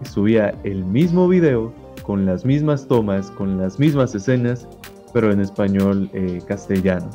[0.00, 1.72] que subía el mismo video
[2.02, 4.68] con las mismas tomas, con las mismas escenas,
[5.12, 7.10] pero en español eh, castellano.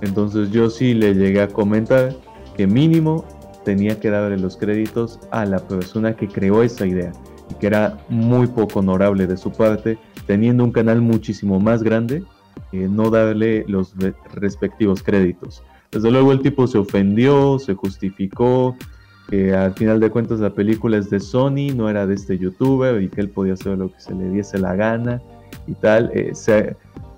[0.00, 2.16] Entonces yo sí le llegué a comentar
[2.56, 3.24] que mínimo
[3.64, 7.12] tenía que darle los créditos a la persona que creó esa idea
[7.50, 12.22] y que era muy poco honorable de su parte, teniendo un canal muchísimo más grande,
[12.72, 13.94] eh, no darle los
[14.32, 15.62] respectivos créditos.
[15.90, 18.76] Desde luego el tipo se ofendió, se justificó,
[19.28, 23.00] que al final de cuentas la película es de Sony, no era de este youtuber
[23.02, 25.20] y que él podía hacer lo que se le diese la gana
[25.66, 26.10] y tal.
[26.14, 26.32] Eh,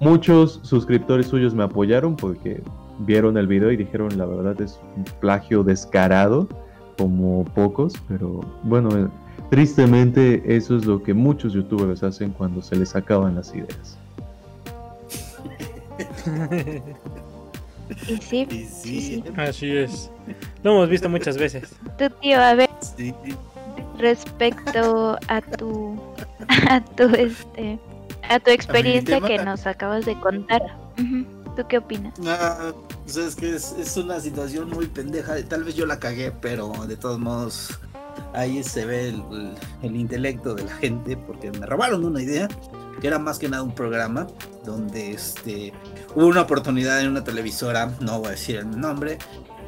[0.00, 2.62] muchos suscriptores suyos me apoyaron porque
[3.00, 6.48] vieron el video y dijeron la verdad es un plagio descarado
[6.96, 9.10] como pocos, pero bueno,
[9.52, 13.98] Tristemente, eso es lo que muchos youtubers hacen cuando se les acaban las ideas.
[18.08, 20.10] Y sí, sí, Así es.
[20.62, 21.70] Lo hemos visto muchas veces.
[21.98, 22.70] Tu tío, a ver.
[23.98, 26.00] Respecto a tu
[26.70, 27.78] a tu este
[28.28, 30.62] a tu experiencia que nos acabas de contar.
[30.96, 32.14] ¿Tú qué opinas?
[32.26, 32.72] Ah,
[33.04, 35.34] pues es que es, es, una situación muy pendeja.
[35.46, 37.78] Tal vez yo la cagué, pero de todos modos
[38.32, 39.08] ahí se ve
[39.82, 42.48] el, intelecto de la gente, porque me robaron una idea,
[43.00, 44.26] que era más que nada un programa,
[44.64, 45.72] donde este,
[46.14, 49.18] hubo una oportunidad en una televisora, no voy a decir el nombre,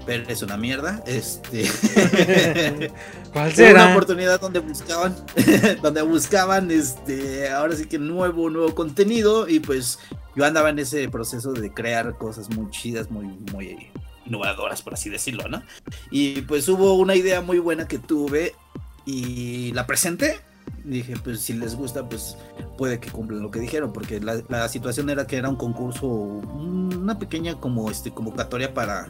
[0.06, 1.02] pero es una mierda.
[1.06, 1.64] Este.
[3.32, 3.84] ¿Cuál será?
[3.84, 5.16] una oportunidad donde buscaban,
[5.82, 9.98] donde buscaban, este, ahora sí que nuevo, nuevo contenido y pues
[10.36, 13.90] yo andaba en ese proceso de crear cosas muy chidas, muy, muy
[14.26, 15.62] innovadoras, por así decirlo, ¿no?
[16.10, 18.54] Y pues hubo una idea muy buena que tuve
[19.04, 20.40] y la presenté.
[20.84, 22.36] Dije, pues si les gusta, pues
[22.76, 26.06] puede que cumplan lo que dijeron, porque la, la situación era que era un concurso,
[26.06, 29.08] una pequeña como este convocatoria para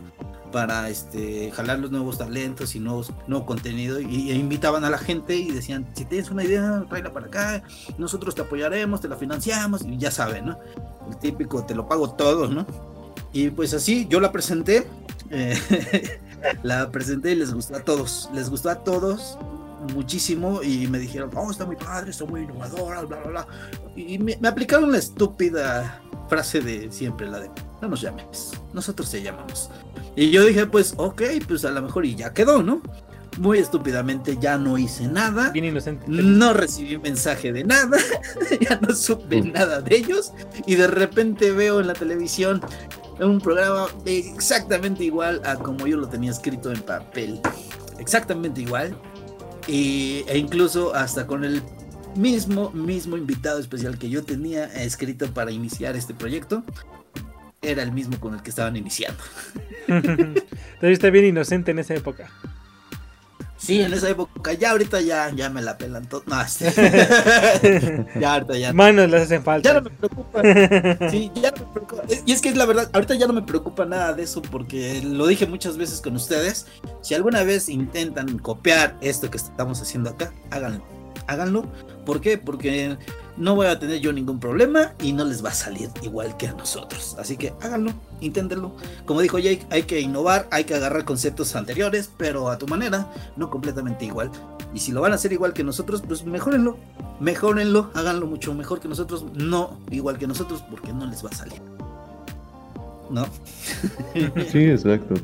[0.55, 4.99] para este jalar los nuevos talentos y nuevos nuevo contenido y, e invitaban a la
[4.99, 7.65] gente y decían si tienes una idea tráela para acá
[7.99, 10.59] nosotros te apoyaremos te la financiamos y ya saben no
[11.11, 12.65] el típico te lo pago todo no
[13.33, 14.87] y pues así yo la presenté
[15.31, 15.59] eh,
[16.63, 19.37] la presenté y les gustó a todos les gustó a todos
[19.95, 23.47] muchísimo y me dijeron oh está muy padre está muy innovadora bla bla bla
[23.97, 27.51] y me, me aplicaron la estúpida frase de siempre la de
[27.83, 29.71] no nos llames nosotros te llamamos
[30.17, 32.81] y yo dije, pues, ok, pues a lo mejor y ya quedó, ¿no?
[33.39, 35.51] Muy estúpidamente ya no hice nada.
[35.51, 36.05] Bien inocente.
[36.07, 37.99] No recibí mensaje de nada.
[38.61, 40.33] ya no supe nada de ellos.
[40.67, 42.61] Y de repente veo en la televisión
[43.19, 47.41] un programa exactamente igual a como yo lo tenía escrito en papel.
[47.99, 48.97] Exactamente igual.
[49.67, 51.63] Y, e incluso hasta con el
[52.17, 56.63] mismo, mismo invitado especial que yo tenía escrito para iniciar este proyecto
[57.63, 59.23] era el mismo con el que estaban iniciando.
[60.81, 62.31] Te viste bien inocente en esa época.
[63.65, 66.23] Sí, en esa época, ya ahorita ya, ya me la pelan todo.
[66.27, 66.37] No,
[68.21, 68.73] ya ahorita ya.
[68.75, 69.69] Manos les hacen falta.
[69.69, 70.43] Ya no me preocupa.
[71.11, 72.03] Sí, ya no me preocupa.
[72.27, 75.01] Y es que es la verdad, ahorita ya no me preocupa nada de eso porque
[75.03, 76.67] lo dije muchas veces con ustedes.
[77.01, 80.85] Si alguna vez intentan copiar esto que estamos haciendo acá, háganlo.
[81.27, 81.65] Háganlo.
[82.05, 82.39] ¿Por qué?
[82.39, 82.97] Porque
[83.37, 86.49] no voy a tener yo ningún problema y no les va a salir igual que
[86.49, 87.17] a nosotros.
[87.19, 88.73] Así que háganlo, inténtenlo.
[89.07, 93.11] Como dijo Jake, hay que innovar, hay que agarrar conceptos anteriores, pero a tu manera,
[93.37, 94.31] no completamente igual.
[94.73, 96.77] Y si lo van a hacer igual que nosotros, pues mejórenlo,
[97.21, 101.35] mejórenlo, háganlo mucho mejor que nosotros, no igual que nosotros, porque no les va a
[101.35, 101.61] salir.
[103.11, 103.27] ¿No?
[104.51, 105.15] Sí, exacto.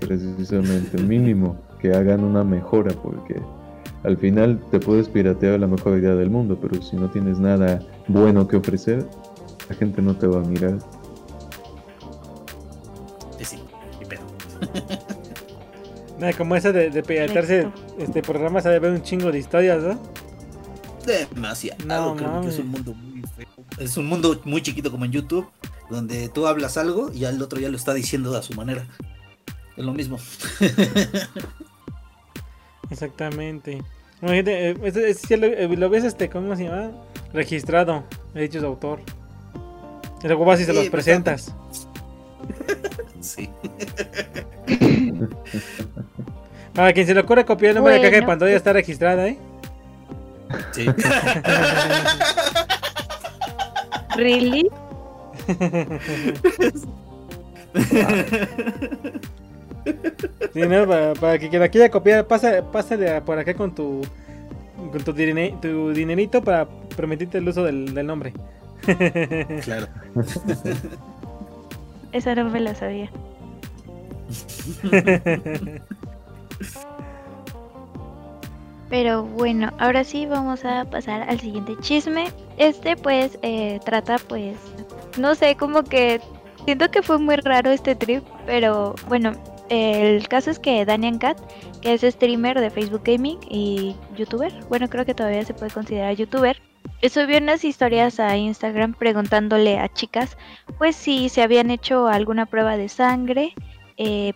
[0.00, 3.40] Precisamente, mínimo que hagan una mejora, porque
[4.04, 7.80] al final te puedes piratear la mejor idea del mundo, pero si no tienes nada
[8.06, 9.08] bueno que ofrecer,
[9.68, 10.78] la gente no te va a mirar.
[13.38, 13.58] Eh, sí,
[14.00, 14.22] y pedo.
[16.18, 17.68] Nada, como esa de, de piratearse
[17.98, 19.98] este programa, se debe ver un chingo de historias, ¿no?
[21.06, 21.84] Demasiado.
[21.86, 23.46] No, creo que es un mundo muy feo.
[23.78, 25.48] Es un mundo muy chiquito como en YouTube,
[25.90, 28.86] donde tú hablas algo y al otro ya lo está diciendo a su manera.
[29.76, 30.18] Es lo mismo.
[32.90, 33.82] Exactamente.
[34.24, 36.92] Imagínate, eh, ese sí lo, eh, lo ves, este, ¿cómo se llama?
[37.34, 39.00] Registrado, derechos de autor.
[40.22, 41.54] Y luego vas y se los pues, presentas.
[43.20, 43.48] Sí.
[46.74, 48.26] Para quien se le ocurra copiar el número de caja de Bueno.
[48.26, 49.38] pantalla ya está registrada, ¿eh?
[50.72, 50.86] Sí.
[54.16, 54.68] ¿Really?
[60.52, 60.86] Sí, ¿no?
[60.86, 64.02] para, para que quien la quiera copiar, pasa, pásale por acá con tu
[64.92, 65.12] con tu,
[65.60, 66.66] tu dinerito para
[66.96, 68.32] permitirte el uso del, del nombre.
[69.62, 69.86] Claro.
[72.12, 73.10] Esa no me la sabía.
[78.90, 82.30] Pero bueno, ahora sí vamos a pasar al siguiente chisme.
[82.58, 84.56] Este pues eh, trata pues,
[85.18, 86.20] no sé, como que
[86.64, 89.32] siento que fue muy raro este trip, pero bueno,
[89.68, 91.38] el caso es que Daniel Cat,
[91.80, 96.14] que es streamer de Facebook Gaming y youtuber, bueno creo que todavía se puede considerar
[96.16, 96.60] youtuber,
[97.08, 100.36] subió unas historias a Instagram preguntándole a chicas
[100.78, 103.54] pues si se habían hecho alguna prueba de sangre,
[103.96, 104.32] eh,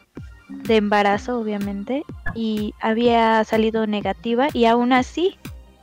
[0.48, 5.38] de embarazo obviamente, y había salido negativa y aún así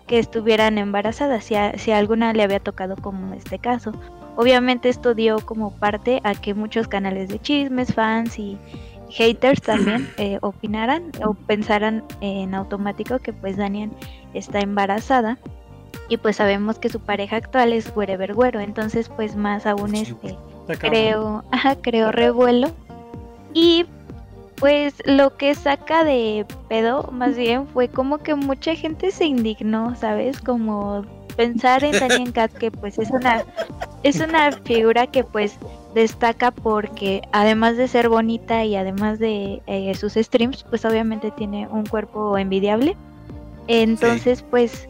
[0.07, 3.91] que estuvieran embarazadas, si si alguna le había tocado como este caso.
[4.38, 8.57] Obviamente esto dio como parte a que muchos canales de chismes, fans y
[9.16, 13.92] haters también eh, opinaran o pensaran en automático que pues Daniel
[14.34, 15.38] está embarazada
[16.10, 20.38] y pues sabemos que su pareja actual es Wherever Güero, entonces pues más aún este
[20.80, 22.72] creo, ajá, creo revuelo.
[23.54, 23.86] Y
[24.58, 29.96] pues lo que saca de pedo más bien fue como que mucha gente se indignó,
[29.96, 30.42] ¿sabes?
[30.42, 31.06] Como
[31.36, 33.44] pensar en Daniel Cat que pues es una
[34.03, 35.57] es una figura que pues
[35.95, 41.68] destaca porque además de ser bonita y además de eh, sus streams, pues obviamente tiene
[41.68, 42.95] un cuerpo envidiable.
[43.68, 44.88] Entonces, pues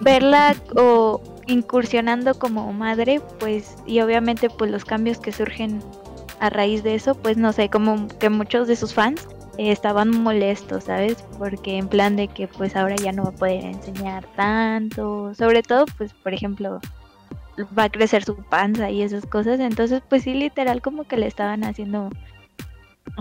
[0.00, 5.80] verla o incursionando como madre, pues y obviamente pues los cambios que surgen
[6.40, 9.28] a raíz de eso, pues no sé, como que muchos de sus fans
[9.58, 11.22] eh, estaban molestos, ¿sabes?
[11.38, 15.62] Porque en plan de que pues ahora ya no va a poder enseñar tanto, sobre
[15.62, 16.80] todo pues por ejemplo
[17.78, 21.26] va a crecer su panza y esas cosas, entonces pues sí literal como que le
[21.26, 22.10] estaban haciendo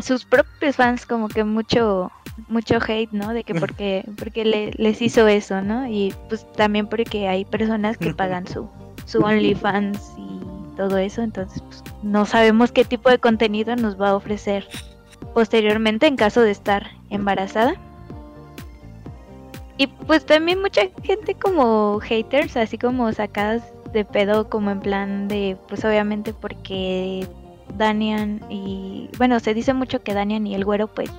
[0.02, 2.12] sus propios fans como que mucho
[2.48, 3.34] mucho hate, ¿no?
[3.34, 5.88] De que porque porque le, les hizo eso, ¿no?
[5.88, 8.70] Y pues también porque hay personas que pagan su
[9.06, 14.10] su OnlyFans y todo eso, entonces pues, no sabemos qué tipo de contenido nos va
[14.10, 14.68] a ofrecer
[15.34, 17.76] posteriormente en caso de estar embarazada.
[19.78, 25.28] Y pues también mucha gente como haters, así como sacadas de pedo, como en plan
[25.28, 27.28] de, pues obviamente porque
[27.78, 31.10] Danian y, bueno, se dice mucho que Danian y el güero pues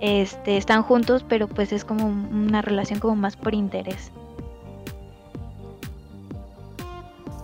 [0.00, 4.12] este, están juntos, pero pues es como una relación como más por interés.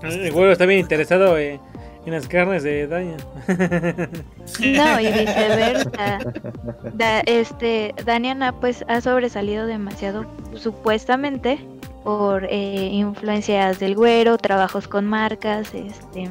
[0.03, 1.61] El güero está bien interesado eh,
[2.07, 3.23] en las carnes de Daniel.
[4.61, 6.19] No, y viceversa.
[6.95, 11.59] Da, este, Daniana pues ha sobresalido demasiado supuestamente
[12.05, 16.31] por eh, influencias del güero, trabajos con marcas, este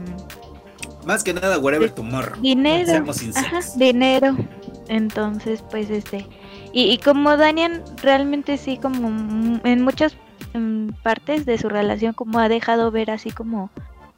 [1.05, 2.39] Más que nada, whatever tomorrow.
[2.39, 4.35] dinero, Seamos ajá, dinero.
[4.87, 6.25] Entonces, pues este
[6.71, 10.15] y, y como Daniel realmente sí como mm, en muchas
[10.53, 13.69] mm, partes de su relación como ha dejado ver así como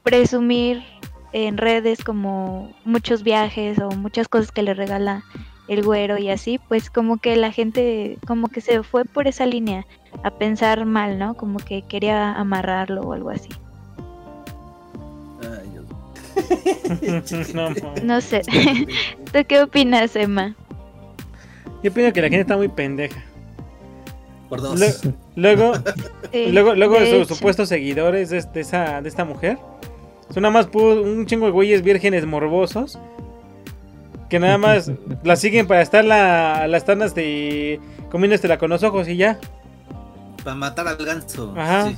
[0.04, 0.84] presumir
[1.36, 5.22] en redes como muchos viajes o muchas cosas que le regala
[5.68, 9.46] el güero y así, pues como que la gente como que se fue por esa
[9.46, 9.86] línea
[10.24, 11.34] a pensar mal, ¿no?
[11.34, 13.50] Como que quería amarrarlo o algo así.
[15.42, 15.86] Ay, Dios.
[17.54, 17.70] No.
[18.04, 18.42] No sé.
[19.34, 20.56] ¿Tú qué opinas, Emma?
[21.84, 23.22] Yo opino que la gente está muy pendeja.
[24.48, 25.02] Por dos.
[25.36, 25.74] Luego,
[26.32, 27.36] Sí, luego, luego de sus hecho.
[27.36, 29.58] supuestos seguidores de, de esa, de esta mujer
[30.34, 33.00] son nada más un chingo de güeyes vírgenes morbosos
[34.30, 34.92] que nada más
[35.24, 37.80] la siguen para estar la, la están este,
[38.10, 39.40] comiéndostela con los ojos y ya.
[40.44, 41.54] Para matar al ganso.
[41.58, 41.90] Ajá.
[41.90, 41.98] Sí.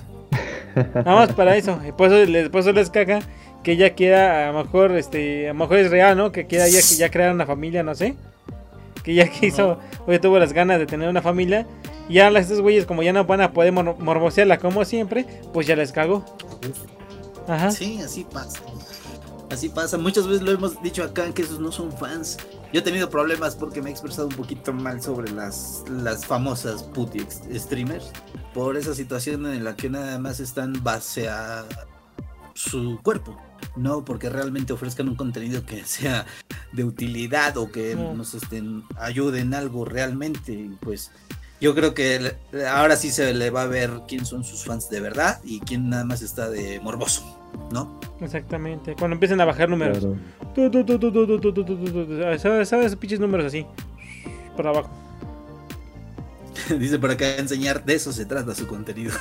[0.93, 1.79] Nada más para eso.
[1.87, 3.19] Y por eso les, por eso les caga
[3.63, 6.31] que ella quiera, a lo mejor, este, a lo mejor es real, ¿no?
[6.31, 8.15] Que quiera ya, que ya crear una familia, no sé.
[9.03, 11.65] Que ya quiso, oye, tuvo las ganas de tener una familia.
[12.09, 15.25] Y ya las- estos güeyes, como ya no van a poder mor- morbosearla como siempre,
[15.53, 16.23] pues ya les cagó.
[17.47, 17.71] Ajá.
[17.71, 18.59] Sí, así pasa.
[19.49, 19.97] Así pasa.
[19.97, 22.37] Muchas veces lo hemos dicho acá que esos no son fans.
[22.73, 26.83] Yo he tenido problemas porque me he expresado un poquito mal sobre las, las famosas
[26.83, 28.11] putty ex- streamers.
[28.53, 31.63] Por esa situación en la que nada más están base a
[32.53, 33.37] su cuerpo.
[33.75, 36.25] No porque realmente ofrezcan un contenido que sea
[36.73, 38.13] de utilidad o que No.
[38.15, 40.69] nos estén, ayuden algo realmente.
[40.81, 41.11] Pues
[41.61, 42.35] yo creo que
[42.69, 45.89] ahora sí se le va a ver quién son sus fans de verdad y quién
[45.89, 47.36] nada más está de morboso,
[47.71, 47.99] ¿no?
[48.21, 50.05] Exactamente, cuando empiezan a bajar números.
[52.39, 52.95] ¿Sabes?
[52.95, 53.65] Pinches números así,
[54.55, 54.89] para abajo.
[56.79, 59.13] Dice por acá, enseñar, de eso se trata su contenido.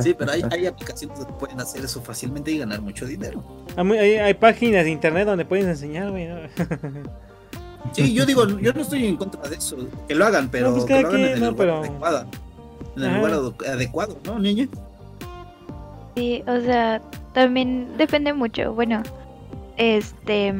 [0.00, 3.44] sí, pero hay, hay, aplicaciones que pueden hacer eso fácilmente y ganar mucho dinero.
[3.76, 6.26] Hay, hay páginas de internet donde puedes enseñar, güey.
[6.26, 6.36] ¿no?
[7.92, 9.76] sí, yo digo, yo no estoy en contra de eso,
[10.08, 11.78] que lo hagan, pero no, pues que lo hagan que, en el no, lugar pero...
[11.78, 12.26] adecuado.
[12.96, 13.18] En el Ajá.
[13.18, 14.68] lugar adecuado, ¿no, niña?
[16.14, 17.00] Sí, o sea,
[17.32, 18.74] también depende mucho.
[18.74, 19.02] Bueno,
[19.76, 20.54] este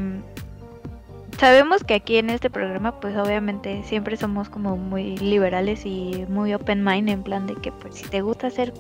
[1.39, 6.55] sabemos que aquí en este programa, pues obviamente siempre somos como muy liberales y muy
[6.55, 8.73] open mind en plan de que pues si te gusta hacer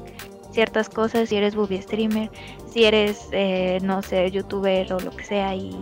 [0.53, 2.31] ciertas cosas, si eres movie streamer,
[2.71, 5.73] si eres eh, no sé, youtuber o lo que sea y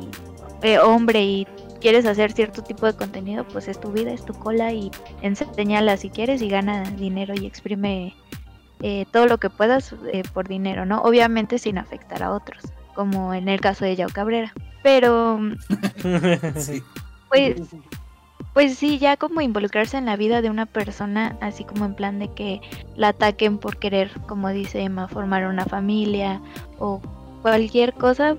[0.63, 1.47] eh, hombre y
[1.81, 4.91] quieres hacer cierto tipo de contenido, pues es tu vida, es tu cola y
[5.23, 8.15] enséñala si quieres y gana dinero y exprime
[8.83, 11.03] eh, todo lo que puedas eh, por dinero, ¿no?
[11.03, 12.63] Obviamente sin afectar a otros,
[12.95, 14.53] como en el caso de Yao Cabrera.
[14.83, 15.39] Pero,
[16.57, 16.83] Sí.
[17.29, 17.61] pues,
[18.55, 22.19] pues sí, ya como involucrarse en la vida de una persona, así como en plan
[22.19, 22.61] de que
[22.97, 26.41] la ataquen por querer, como dice Emma, formar una familia
[26.79, 27.01] o
[27.43, 28.37] cualquier cosa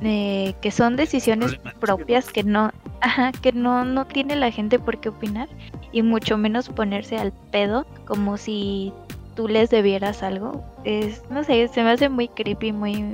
[0.00, 4.98] eh, que son decisiones propias que no, ajá, que no, no tiene la gente por
[4.98, 5.48] qué opinar
[5.92, 8.92] y mucho menos ponerse al pedo como si
[9.34, 10.64] tú les debieras algo.
[10.84, 13.04] Es, no sé, se me hace muy creepy, muy,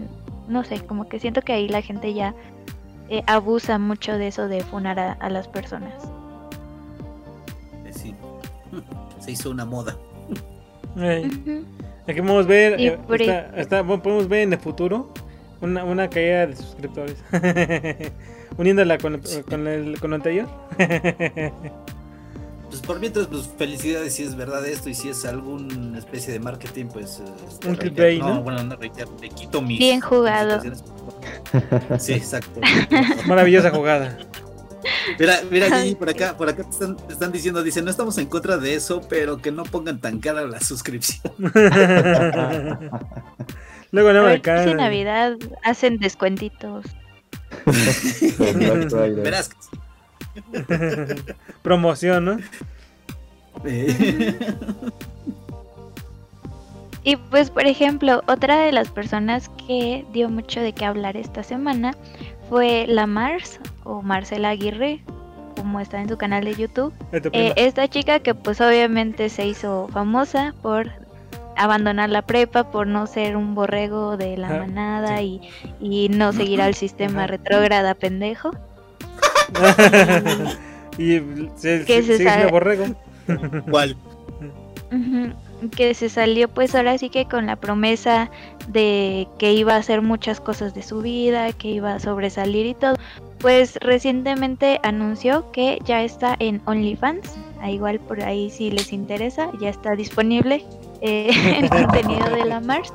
[0.48, 2.34] no sé, como que siento que ahí la gente ya
[3.08, 5.94] eh, abusa mucho de eso de funar a, a las personas.
[7.86, 8.14] Eh, sí.
[9.20, 9.96] Se hizo una moda.
[10.96, 15.12] Aquí podemos ver, Y eh, por está- ahí- está- bueno, podemos ver en el futuro
[15.60, 17.22] una, una caída de suscriptores.
[18.58, 20.48] Uniéndola con, con, el, con lo anterior.
[22.88, 26.86] Por mientras, pues felicidades si es verdad esto y si es alguna especie de marketing,
[26.86, 27.22] pues...
[27.46, 28.42] este, Un clickbait, ¿no?
[28.42, 29.78] bueno, no reitero, le quito mis...
[29.78, 30.62] Bien jugado.
[31.98, 32.60] Sí, exacto.
[33.26, 34.18] Maravillosa jugada.
[35.18, 38.16] Mira, mira, Gigi, por acá, por acá te están, te están diciendo, dicen, no estamos
[38.16, 41.34] en contra de eso, pero que no pongan tan cara la suscripción.
[43.90, 46.86] Luego no A me ver si Navidad hacen descuentitos.
[49.22, 49.50] Verás.
[51.62, 52.38] Promoción, ¿no?
[57.04, 61.42] Y pues, por ejemplo, otra de las personas que dio mucho de qué hablar esta
[61.42, 61.94] semana
[62.50, 65.00] fue la Mars o Marcela Aguirre,
[65.56, 66.92] como está en su canal de YouTube.
[67.32, 70.90] Eh, esta chica que pues obviamente se hizo famosa por
[71.56, 75.40] abandonar la prepa, por no ser un borrego de la Ah, manada sí.
[75.80, 78.50] y, y no seguir al sistema retrógrada pendejo.
[80.98, 81.20] y
[81.56, 82.84] se, que se, se sigue siendo sabe- borrego.
[83.70, 83.96] ¿Cuál?
[85.76, 88.30] Que se salió pues ahora sí que con la promesa
[88.68, 92.74] de que iba a hacer muchas cosas de su vida, que iba a sobresalir y
[92.74, 92.94] todo.
[93.38, 99.50] Pues recientemente anunció que ya está en OnlyFans, a igual por ahí si les interesa,
[99.60, 100.64] ya está disponible
[101.00, 101.30] eh,
[101.60, 102.92] el contenido de la Mars.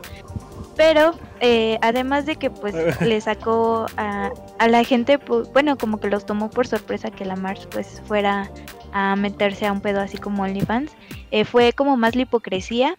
[0.75, 5.99] Pero eh, además de que pues le sacó a, a la gente, pu- bueno, como
[5.99, 8.49] que los tomó por sorpresa que la Mars pues fuera
[8.93, 10.91] a meterse a un pedo así como OnlyFans,
[11.31, 12.95] eh, fue como más la hipocresía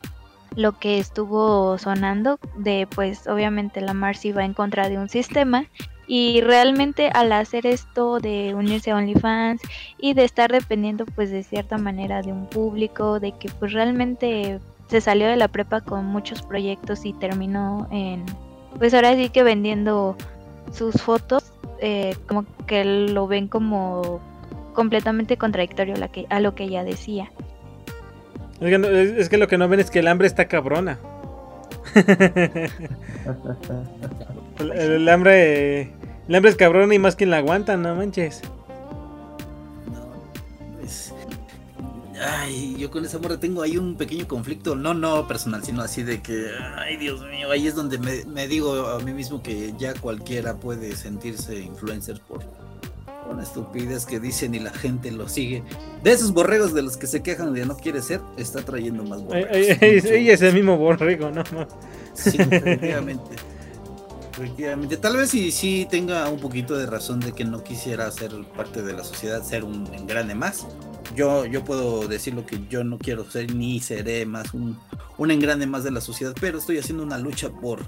[0.56, 5.66] lo que estuvo sonando de pues obviamente la Mars iba en contra de un sistema
[6.06, 9.62] y realmente al hacer esto de unirse a OnlyFans
[9.98, 14.60] y de estar dependiendo pues de cierta manera de un público, de que pues realmente
[14.88, 18.24] se salió de la prepa con muchos proyectos y terminó en
[18.78, 20.16] pues ahora sí que vendiendo
[20.72, 24.20] sus fotos eh, como que lo ven como
[24.74, 27.30] completamente contradictorio a, la que, a lo que ella decía.
[28.60, 30.46] Es que, no- es- es que lo que no ven es que el hambre está
[30.46, 30.98] cabrona.
[34.58, 35.92] el, el- el hambre.
[36.28, 38.40] El hambre es cabrona y más quien la aguanta, no manches.
[39.92, 40.06] No,
[40.80, 41.12] pues,
[42.26, 46.02] Ay, yo con esa morra tengo ahí un pequeño conflicto, no, no personal, sino así
[46.02, 46.46] de que,
[46.78, 50.54] ay, Dios mío, ahí es donde me, me digo a mí mismo que ya cualquiera
[50.54, 52.42] puede sentirse influencer por
[53.30, 55.62] una estupidez que dicen y la gente lo sigue.
[56.02, 59.22] De esos borregos de los que se quejan de no quiere ser, está trayendo más
[59.22, 59.56] borregos.
[59.56, 61.44] Ella es el mismo borrego, no.
[62.14, 63.36] Sí, efectivamente.
[64.32, 64.96] Efectivamente.
[64.96, 68.82] Tal vez sí, sí tenga un poquito de razón de que no quisiera ser parte
[68.82, 70.66] de la sociedad, ser un engrane más.
[71.14, 74.76] Yo, yo puedo decir lo que yo no quiero ser ni seré más un,
[75.16, 77.80] un engrane más de la sociedad, pero estoy haciendo una lucha por,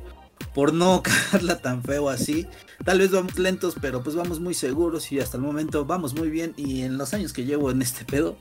[0.55, 1.03] por no
[1.33, 2.47] cagarla tan feo así.
[2.85, 6.29] Tal vez vamos lentos, pero pues vamos muy seguros y hasta el momento vamos muy
[6.31, 6.53] bien.
[6.57, 8.37] Y en los años que llevo en este pedo,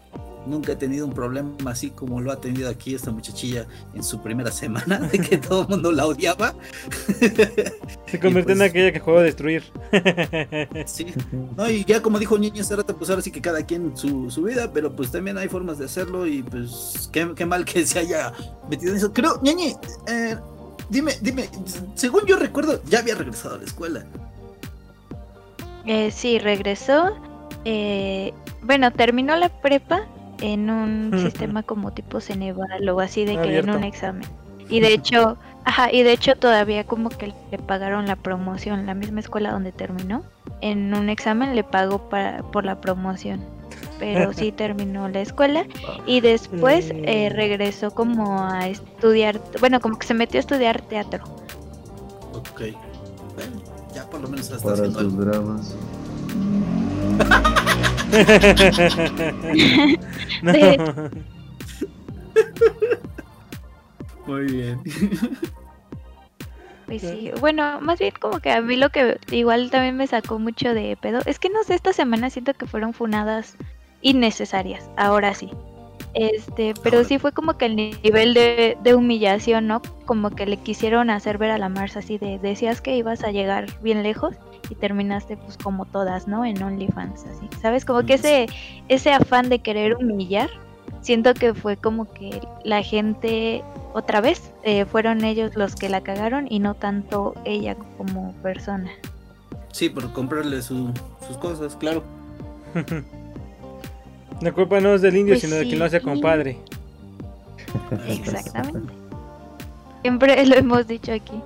[0.45, 3.65] nunca he tenido un problema así como lo ha tenido aquí esta muchachilla
[3.95, 6.53] en su primera semana, de que todo el mundo la odiaba.
[8.07, 9.63] Se convirtió en pues- aquella que juego a destruir.
[10.85, 11.07] Sí.
[11.57, 14.29] No, y ya como dijo Ñeñe hace rato, pues ahora sí que cada quien su,
[14.29, 17.85] su vida, pero pues también hay formas de hacerlo y pues qué, qué mal que
[17.85, 18.33] se haya
[18.69, 19.13] metido en eso.
[19.13, 19.75] Creo, Ñeñe,
[20.07, 20.37] eh,
[20.89, 21.49] dime, dime,
[21.95, 24.05] según yo recuerdo, ya había regresado a la escuela.
[25.85, 27.15] Eh, sí, regresó.
[27.65, 30.03] eh, bueno, terminó la prepa
[30.41, 33.71] en un sistema como tipo Ceneval o así de que Abierto.
[33.71, 34.27] en un examen.
[34.69, 38.93] Y de hecho, ajá, y de hecho todavía como que le pagaron la promoción, la
[38.95, 40.23] misma escuela donde terminó.
[40.61, 43.43] En un examen le pagó para, por la promoción.
[43.99, 45.65] Pero sí terminó la escuela
[46.05, 51.23] y después eh, regresó como a estudiar, bueno, como que se metió a estudiar teatro.
[52.33, 52.61] Ok.
[53.35, 53.61] Bueno,
[53.93, 55.25] ya por lo menos está Para haciendo sus algo.
[55.25, 55.75] dramas.
[60.41, 60.53] No.
[64.27, 64.81] Muy bien.
[66.85, 70.39] Pues sí, bueno, más bien como que a mí lo que igual también me sacó
[70.39, 73.57] mucho de pedo, es que no sé, esta semana siento que fueron funadas
[74.01, 75.49] innecesarias, ahora sí.
[76.13, 79.81] Este, pero sí fue como que el nivel de, de humillación, ¿no?
[80.05, 83.31] Como que le quisieron hacer ver a la Mars así de, decías que ibas a
[83.31, 84.35] llegar bien lejos
[84.69, 86.45] y terminaste pues como todas, ¿no?
[86.45, 87.49] En OnlyFans, así.
[87.61, 87.83] ¿Sabes?
[87.83, 88.47] Como que ese,
[88.87, 90.49] ese afán de querer humillar,
[91.05, 93.63] siento que fue como que la gente
[93.93, 98.89] otra vez eh, fueron ellos los que la cagaron y no tanto ella como persona.
[99.71, 100.91] Sí, por comprarle su-
[101.27, 102.01] sus cosas, claro.
[104.41, 106.57] La culpa no es del indio, Pues sino de quien lo hace compadre.
[108.07, 108.93] Exactamente.
[110.01, 111.39] Siempre lo hemos dicho aquí.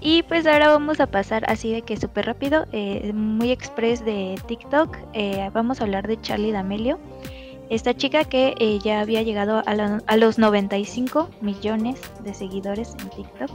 [0.00, 4.40] Y pues ahora vamos a pasar así de que súper rápido, eh, muy express de
[4.46, 4.96] TikTok.
[5.12, 6.98] eh, vamos a hablar de Charlie D'Amelio.
[7.70, 12.94] Esta chica que eh, ya había llegado a, la- a los 95 millones de seguidores
[13.00, 13.50] en TikTok.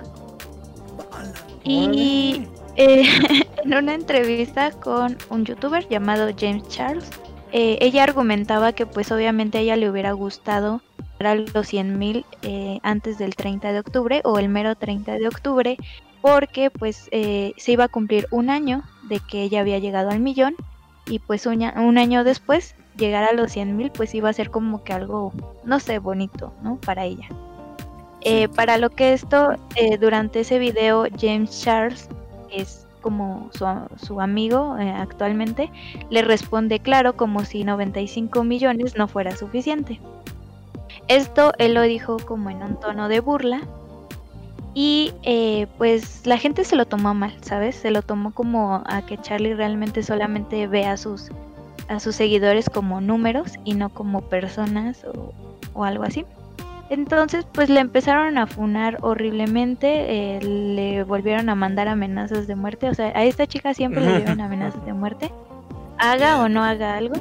[1.63, 3.03] Y eh,
[3.63, 7.09] en una entrevista con un youtuber llamado James Charles,
[7.51, 10.81] eh, ella argumentaba que pues obviamente a ella le hubiera gustado
[11.19, 15.27] a los 100 mil eh, antes del 30 de octubre o el mero 30 de
[15.27, 15.77] octubre
[16.21, 20.19] porque pues eh, se iba a cumplir un año de que ella había llegado al
[20.19, 20.55] millón
[21.07, 24.49] y pues un, un año después llegar a los 100 mil pues iba a ser
[24.51, 26.77] como que algo, no sé, bonito, ¿no?
[26.77, 27.27] Para ella.
[28.27, 32.09] Eh, para lo que esto, eh, durante ese video, James Charles,
[32.49, 33.67] que es como su,
[34.03, 35.69] su amigo eh, actualmente,
[36.09, 39.99] le responde claro como si 95 millones no fuera suficiente.
[41.07, 43.61] Esto él lo dijo como en un tono de burla
[44.73, 45.13] y
[45.77, 47.75] pues la gente se lo tomó mal, ¿sabes?
[47.75, 51.29] Se lo tomó como a que Charlie realmente solamente ve a sus,
[51.87, 55.33] a sus seguidores como números y no como personas o,
[55.73, 56.25] o algo así.
[56.89, 62.89] Entonces, pues le empezaron a funar horriblemente, eh, le volvieron a mandar amenazas de muerte.
[62.89, 65.31] O sea, a esta chica siempre le dieron amenazas de muerte,
[65.97, 67.15] haga o no haga algo.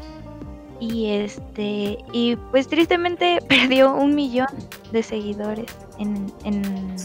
[0.81, 4.49] Y este, y pues tristemente perdió un millón
[4.93, 5.67] de seguidores
[5.99, 6.97] en, en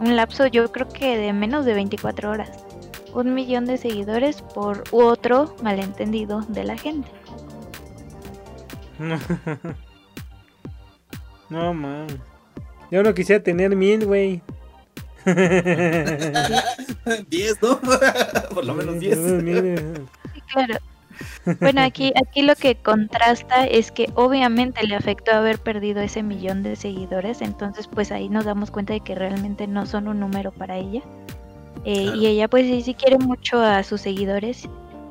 [0.00, 2.50] un lapso, yo creo que de menos de 24 horas.
[3.12, 7.10] Un millón de seguidores por otro malentendido de la gente.
[11.50, 12.06] No, man.
[12.92, 14.40] Yo no quisiera tener mil, güey.
[17.28, 17.80] 10, ¿no?
[18.54, 19.18] Por lo menos 10.
[19.18, 20.78] Sí, claro.
[21.60, 26.62] Bueno, aquí, aquí lo que contrasta es que obviamente le afectó haber perdido ese millón
[26.62, 30.52] de seguidores, entonces pues ahí nos damos cuenta de que realmente no son un número
[30.52, 31.02] para ella.
[31.84, 32.16] Eh, Claro.
[32.16, 34.68] Y ella pues sí, sí quiere mucho a sus seguidores,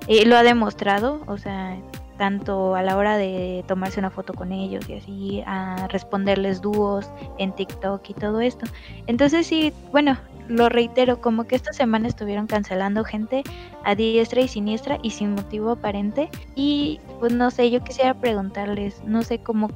[0.08, 1.78] eh, lo ha demostrado, o sea,
[2.18, 7.10] tanto a la hora de tomarse una foto con ellos y así, a responderles dúos
[7.38, 8.66] en TikTok y todo esto.
[9.08, 10.18] Entonces sí, bueno,
[10.50, 13.44] lo reitero, como que esta semana estuvieron cancelando gente
[13.86, 16.30] a diestra y siniestra y sin motivo aparente.
[16.56, 19.70] Y pues no sé, yo quisiera preguntarles, no sé cómo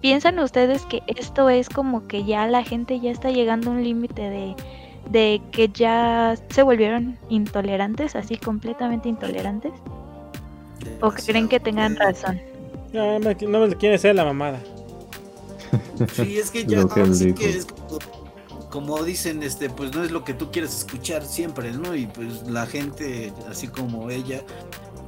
[0.00, 3.84] piensan ustedes que esto es como que ya la gente ya está llegando a un
[3.84, 4.56] límite de,
[5.10, 9.72] de que ya se volvieron intolerantes, así completamente intolerantes.
[11.00, 12.40] ¿O creen que tengan razón?
[12.92, 14.60] No, no, no me quiere hacer la mamada.
[16.14, 17.98] Sí, es que ya que sí es como,
[18.70, 21.94] como dicen, este, pues no es lo que tú quieres escuchar siempre, ¿no?
[21.94, 24.42] Y pues la gente, así como ella,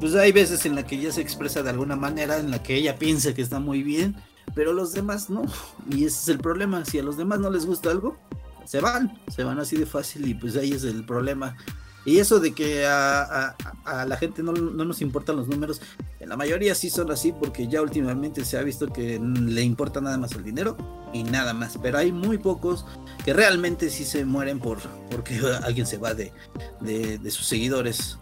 [0.00, 2.74] pues hay veces en la que ella se expresa de alguna manera, en la que
[2.74, 4.16] ella piensa que está muy bien,
[4.54, 5.42] pero los demás no.
[5.90, 6.84] Y ese es el problema.
[6.84, 8.16] Si a los demás no les gusta algo,
[8.64, 11.56] se van, se van así de fácil y pues ahí es el problema.
[12.04, 15.80] Y eso de que a, la gente no, no nos importan los números,
[16.18, 20.00] en la mayoría sí son así porque ya últimamente se ha visto que le importa
[20.00, 20.76] nada más el dinero
[21.12, 21.78] y nada más.
[21.80, 22.84] Pero hay muy pocos
[23.24, 24.78] que realmente sí se mueren por
[25.10, 26.32] porque alguien se va de,
[26.80, 28.18] de sus seguidores.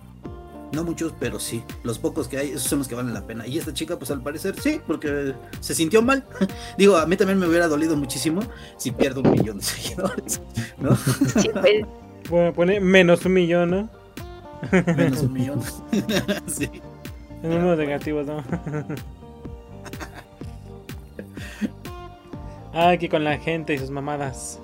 [0.72, 1.64] No muchos, pero sí.
[1.82, 3.46] Los pocos que hay, esos son los que valen la pena.
[3.46, 6.24] Y esta chica, pues al parecer sí, porque se sintió mal.
[6.78, 8.40] Digo, a mí también me hubiera dolido muchísimo
[8.76, 10.40] si pierdo un millón de seguidores,
[10.78, 10.96] ¿no?
[10.96, 11.86] Sí, pues,
[12.28, 13.90] Bueno, pone menos un millón, ¿no?
[14.96, 15.62] Menos un millón.
[16.46, 16.70] sí.
[17.42, 18.44] En números negativos, ¿no?
[22.72, 24.60] Ay, que con la gente y sus mamadas.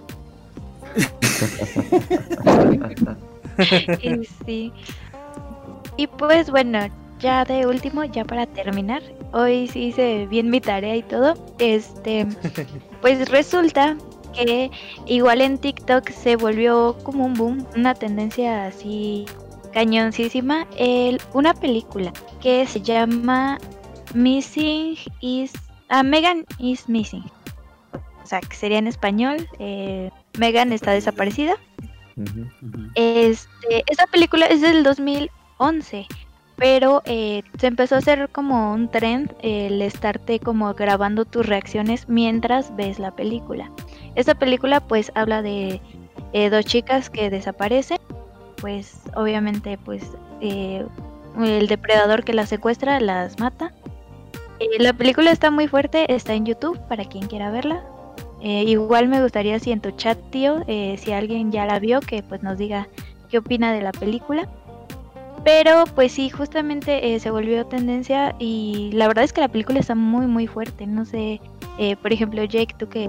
[4.03, 4.73] y sí.
[5.97, 6.89] Y pues bueno,
[7.21, 9.03] ya de último, ya para terminar,
[9.33, 11.35] hoy sí hice bien mi tarea y todo.
[11.59, 12.27] Este,
[13.01, 13.97] pues resulta
[14.35, 14.71] que
[15.07, 19.25] igual en TikTok se volvió como un boom, una tendencia así
[19.73, 23.59] cañoncísima, el, una película que se llama
[24.15, 25.53] Missing is
[25.89, 27.25] ah, Megan is Missing.
[28.23, 31.55] O sea, que sería en español, eh, Megan está desaparecida.
[32.95, 34.83] Este, esta película es del
[35.59, 36.07] 2011,
[36.57, 42.09] pero eh, se empezó a hacer como un trend el estarte como grabando tus reacciones
[42.09, 43.71] mientras ves la película.
[44.15, 45.81] Esta película pues habla de
[46.33, 47.99] eh, dos chicas que desaparecen,
[48.61, 50.03] pues obviamente pues
[50.41, 50.87] eh,
[51.39, 53.73] el depredador que las secuestra las mata.
[54.79, 57.85] La película está muy fuerte, está en YouTube para quien quiera verla.
[58.41, 62.43] Igual me gustaría si en tu chat, tío, si alguien ya la vio, que pues
[62.43, 62.87] nos diga
[63.29, 64.49] qué opina de la película.
[65.47, 69.79] Pero pues sí, justamente eh, se volvió tendencia y la verdad es que la película
[69.79, 70.89] está muy muy fuerte.
[70.89, 71.41] No sé,
[71.79, 73.09] eh, por ejemplo Jake, tú que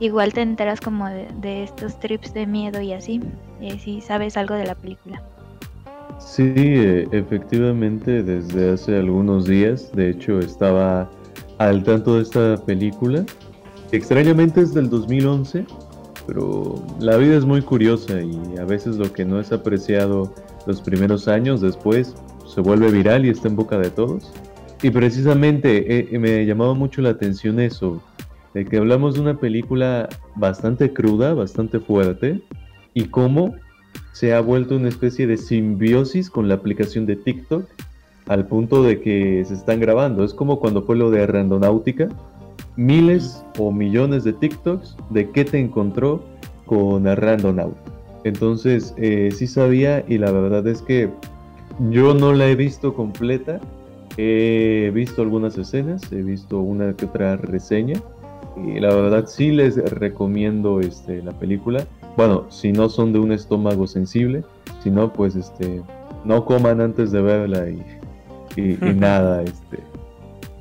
[0.00, 3.20] igual te enteras como de, estos trips de miedo y así,
[3.60, 5.22] eh, si sabes algo de la película.
[6.18, 11.08] Sí, eh, efectivamente, desde hace algunos días, de hecho, estaba
[11.58, 13.24] al tanto de esta película.
[13.92, 15.64] Extrañamente es del 2011,
[16.26, 20.34] pero la vida es muy curiosa y a veces lo que no es apreciado
[20.68, 22.14] los primeros años, después
[22.46, 24.30] se vuelve viral y está en boca de todos.
[24.82, 28.00] Y precisamente eh, me llamaba mucho la atención eso,
[28.54, 32.40] de que hablamos de una película bastante cruda, bastante fuerte,
[32.94, 33.54] y cómo
[34.12, 37.66] se ha vuelto una especie de simbiosis con la aplicación de TikTok
[38.26, 40.22] al punto de que se están grabando.
[40.22, 42.08] Es como cuando fue lo de Randonáutica,
[42.76, 46.22] miles o millones de TikToks de qué te encontró
[46.66, 47.97] con Randonaut.
[48.28, 51.10] Entonces, eh, sí sabía y la verdad es que
[51.90, 53.60] yo no la he visto completa.
[54.16, 58.00] He visto algunas escenas, he visto una que otra reseña
[58.66, 61.86] y la verdad sí les recomiendo este, la película.
[62.16, 64.42] Bueno, si no son de un estómago sensible,
[64.82, 65.82] si no, pues este,
[66.24, 67.82] no coman antes de verla y,
[68.60, 69.42] y, nada.
[69.42, 69.78] Este.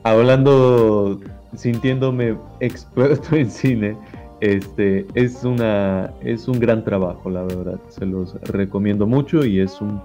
[0.03, 1.19] Hablando,
[1.55, 3.97] sintiéndome experto en cine,
[4.39, 7.79] este, es, una, es un gran trabajo, la verdad.
[7.89, 10.01] Se los recomiendo mucho y es un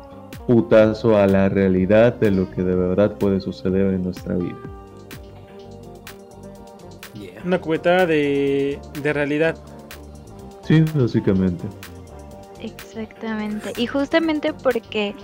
[0.47, 4.59] putazo a la realidad de lo que de verdad puede suceder en nuestra vida.
[7.45, 9.57] Una cubeta de, de realidad.
[10.63, 11.65] Sí, básicamente.
[12.61, 13.73] Exactamente.
[13.77, 15.15] Y justamente porque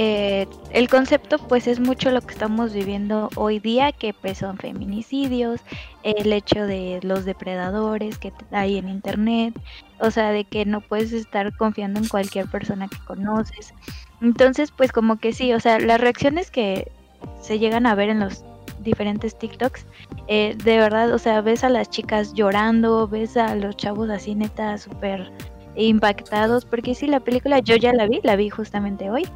[0.00, 4.56] eh, el concepto pues es mucho lo que estamos viviendo hoy día, que pues son
[4.56, 5.60] feminicidios,
[6.04, 9.60] el hecho de los depredadores que hay en internet,
[9.98, 13.74] o sea, de que no puedes estar confiando en cualquier persona que conoces.
[14.22, 16.92] Entonces, pues como que sí, o sea, las reacciones que
[17.40, 18.44] se llegan a ver en los
[18.78, 19.84] diferentes TikToks,
[20.28, 24.36] eh, de verdad, o sea, ves a las chicas llorando, ves a los chavos así
[24.36, 25.32] neta súper
[25.74, 29.26] impactados, porque sí, la película yo ya la vi, la vi justamente hoy.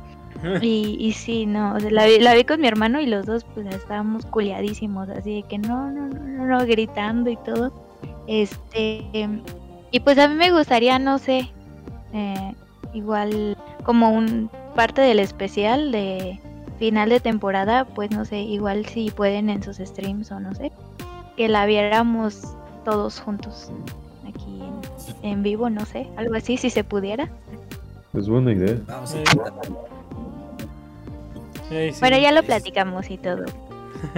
[0.61, 3.27] Y, y sí, no, o sea, la, vi, la vi con mi hermano y los
[3.27, 7.73] dos pues estábamos culiadísimos, así de que no, no, no, no, no, gritando y todo.
[8.27, 9.05] Este,
[9.91, 11.51] y pues a mí me gustaría, no sé,
[12.13, 12.55] eh,
[12.93, 16.41] igual como un parte del especial de
[16.79, 20.73] final de temporada, pues no sé, igual si pueden en sus streams o no sé,
[21.37, 23.71] que la viéramos todos juntos
[24.29, 24.63] aquí
[25.23, 27.31] en, vivo, no sé, algo así, si se pudiera.
[28.15, 28.79] Es buena idea.
[32.01, 33.45] Bueno, ya lo platicamos y todo.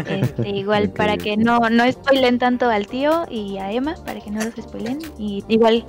[0.06, 4.30] Este, igual para que no, no spoilen tanto al tío y a Emma, para que
[4.30, 4.98] no los spoilen.
[5.18, 5.84] Y igual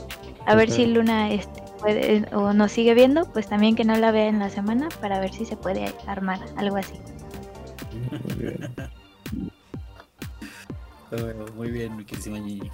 [0.45, 1.63] a ver si Luna este,
[2.35, 5.33] o nos sigue viendo, pues también que no la vea en la semana para ver
[5.33, 6.95] si se puede armar algo así.
[11.55, 12.71] Muy bien, mi queridísima Gigi.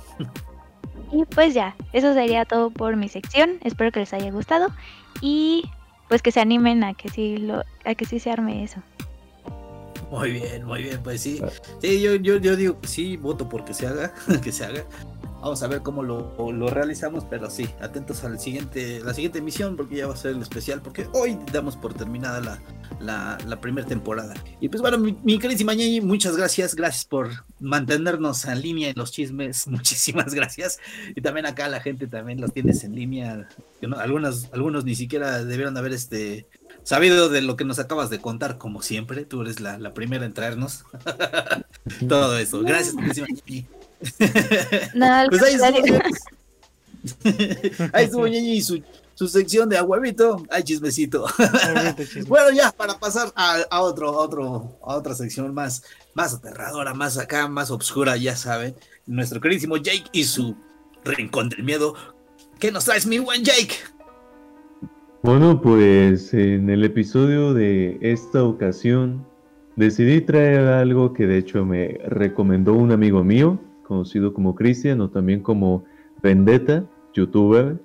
[1.11, 3.59] Y pues ya, eso sería todo por mi sección.
[3.63, 4.69] Espero que les haya gustado
[5.21, 5.63] y
[6.11, 8.81] pues que se animen a que sí lo, a que sí se arme eso.
[10.11, 11.41] Muy bien, muy bien, pues sí.
[11.81, 14.13] Sí, yo, yo, yo digo que sí, voto porque se haga,
[14.43, 14.83] que se haga.
[15.41, 19.39] Vamos a ver cómo lo, lo, realizamos, pero sí, atentos a la siguiente, la siguiente
[19.39, 22.61] emisión porque ya va a ser el especial, porque hoy damos por terminada la,
[22.99, 24.35] la, la primera temporada.
[24.59, 28.95] Y pues bueno, mi, mi queridísima Ñeñi, muchas gracias, gracias por mantenernos en línea en
[28.97, 30.79] los chismes, muchísimas gracias.
[31.15, 33.47] Y también acá la gente también los tienes en línea,
[33.81, 33.97] ¿no?
[33.97, 36.45] algunos, algunos ni siquiera debieron haber este
[36.83, 40.23] sabido de lo que nos acabas de contar, como siempre, tú eres la, la primera
[40.23, 40.83] en traernos
[42.07, 42.61] todo eso.
[42.61, 43.27] Gracias, queridísima
[44.95, 45.99] No, pues ahí estuvo,
[47.93, 48.81] ahí estuvo Ñeñi y su,
[49.15, 51.25] su, sección de a huevito, hay chismecito.
[52.27, 55.83] bueno, ya, para pasar a, a, otro, a otro, a otra sección más,
[56.13, 58.75] más aterradora, más acá, más obscura, ya saben.
[59.05, 60.55] Nuestro queridísimo Jake y su
[61.03, 61.95] rincón del miedo.
[62.59, 63.75] ¿Qué nos traes, mi buen Jake?
[65.23, 69.25] Bueno, pues en el episodio de esta ocasión
[69.75, 73.59] decidí traer algo que de hecho me recomendó un amigo mío,
[73.91, 75.83] conocido como Cristian o también como
[76.23, 77.77] Vendetta, youtuber,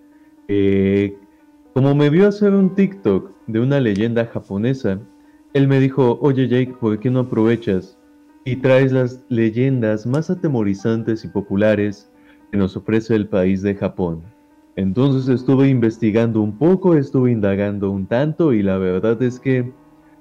[0.46, 1.18] eh,
[1.74, 5.00] como me vio hacer un TikTok de una leyenda japonesa,
[5.52, 7.98] él me dijo, oye Jake, ¿por qué no aprovechas
[8.44, 12.08] y traes las leyendas más atemorizantes y populares
[12.52, 14.22] que nos ofrece el país de Japón?
[14.76, 19.72] Entonces estuve investigando un poco, estuve indagando un tanto y la verdad es que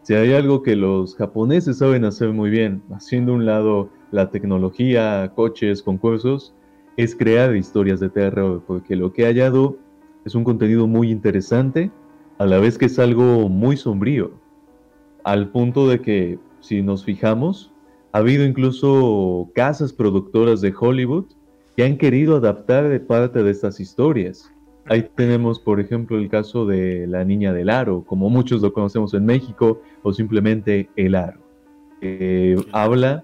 [0.06, 5.32] si hay algo que los japoneses saben hacer muy bien, haciendo un lado la tecnología,
[5.36, 6.54] coches, concursos,
[6.96, 9.80] es crear historias de terror, porque lo que he hallado
[10.24, 11.90] es un contenido muy interesante,
[12.38, 14.30] a la vez que es algo muy sombrío,
[15.24, 17.74] al punto de que, si nos fijamos,
[18.12, 21.26] ha habido incluso casas productoras de Hollywood
[21.76, 24.54] que han querido adaptar de parte de estas historias.
[24.88, 29.14] Ahí tenemos, por ejemplo, el caso de La Niña del Aro, como muchos lo conocemos
[29.16, 31.40] en México, o simplemente El Aro.
[32.02, 33.24] Eh, habla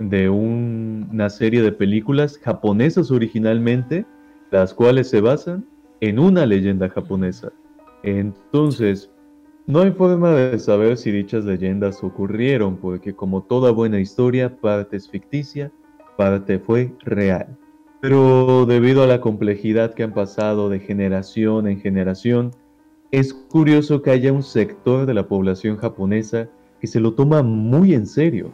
[0.00, 4.04] de una serie de películas japonesas originalmente,
[4.50, 5.64] las cuales se basan
[6.00, 7.52] en una leyenda japonesa.
[8.02, 9.10] Entonces,
[9.68, 14.96] No hay forma de saber si dichas leyendas ocurrieron, porque como toda buena historia, parte
[14.96, 15.72] es ficticia,
[16.16, 17.58] parte fue real.
[18.00, 22.52] Pero debido a la complejidad que han pasado de generación en generación,
[23.10, 26.48] es curioso que haya un sector de la población japonesa
[26.80, 28.50] que se lo toma muy en serio.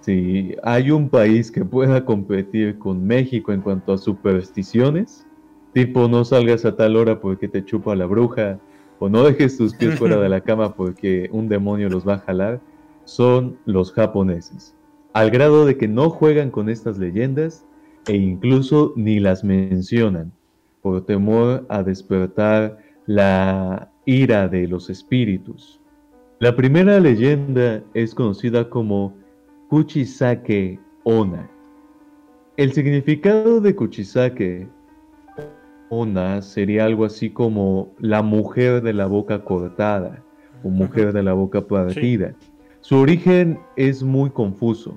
[0.00, 5.26] Si hay un país que pueda competir con México en cuanto a supersticiones,
[5.72, 8.58] tipo no salgas a tal hora porque te chupa la bruja,
[8.98, 12.18] o no dejes tus pies fuera de la cama porque un demonio los va a
[12.18, 12.60] jalar,
[13.04, 14.74] son los japoneses.
[15.14, 17.64] Al grado de que no juegan con estas leyendas
[18.06, 20.32] e incluso ni las mencionan,
[20.82, 25.80] por temor a despertar la ira de los espíritus.
[26.40, 29.14] La primera leyenda es conocida como
[29.68, 31.48] Kuchisake Ona.
[32.56, 34.68] El significado de Kuchisake
[35.88, 40.22] Ona sería algo así como la mujer de la boca cortada
[40.62, 42.34] o mujer de la boca partida.
[42.80, 44.94] Su origen es muy confuso,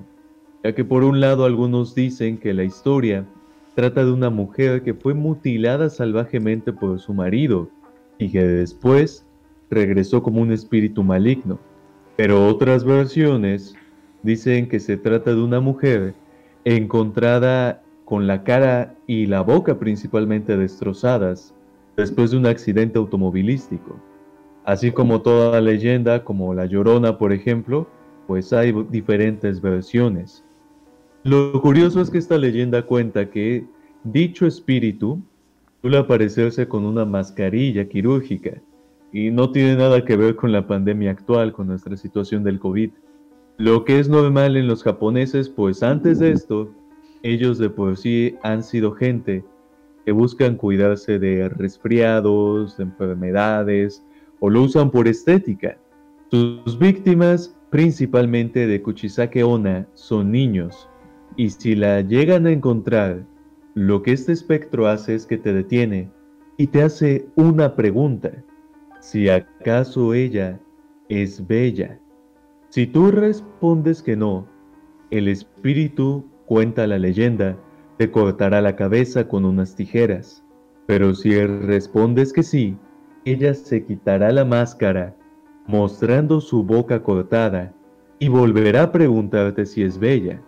[0.68, 3.24] ya que por un lado algunos dicen que la historia
[3.74, 7.70] trata de una mujer que fue mutilada salvajemente por su marido
[8.18, 9.24] y que después
[9.70, 11.58] regresó como un espíritu maligno.
[12.16, 13.74] Pero otras versiones
[14.22, 16.12] dicen que se trata de una mujer
[16.66, 21.54] encontrada con la cara y la boca principalmente destrozadas
[21.96, 23.98] después de un accidente automovilístico.
[24.64, 27.88] Así como toda leyenda, como La Llorona, por ejemplo,
[28.26, 30.44] pues hay diferentes versiones.
[31.24, 33.66] Lo curioso es que esta leyenda cuenta que
[34.04, 35.20] dicho espíritu
[35.80, 38.62] suele aparecerse con una mascarilla quirúrgica
[39.12, 42.90] y no tiene nada que ver con la pandemia actual, con nuestra situación del COVID.
[43.56, 46.72] Lo que es normal en los japoneses, pues antes de esto,
[47.22, 49.44] ellos de por sí han sido gente
[50.04, 54.04] que buscan cuidarse de resfriados, de enfermedades,
[54.40, 55.76] o lo usan por estética.
[56.30, 60.88] Sus víctimas, principalmente de Kuchisake Ona, son niños,
[61.36, 63.24] y si la llegan a encontrar,
[63.74, 66.10] lo que este espectro hace es que te detiene
[66.56, 68.32] y te hace una pregunta
[69.00, 70.58] si acaso ella
[71.08, 71.98] es bella.
[72.68, 74.46] Si tú respondes que no,
[75.10, 77.56] el espíritu, cuenta la leyenda,
[77.96, 80.44] te cortará la cabeza con unas tijeras.
[80.86, 82.76] Pero si respondes que sí,
[83.24, 85.14] ella se quitará la máscara,
[85.66, 87.74] mostrando su boca cortada,
[88.18, 90.42] y volverá a preguntarte si es bella.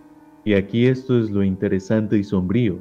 [0.51, 2.81] Y aquí esto es lo interesante y sombrío.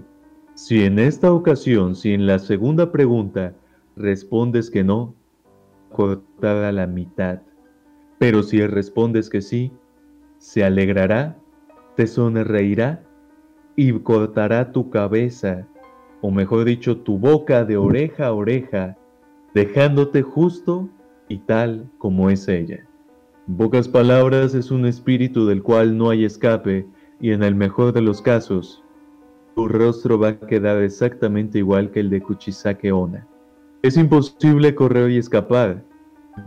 [0.55, 3.53] Si en esta ocasión, si en la segunda pregunta
[3.95, 5.13] respondes que no,
[5.91, 7.43] cortada la mitad.
[8.17, 9.71] Pero si respondes que sí,
[10.39, 11.37] se alegrará,
[11.95, 13.03] te sonreirá
[13.75, 15.67] y cortará tu cabeza,
[16.21, 18.97] o mejor dicho, tu boca de oreja a oreja,
[19.53, 20.89] dejándote justo
[21.27, 22.83] y tal como es ella.
[23.59, 26.87] Pocas palabras, es un espíritu del cual no hay escape
[27.19, 28.83] y en el mejor de los casos,
[29.55, 33.27] tu rostro va a quedar exactamente igual que el de Kuchisake Ona.
[33.81, 35.83] Es imposible correr y escapar,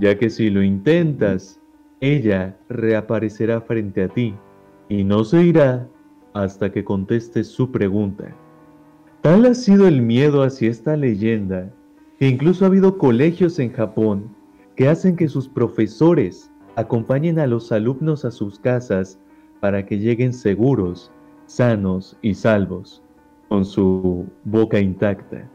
[0.01, 1.61] ya que si lo intentas,
[2.01, 4.35] ella reaparecerá frente a ti
[4.89, 5.89] y no se irá
[6.35, 8.35] hasta que contestes su pregunta.
[9.21, 11.73] Tal ha sido el miedo hacia esta leyenda
[12.19, 14.35] que incluso ha habido colegios en Japón
[14.75, 19.19] que hacen que sus profesores acompañen a los alumnos a sus casas
[19.63, 21.13] para que lleguen seguros,
[21.47, 23.01] sanos y salvos,
[23.49, 25.49] con su boca intacta.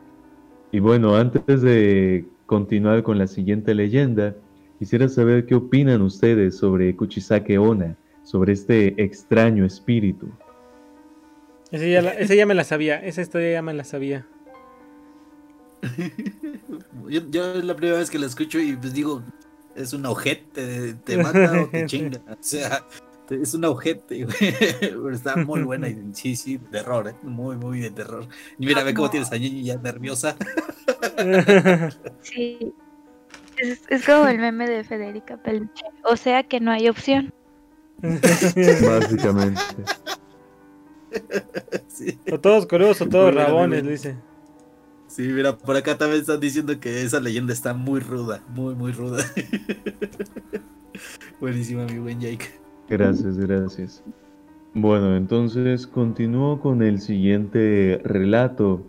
[0.72, 4.34] Y bueno, antes de continuar con la siguiente leyenda,
[4.80, 10.30] quisiera saber qué opinan ustedes sobre Kuchisake Ona, sobre este extraño espíritu.
[11.70, 14.26] Esa ya, me la sabía, esa historia ya me la sabía.
[17.10, 19.22] yo, es la primera vez que la escucho y pues digo,
[19.76, 22.22] es un ojete, te mata o te chinga.
[22.30, 22.86] O sea,
[23.30, 24.28] es un ojete,
[24.80, 27.16] Pero está muy buena y sí, sí, terror, ¿eh?
[27.24, 28.28] Muy, muy de terror.
[28.58, 30.36] Y mira, ve cómo tienes a Ñeñi ya nerviosa.
[32.22, 32.74] Sí.
[33.58, 35.86] Es, como el meme de Federica Peluche.
[36.04, 37.34] O sea que no hay opción.
[38.02, 39.60] Básicamente.
[42.32, 44.16] O todos coreos o todos rabones, dice.
[45.08, 48.92] Sí, mira, por acá también están diciendo que esa leyenda está muy ruda, muy, muy
[48.92, 49.26] ruda.
[51.40, 52.67] Buenísima, mi buen Jake.
[52.90, 54.04] Gracias, gracias.
[54.74, 58.82] Bueno, entonces continúo con el siguiente relato,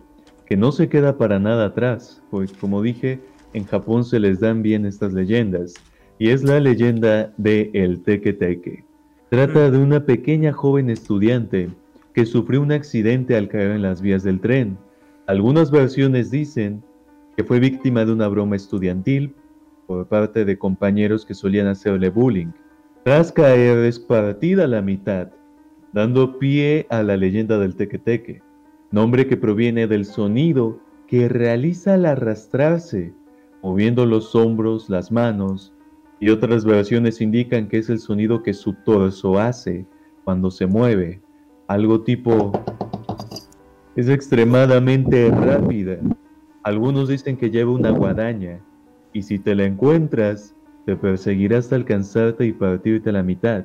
[0.45, 3.19] que no se queda para nada atrás, pues como dije,
[3.53, 5.73] en Japón se les dan bien estas leyendas,
[6.17, 8.83] y es la leyenda de El Teke Teke.
[9.29, 11.69] Trata de una pequeña joven estudiante
[12.13, 14.77] que sufrió un accidente al caer en las vías del tren.
[15.27, 16.83] Algunas versiones dicen
[17.35, 19.33] que fue víctima de una broma estudiantil,
[19.87, 22.51] por parte de compañeros que solían hacerle bullying.
[23.09, 25.29] Tras caer es partida la mitad,
[25.93, 28.43] dando pie a la leyenda del tequeteque,
[28.91, 33.11] nombre que proviene del sonido que realiza al arrastrarse,
[33.63, 35.73] moviendo los hombros, las manos,
[36.19, 39.87] y otras versiones indican que es el sonido que su torso hace
[40.23, 41.19] cuando se mueve,
[41.65, 42.51] algo tipo...
[43.95, 45.97] Es extremadamente rápida.
[46.61, 48.59] Algunos dicen que lleva una guadaña,
[49.13, 50.53] y si te la encuentras,
[50.89, 53.63] te perseguirá hasta alcanzarte y partirte a la mitad,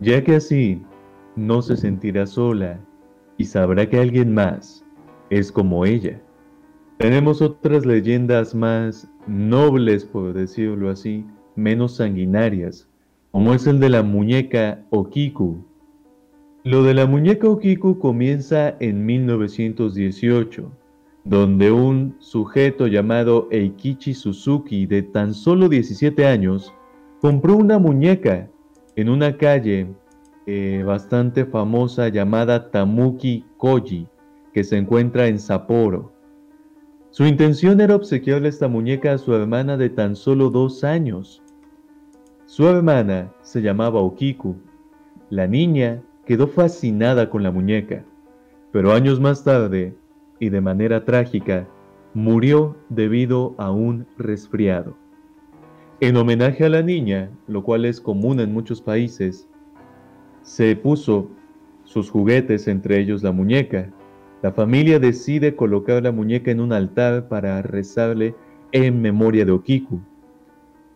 [0.00, 0.82] ya que así
[1.34, 2.78] no se sentirá sola
[3.38, 4.84] y sabrá que alguien más
[5.30, 6.20] es como ella.
[6.98, 11.24] Tenemos otras leyendas más nobles, por decirlo así,
[11.56, 12.86] menos sanguinarias,
[13.30, 15.64] como es el de la muñeca Okiku.
[16.64, 20.70] Lo de la muñeca Okiku comienza en 1918,
[21.28, 26.72] donde un sujeto llamado Eikichi Suzuki de tan solo 17 años
[27.20, 28.48] compró una muñeca
[28.96, 29.88] en una calle
[30.46, 34.06] eh, bastante famosa llamada Tamuki Koji,
[34.54, 36.10] que se encuentra en Sapporo.
[37.10, 41.42] Su intención era obsequiarle esta muñeca a su hermana de tan solo dos años.
[42.46, 44.56] Su hermana se llamaba Okiku.
[45.28, 48.02] La niña quedó fascinada con la muñeca,
[48.72, 49.94] pero años más tarde,
[50.40, 51.66] y de manera trágica,
[52.14, 54.96] murió debido a un resfriado.
[56.00, 59.48] En homenaje a la niña, lo cual es común en muchos países,
[60.42, 61.28] se puso
[61.84, 63.90] sus juguetes, entre ellos la muñeca.
[64.42, 68.34] La familia decide colocar la muñeca en un altar para rezarle
[68.72, 70.00] en memoria de Okiku.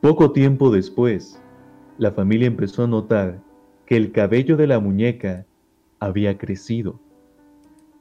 [0.01, 1.43] Poco tiempo después,
[1.99, 3.41] la familia empezó a notar
[3.87, 5.47] que el cabello de la muñeca
[5.99, 7.01] había crecido,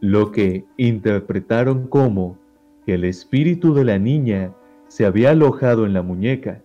[0.02, 2.38] lo que interpretaron como
[2.86, 4.54] que el espíritu de la niña
[4.88, 6.62] se había alojado en la muñeca.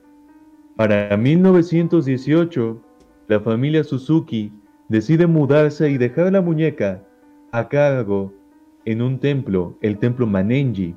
[0.75, 2.83] Para 1918,
[3.29, 4.53] la familia Suzuki
[4.89, 7.05] decide mudarse y dejar la muñeca
[7.53, 8.33] a cargo
[8.87, 10.95] en un templo, el templo Manenji,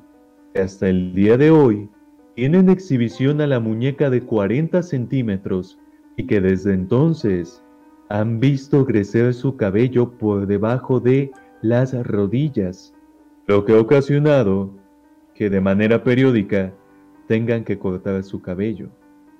[0.54, 1.88] hasta el día de hoy
[2.34, 5.78] tiene en exhibición a la muñeca de 40 centímetros
[6.16, 7.62] y que desde entonces
[8.08, 11.30] han visto crecer su cabello por debajo de
[11.62, 12.94] las rodillas,
[13.46, 14.70] lo que ha ocasionado
[15.34, 16.72] que de manera periódica
[17.26, 18.88] tengan que cortar su cabello,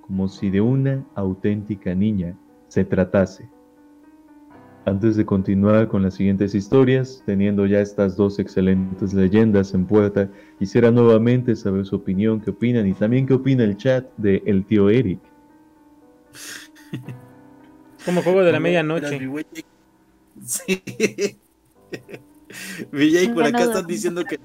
[0.00, 2.36] como si de una auténtica niña
[2.68, 3.48] se tratase.
[4.86, 10.30] Antes de continuar con las siguientes historias, teniendo ya estas dos excelentes leyendas en puerta,
[10.58, 14.64] quisiera nuevamente saber su opinión, qué opinan y también qué opina el chat de el
[14.64, 15.20] tío Eric.
[18.04, 19.20] Como juego de la medianoche.
[20.42, 20.82] Sí.
[22.92, 24.38] Villay por acá están diciendo que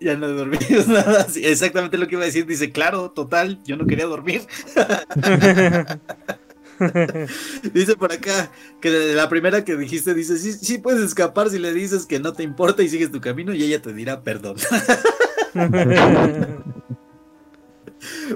[0.00, 1.28] ya no he dormido nada.
[1.28, 2.46] Sí, exactamente lo que iba a decir.
[2.46, 4.42] Dice, claro, total, yo no quería dormir.
[7.72, 8.50] dice por acá
[8.82, 12.34] que la primera que dijiste dice, sí, sí puedes escapar si le dices que no
[12.34, 14.56] te importa y sigues tu camino y ella te dirá perdón.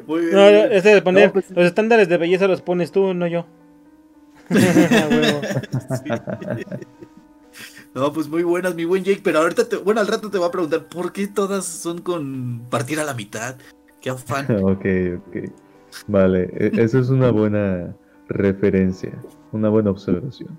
[0.06, 0.34] Muy bien.
[0.34, 1.50] No, ese de poner no, pues...
[1.50, 3.46] los estándares de belleza los pones tú, no yo.
[7.94, 10.46] No, pues muy buenas, mi buen Jake, pero ahorita, te, bueno, al rato te voy
[10.46, 13.56] a preguntar por qué todas son con partir a la mitad.
[14.00, 14.46] Qué afán.
[14.62, 14.86] ok,
[15.18, 15.36] ok.
[16.06, 17.94] Vale, e, eso es una buena
[18.28, 19.12] referencia,
[19.50, 20.56] una buena observación.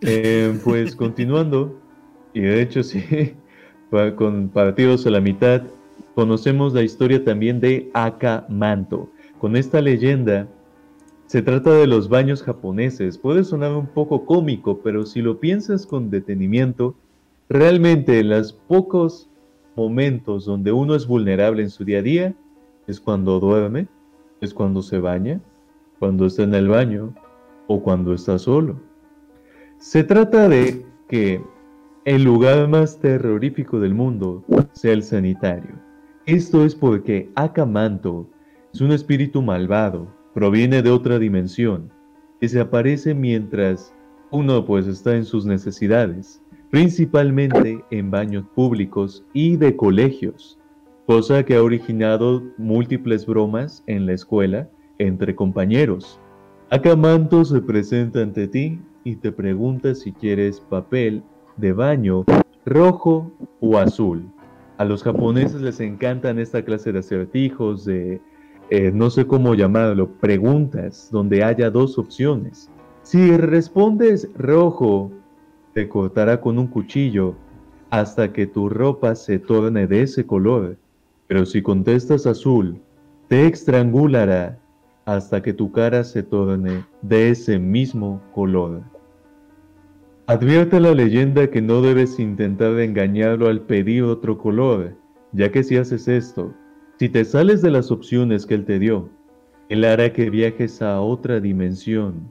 [0.00, 1.78] Eh, pues continuando,
[2.32, 3.34] y de hecho sí,
[4.16, 5.62] con partidos a la mitad,
[6.14, 9.10] conocemos la historia también de Akamanto.
[9.38, 10.48] Con esta leyenda
[11.32, 13.16] se trata de los baños japoneses.
[13.16, 16.94] Puede sonar un poco cómico, pero si lo piensas con detenimiento,
[17.48, 19.30] realmente en los pocos
[19.74, 22.34] momentos donde uno es vulnerable en su día a día
[22.86, 23.88] es cuando duerme,
[24.42, 25.40] es cuando se baña,
[25.98, 27.14] cuando está en el baño
[27.66, 28.78] o cuando está solo.
[29.78, 31.42] Se trata de que
[32.04, 35.76] el lugar más terrorífico del mundo sea el sanitario.
[36.26, 38.28] Esto es porque Akamanto
[38.74, 41.90] es un espíritu malvado, proviene de otra dimensión,
[42.40, 43.94] que se aparece mientras
[44.30, 50.58] uno pues está en sus necesidades, principalmente en baños públicos y de colegios,
[51.06, 54.68] cosa que ha originado múltiples bromas en la escuela
[54.98, 56.18] entre compañeros.
[56.70, 61.22] Akamanto se presenta ante ti y te pregunta si quieres papel
[61.58, 62.24] de baño
[62.64, 63.30] rojo
[63.60, 64.24] o azul.
[64.78, 68.20] A los japoneses les encantan esta clase de acertijos, de
[68.74, 72.70] eh, no sé cómo llamarlo, preguntas donde haya dos opciones.
[73.02, 75.12] Si respondes rojo,
[75.74, 77.34] te cortará con un cuchillo
[77.90, 80.78] hasta que tu ropa se torne de ese color.
[81.26, 82.80] Pero si contestas azul,
[83.28, 84.58] te estrangulará
[85.04, 88.80] hasta que tu cara se torne de ese mismo color.
[90.28, 94.94] Advierte la leyenda que no debes intentar engañarlo al pedir otro color,
[95.32, 96.54] ya que si haces esto,
[97.02, 99.08] si te sales de las opciones que él te dio,
[99.68, 102.28] él hará que viajes a otra dimensión,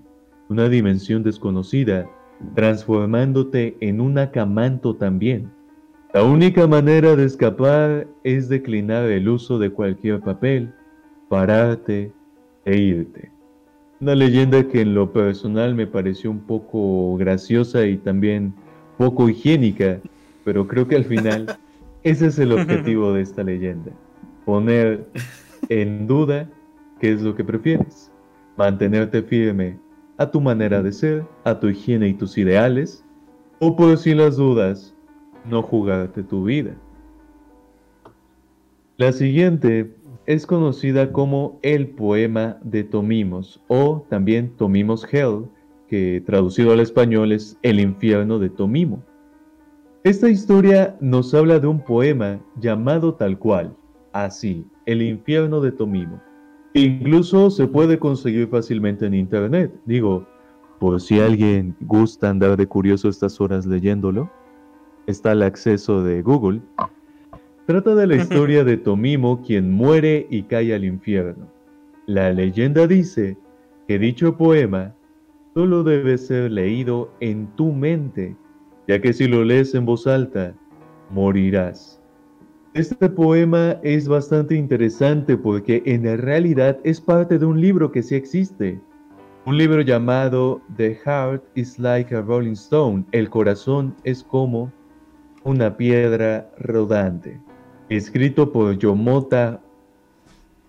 [0.48, 2.10] una dimensión desconocida,
[2.56, 5.52] transformándote en un acamanto también.
[6.14, 10.73] La única manera de escapar es declinar el uso de cualquier papel,
[11.27, 12.14] pararte
[12.64, 13.30] e irte.
[13.99, 18.53] Una leyenda que en lo personal me pareció un poco graciosa y también
[18.98, 19.99] poco higiénica,
[20.45, 21.57] pero creo que al final
[22.03, 23.91] ese es el objetivo de esta leyenda.
[24.45, 25.07] Poner
[25.69, 26.49] en duda
[26.99, 28.11] qué es lo que prefieres.
[28.57, 29.80] Mantenerte firme
[30.18, 33.03] a tu manera de ser, a tu higiene y tus ideales,
[33.59, 34.95] o por si las dudas,
[35.45, 36.76] no jugarte tu vida.
[38.97, 39.95] La siguiente
[40.27, 45.45] es conocida como el poema de Tomimos o también Tomimos Hell,
[45.88, 49.03] que traducido al español es el infierno de Tomimo.
[50.03, 53.76] Esta historia nos habla de un poema llamado tal cual,
[54.14, 56.22] así, el infierno de Tomimo.
[56.74, 60.26] Incluso se puede conseguir fácilmente en internet, digo,
[60.80, 64.32] por si alguien gusta andar de curioso estas horas leyéndolo,
[65.06, 66.62] está al acceso de Google
[67.72, 71.48] Trata de la historia de Tomimo quien muere y cae al infierno.
[72.06, 73.38] La leyenda dice
[73.88, 74.94] que dicho poema
[75.54, 78.36] solo debe ser leído en tu mente,
[78.90, 80.54] ya que si lo lees en voz alta,
[81.12, 82.01] morirás.
[82.73, 88.15] Este poema es bastante interesante porque en realidad es parte de un libro que sí
[88.15, 88.80] existe.
[89.45, 93.03] Un libro llamado The Heart is like a Rolling Stone.
[93.11, 94.72] El corazón es como
[95.43, 97.39] una piedra rodante
[97.89, 99.61] escrito por Yomota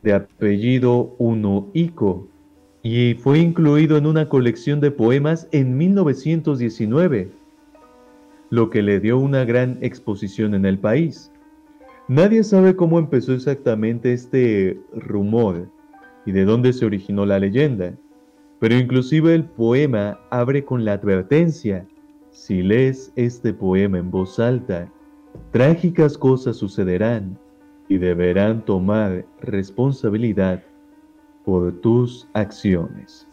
[0.02, 2.26] de apellido Unoiko
[2.82, 7.30] y fue incluido en una colección de poemas en 1919,
[8.50, 11.31] lo que le dio una gran exposición en el país.
[12.08, 15.68] Nadie sabe cómo empezó exactamente este rumor
[16.26, 17.94] y de dónde se originó la leyenda,
[18.58, 21.86] pero inclusive el poema abre con la advertencia,
[22.30, 24.90] si lees este poema en voz alta,
[25.50, 27.38] Trágicas cosas sucederán
[27.88, 30.62] y deberán tomar responsabilidad
[31.44, 33.28] por tus acciones.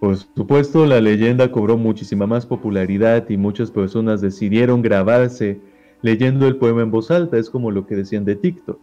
[0.00, 5.60] Por supuesto, la leyenda cobró muchísima más popularidad y muchas personas decidieron grabarse
[6.04, 7.38] leyendo el poema en voz alta.
[7.38, 8.78] Es como lo que decían de TikTok.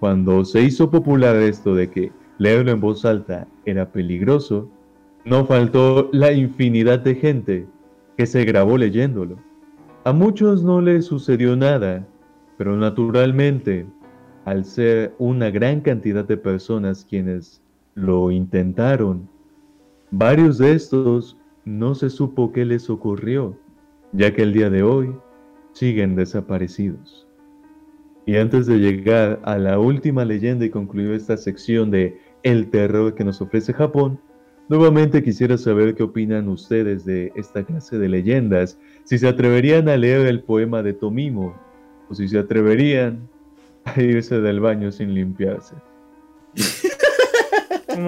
[0.00, 4.70] Cuando se hizo popular esto de que leerlo en voz alta era peligroso,
[5.26, 7.66] no faltó la infinidad de gente
[8.16, 9.36] que se grabó leyéndolo.
[10.04, 12.06] A muchos no les sucedió nada,
[12.56, 13.86] pero naturalmente,
[14.46, 17.62] al ser una gran cantidad de personas quienes
[17.94, 19.28] lo intentaron,
[20.10, 21.36] varios de estos
[21.66, 23.54] no se supo qué les ocurrió,
[24.12, 25.14] ya que el día de hoy
[25.74, 27.26] siguen desaparecidos.
[28.26, 33.14] Y antes de llegar a la última leyenda y concluir esta sección de el terror
[33.14, 34.18] que nos ofrece Japón,
[34.68, 39.96] nuevamente quisiera saber qué opinan ustedes de esta clase de leyendas si se atreverían a
[39.98, 41.54] leer el poema de Tomimo,
[42.08, 43.28] o si se atreverían
[43.84, 45.74] a irse del baño sin limpiarse.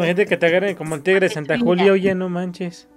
[0.02, 2.88] gente que te agarren como el tigre de Santa Julia, oye, no manches.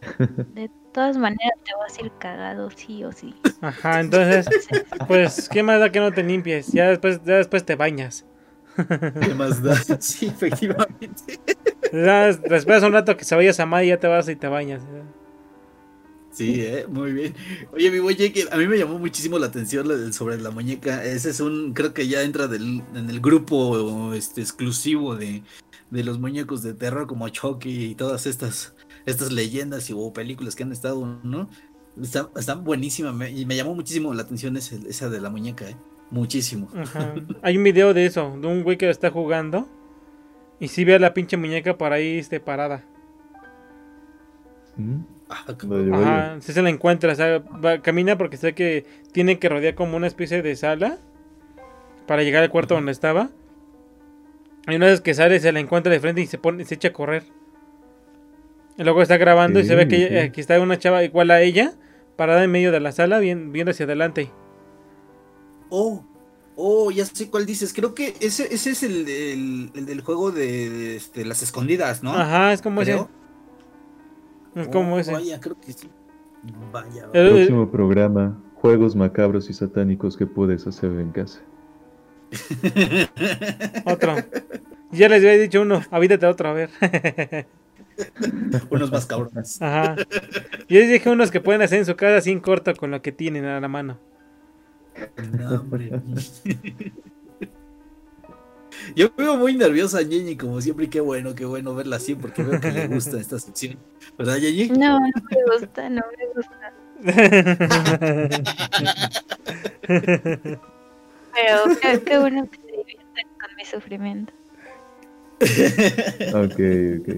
[0.96, 3.34] De todas maneras te vas a ir cagado, sí o sí.
[3.60, 4.46] Ajá, entonces,
[5.06, 6.68] pues, ¿qué más da que no te limpies?
[6.68, 8.24] Ya después, ya después te bañas.
[9.20, 9.76] ¿Qué más da?
[10.00, 11.38] Sí, efectivamente.
[11.82, 14.80] Esperas un rato que se vaya a y ya te vas y te bañas.
[16.30, 17.34] Sí, eh, muy bien.
[17.74, 18.16] Oye, mi güey,
[18.50, 21.04] a mí me llamó muchísimo la atención sobre la muñeca.
[21.04, 25.42] Ese es un, creo que ya entra en el grupo este, exclusivo de,
[25.90, 28.74] los muñecos de terror como Chucky y todas estas,
[29.06, 31.48] estas leyendas y, o películas que han estado, ¿no?
[32.36, 35.76] Están, buenísimas y me llamó muchísimo la atención esa de la muñeca, ¿eh?
[36.10, 36.68] Muchísimo.
[37.42, 39.68] Hay un video de eso, de un güey que está jugando
[40.60, 42.84] y si ve a la pinche muñeca por ahí este, parada.
[44.76, 45.00] ¿Mm?
[45.28, 47.42] Ajá, si se la encuentra, o sea,
[47.82, 50.98] camina porque sé que tiene que rodear como una especie de sala
[52.06, 53.30] para llegar al cuarto donde estaba.
[54.68, 56.88] Y una vez que sale se la encuentra de frente y se pone, se echa
[56.88, 57.24] a correr.
[58.78, 61.72] Y luego está grabando y se ve que aquí está una chava igual a ella,
[62.16, 64.30] parada en medio de la sala, viendo hacia adelante.
[65.70, 66.04] Oh,
[66.56, 67.72] oh, ya sé cuál dices.
[67.72, 72.12] Creo que ese, ese es el, del juego de, este, las escondidas, ¿no?
[72.12, 73.06] Ajá, es como ese.
[74.72, 75.10] ¿Cómo es?
[75.10, 75.88] Vaya, creo que sí.
[76.72, 81.40] Vaya, El próximo programa, juegos macabros y satánicos que puedes hacer en casa.
[83.84, 84.16] Otro.
[84.92, 86.70] Ya les había dicho uno, avítate otro, a ver.
[88.70, 89.60] Unos más cabrones.
[89.60, 89.96] Ajá.
[90.68, 93.12] Yo les dije unos que pueden hacer en su casa sin corto con lo que
[93.12, 93.98] tienen a la mano.
[95.32, 96.00] No, hombre.
[98.94, 102.14] Yo veo muy nerviosa a Ñeñi, como siempre, y qué bueno, qué bueno verla así,
[102.14, 103.78] porque veo que le gusta esta sección.
[104.18, 104.68] ¿Verdad, Ñeñi?
[104.68, 106.72] No, no me gusta, no me gusta.
[109.86, 114.32] Pero qué, qué bueno que se diviertan con mi sufrimiento.
[116.34, 116.60] Ok,
[117.00, 117.08] ok.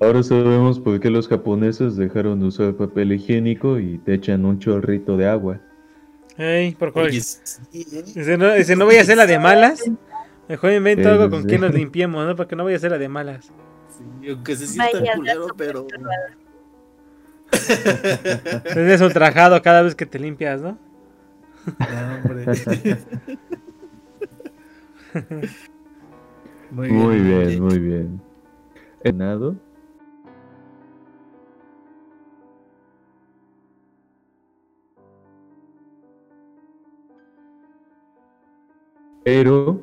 [0.00, 4.58] Ahora sabemos por qué los japoneses dejaron de usar papel higiénico y te echan un
[4.58, 5.60] chorrito de agua.
[6.36, 7.08] Ey, por favor.
[7.08, 8.02] Oye, sí, ¿eh?
[8.02, 9.88] Dice, no, dice, no voy a hacer la de malas.
[10.48, 11.48] Mejor invento algo con sí.
[11.48, 12.34] que nos limpiemos, ¿no?
[12.34, 13.52] Porque no voy a hacer la de malas.
[13.96, 15.86] Sí, aunque se sienta Vaya culero, pero.
[18.72, 20.78] Tienes ultrajado cada vez que te limpias, ¿no?
[21.78, 22.44] No, hombre.
[26.72, 27.60] Muy Muy bien, Ñeñi.
[27.60, 28.20] muy bien.
[29.14, 29.54] ¿Nado?
[39.22, 39.82] Pero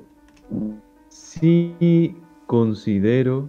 [1.09, 2.17] sí
[2.47, 3.47] considero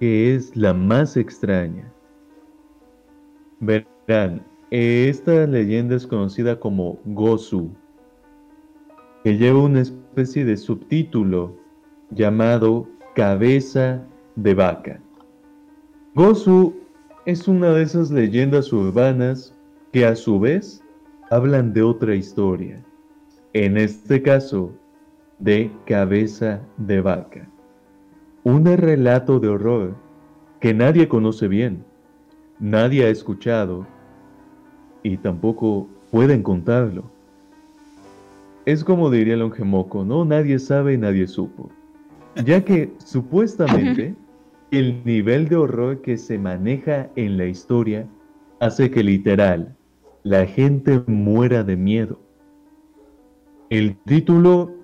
[0.00, 1.92] que es la más extraña.
[3.60, 7.70] Verán, esta leyenda es conocida como Gosu,
[9.22, 11.57] que lleva una especie de subtítulo
[12.10, 14.02] llamado Cabeza
[14.36, 15.00] de Vaca.
[16.14, 16.74] Gosu
[17.26, 19.54] es una de esas leyendas urbanas
[19.92, 20.82] que a su vez
[21.30, 22.82] hablan de otra historia,
[23.52, 24.72] en este caso
[25.38, 27.48] de Cabeza de Vaca.
[28.44, 29.94] Un relato de horror
[30.60, 31.84] que nadie conoce bien,
[32.58, 33.86] nadie ha escuchado
[35.02, 37.04] y tampoco pueden contarlo.
[38.64, 40.24] Es como diría Longemoco, ¿no?
[40.24, 41.70] Nadie sabe y nadie supo.
[42.44, 44.14] Ya que supuestamente
[44.70, 48.06] el nivel de horror que se maneja en la historia
[48.60, 49.76] hace que literal
[50.22, 52.20] la gente muera de miedo.
[53.70, 54.74] El título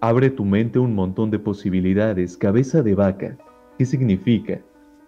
[0.00, 2.36] abre tu mente un montón de posibilidades.
[2.36, 3.36] Cabeza de vaca,
[3.78, 4.60] ¿qué significa?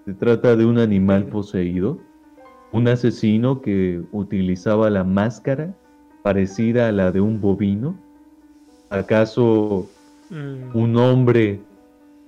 [0.04, 1.98] ¿Se trata de un animal poseído?
[2.72, 5.74] ¿Un asesino que utilizaba la máscara
[6.22, 7.96] parecida a la de un bovino?
[8.90, 9.88] ¿Acaso
[10.30, 11.60] Mm, un hombre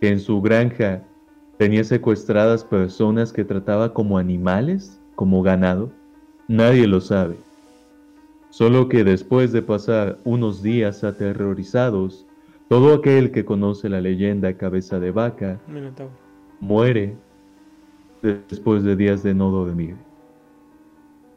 [0.01, 1.03] que en su granja
[1.59, 5.93] tenía secuestradas personas que trataba como animales, como ganado?
[6.49, 7.37] Nadie lo sabe.
[8.49, 12.27] Solo que después de pasar unos días aterrorizados,
[12.69, 16.13] todo aquel que conoce la leyenda cabeza de vaca Minotauro.
[16.61, 17.15] muere
[18.23, 19.97] después de días de no dormir.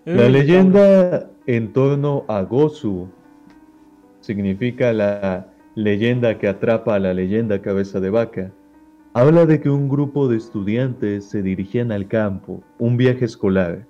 [0.05, 0.31] La minotauro.
[0.31, 3.07] leyenda en torno a Gozu
[4.21, 8.51] significa la leyenda que atrapa a la leyenda cabeza de vaca.
[9.13, 13.85] Habla de que un grupo de estudiantes se dirigían al campo, un viaje escolar.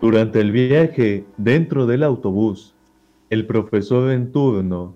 [0.00, 2.74] Durante el viaje, dentro del autobús,
[3.30, 4.94] el profesor en turno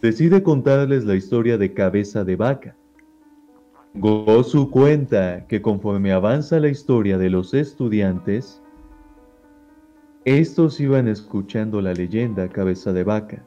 [0.00, 2.76] decide contarles la historia de cabeza de vaca.
[3.94, 8.62] Gozu cuenta que conforme avanza la historia de los estudiantes,
[10.24, 13.44] estos iban escuchando la leyenda cabeza de vaca.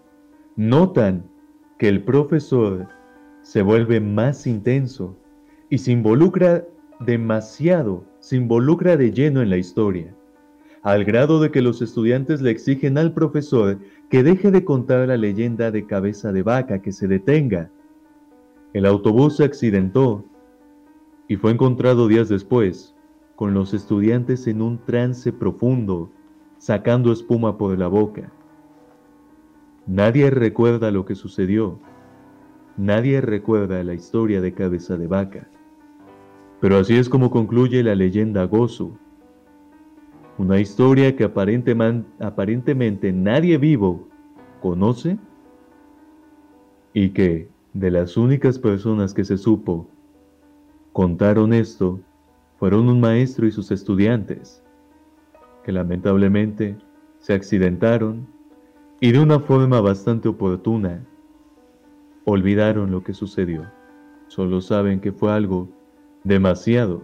[0.56, 1.24] Notan
[1.78, 2.88] que el profesor
[3.42, 5.16] se vuelve más intenso
[5.70, 6.66] y se involucra
[7.00, 10.16] demasiado, se involucra de lleno en la historia,
[10.84, 13.80] al grado de que los estudiantes le exigen al profesor
[14.10, 17.70] que deje de contar la leyenda de cabeza de vaca, que se detenga.
[18.74, 20.24] El autobús se accidentó
[21.28, 22.96] y fue encontrado días después,
[23.36, 26.10] con los estudiantes en un trance profundo,
[26.58, 28.32] sacando espuma por la boca.
[29.88, 31.80] Nadie recuerda lo que sucedió.
[32.78, 35.48] Nadie recuerda la historia de cabeza de vaca.
[36.60, 38.98] Pero así es como concluye la leyenda Gozu.
[40.38, 44.08] Una historia que aparenteman- aparentemente nadie vivo
[44.62, 45.18] conoce
[46.94, 49.88] y que de las únicas personas que se supo
[50.92, 52.00] contaron esto
[52.58, 54.64] fueron un maestro y sus estudiantes,
[55.64, 56.78] que lamentablemente
[57.20, 58.28] se accidentaron
[59.06, 61.06] y de una forma bastante oportuna
[62.24, 63.64] olvidaron lo que sucedió.
[64.30, 65.70] Solo saben que fue algo
[66.24, 67.04] demasiado,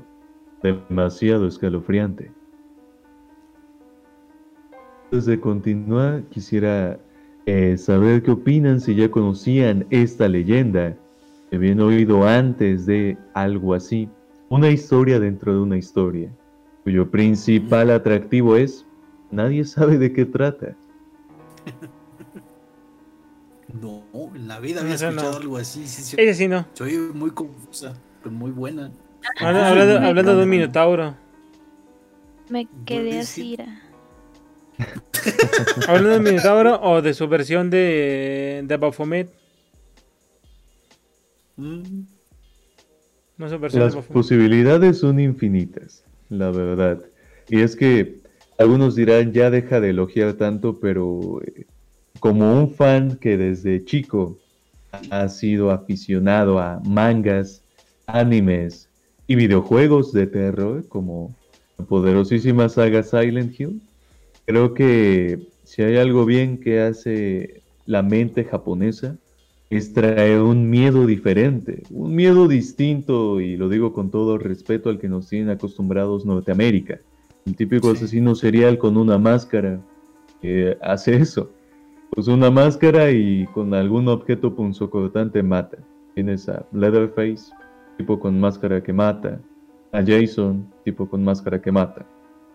[0.63, 2.31] demasiado escalofriante.
[5.03, 6.99] Antes de continuar, quisiera
[7.45, 10.97] eh, saber qué opinan si ya conocían esta leyenda,
[11.51, 14.09] que habían oído antes de algo así,
[14.49, 16.31] una historia dentro de una historia,
[16.83, 18.87] cuyo principal atractivo es
[19.29, 20.75] nadie sabe de qué trata.
[23.79, 24.03] No,
[24.35, 25.07] en la vida había no.
[25.09, 25.87] escuchado algo así.
[25.87, 26.15] Sí, sí.
[26.19, 26.65] Ese sí no.
[26.73, 28.91] Soy muy confusa, pero muy buena.
[29.39, 31.15] Habla- Hablando, hablando de un minotauro.
[32.49, 33.55] Me quedé así.
[35.87, 39.31] Hablando de un minotauro o de su versión de, de Baphomet.
[41.57, 42.03] Mm,
[43.37, 44.13] No su versión Las de Baphomet.
[44.13, 47.03] posibilidades son infinitas, la verdad.
[47.49, 48.21] Y es que
[48.57, 51.65] algunos dirán, ya deja de elogiar tanto, pero eh,
[52.21, 54.37] como un fan que desde chico
[55.09, 57.63] ha sido aficionado a mangas,
[58.05, 58.87] animes
[59.25, 61.35] y videojuegos de terror, como
[61.79, 63.81] la poderosísima saga Silent Hill,
[64.45, 69.17] creo que si hay algo bien que hace la mente japonesa,
[69.71, 74.99] es traer un miedo diferente, un miedo distinto, y lo digo con todo respeto al
[74.99, 76.99] que nos tienen acostumbrados Norteamérica.
[77.47, 77.97] El típico Sí.
[77.97, 79.81] asesino serial con una máscara
[80.39, 81.49] que hace eso.
[82.13, 85.77] Pues una máscara y con algún objeto punzocortante mata.
[86.13, 87.53] Tienes a Leatherface,
[87.97, 89.39] tipo con máscara que mata.
[89.93, 92.05] A Jason, tipo con máscara que mata.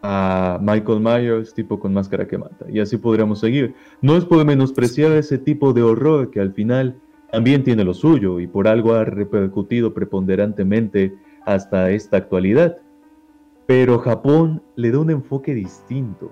[0.03, 2.67] A Michael Myers, tipo con máscara que mata.
[2.71, 3.75] Y así podríamos seguir.
[4.03, 7.01] No es por menospreciar ese tipo de horror que al final
[7.33, 11.17] también tiene lo suyo y por algo ha repercutido preponderantemente
[11.47, 12.77] hasta esta actualidad.
[13.65, 16.31] Pero Japón le da un enfoque distinto,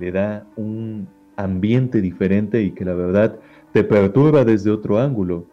[0.00, 1.06] le da un
[1.38, 3.38] ambiente diferente y que la verdad
[3.72, 5.46] te perturba desde otro ángulo.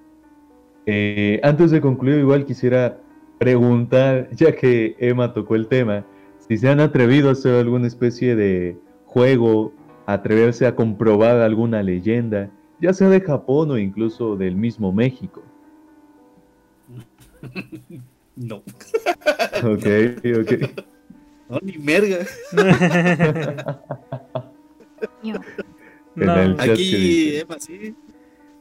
[0.86, 2.98] Eh, antes de concluir, igual quisiera
[3.38, 6.06] preguntar, ya que Emma tocó el tema,
[6.48, 9.74] si se han atrevido a hacer alguna especie de juego,
[10.06, 12.50] atreverse a comprobar alguna leyenda,
[12.82, 15.42] ya sea de Japón o incluso del mismo México.
[18.38, 18.64] No,
[19.64, 19.88] Ok,
[20.42, 20.52] ok.
[21.48, 22.26] no, ni merga.
[26.16, 27.40] En No, el chat Aquí, dice.
[27.42, 27.96] Emma, sí.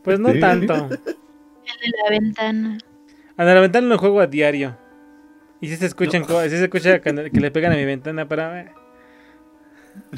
[0.03, 0.41] pues no Sí.
[0.41, 0.75] tanto.
[0.75, 2.79] En la ventana.
[3.37, 4.77] A la ventana lo juego a diario.
[5.61, 8.61] Y si se escuchan, co- sí se escucha que le pegan a mi ventana para.
[8.63, 8.73] eh,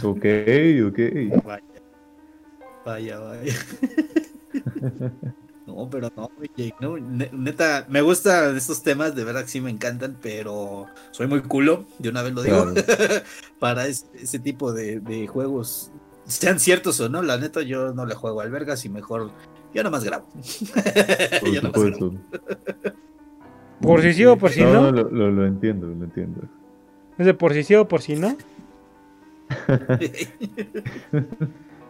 [0.03, 0.25] Ok,
[0.89, 1.45] ok.
[1.45, 1.63] Vaya,
[2.85, 3.55] vaya, vaya.
[5.67, 9.61] No, pero no, oye, no, ne- neta, me gustan estos temas, de verdad que sí
[9.61, 12.67] me encantan, pero soy muy culo, de una vez lo digo,
[13.59, 15.91] para es- ese tipo de, de juegos,
[16.27, 19.31] sean ciertos o no, la neta yo no le juego al vergas y mejor,
[19.75, 20.27] yo nomás grabo.
[21.41, 22.15] Por Yo nomás grabo.
[23.81, 24.91] Por si sí o por si No, no.
[24.91, 26.41] lo, lo- lo entiendo, lo entiendo.
[27.19, 28.37] Es de por si sí o por si no.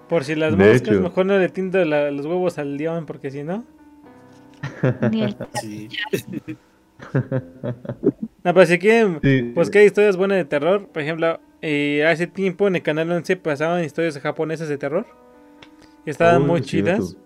[0.08, 1.00] Por si las De moscas, hecho.
[1.00, 3.64] mejor no le tiendo la- los huevos al león, porque si no.
[5.60, 5.88] Sí.
[8.44, 10.86] No, pero si quieren, Sí, pues que hay historias buenas de terror.
[10.86, 15.04] Por ejemplo, eh, hace tiempo en el canal 11 pasaban historias japonesas de terror.
[16.04, 16.92] Y estaban muy cierto.
[16.92, 17.16] chidas.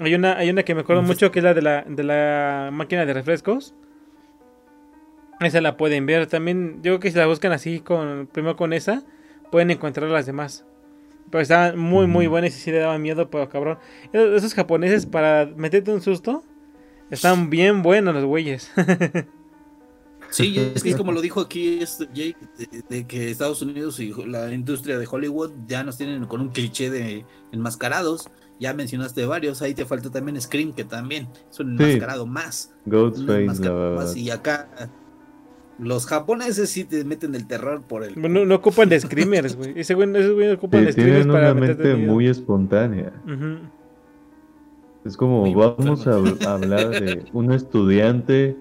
[0.00, 2.70] Hay una, hay una que me acuerdo mucho que es la de la, de la
[2.72, 3.72] máquina de refrescos.
[5.38, 6.26] Esa la pueden ver.
[6.26, 9.04] También, yo creo que si la buscan así, con primero con esa,
[9.52, 10.64] pueden encontrar las demás.
[11.30, 13.78] Pero estaban muy, muy buenas y sí le daban miedo, pero cabrón.
[14.12, 16.42] Esos esos japoneses, para meterte un susto,
[17.10, 18.70] están bien buenos los güeyes.
[20.30, 23.98] Sí, es que es como lo dijo aquí este Jake, de, de que Estados Unidos
[23.98, 28.28] y la industria de Hollywood ya nos tienen con un cliché de enmascarados.
[28.60, 31.82] Ya mencionaste varios, ahí te falta también Scream, que también es un Sí.
[31.84, 32.74] enmascarado más.
[32.84, 34.16] Ghostface, enmascarado más.
[34.16, 34.68] Y acá
[35.78, 38.20] los japoneses sí te meten el terror por el...
[38.20, 39.80] No, no ocupan de screamers, güey.
[39.80, 43.12] Ese güey, esos güeyes ocupan de screamers tienen para una mente muy espontánea.
[43.24, 43.60] Ujú.
[45.08, 46.16] Es como Muy vamos a,
[46.52, 48.56] hablar de un estudiante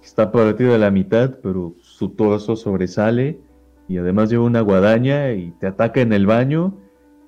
[0.00, 3.40] que está partido a la mitad, pero su torso sobresale
[3.88, 6.78] y además lleva una guadaña y te ataca en el baño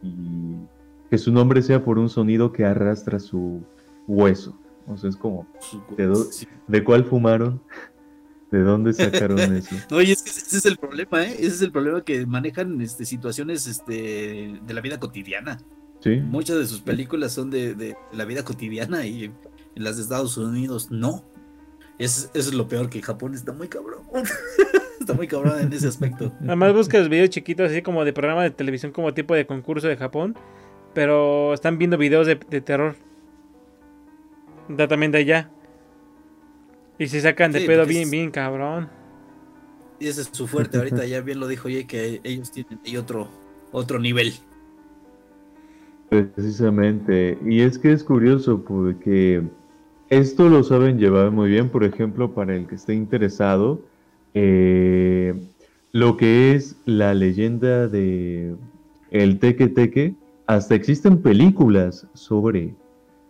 [0.01, 0.55] y
[1.11, 3.63] que su nombre sea por un sonido que arrastra su
[4.07, 4.57] hueso.
[4.87, 5.49] O sea, es como,
[5.97, 6.47] ¿de, Sí.
[6.69, 7.61] ¿de cuál fumaron?
[8.53, 9.75] ¿De dónde sacaron eso?
[9.91, 11.35] No, y es que ese es el problema, ¿eh?
[11.37, 15.59] Ese es el problema que manejan este, situaciones este, de la vida cotidiana.
[16.03, 16.17] ¿Sí?
[16.17, 19.33] Muchas de sus películas son de, de la vida cotidiana y en
[19.85, 21.25] las de Estados Unidos no.
[21.99, 24.03] Es, eso es lo peor, que Japón está muy cabrón.
[25.01, 26.33] está muy cabrón en ese aspecto.
[26.41, 29.97] Además buscas videos chiquitos así como de programa de televisión como tipo de concurso de
[29.97, 30.37] Japón.
[30.95, 32.97] Pero están viendo videos de, de terror.
[34.69, 35.51] Da también de allá.
[36.99, 38.89] Y se sacan de Sí, pedo bien, es- bien cabrón.
[40.01, 40.79] Y ese es su fuerte.
[40.79, 43.29] Ahorita ya bien lo dijo Jay que ellos tienen ahí otro,
[43.71, 44.35] otro nivel.
[46.13, 47.39] Precisamente.
[47.47, 49.43] Y es que es curioso porque
[50.11, 53.81] esto lo saben llevar muy bien, por ejemplo, para el que esté interesado,
[54.35, 55.33] eh,
[55.93, 58.55] lo que es la leyenda de
[59.11, 60.15] el Teque Teque,
[60.47, 62.75] hasta existen películas sobre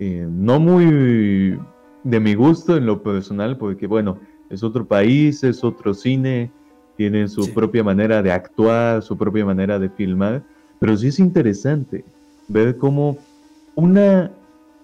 [0.01, 1.61] eh, no muy
[2.03, 4.19] de mi gusto en lo personal, porque bueno,
[4.51, 6.51] es otro país, es otro cine,
[6.97, 7.53] tienen su Sí.
[7.53, 10.43] propia manera de actuar, su propia manera de filmar,
[10.81, 12.05] pero sí es interesante
[12.53, 13.17] ver cómo
[13.75, 14.31] una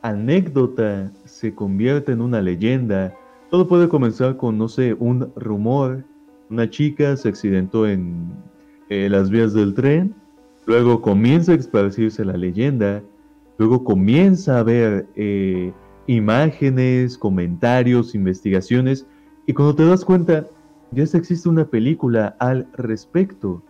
[0.03, 3.15] anécdota se convierte en una leyenda.
[3.51, 6.05] Todo puede comenzar con, no sé, un rumor.
[6.51, 8.33] Una chica se accidentó en
[8.89, 10.15] eh, las vías del tren,
[10.67, 13.03] luego comienza a esparcirse la leyenda,
[13.59, 15.75] luego comienza a haber eh,
[16.07, 19.07] imágenes, comentarios, investigaciones,
[19.47, 20.47] y cuando te das cuenta,
[20.93, 23.63] ya existe una película al respecto.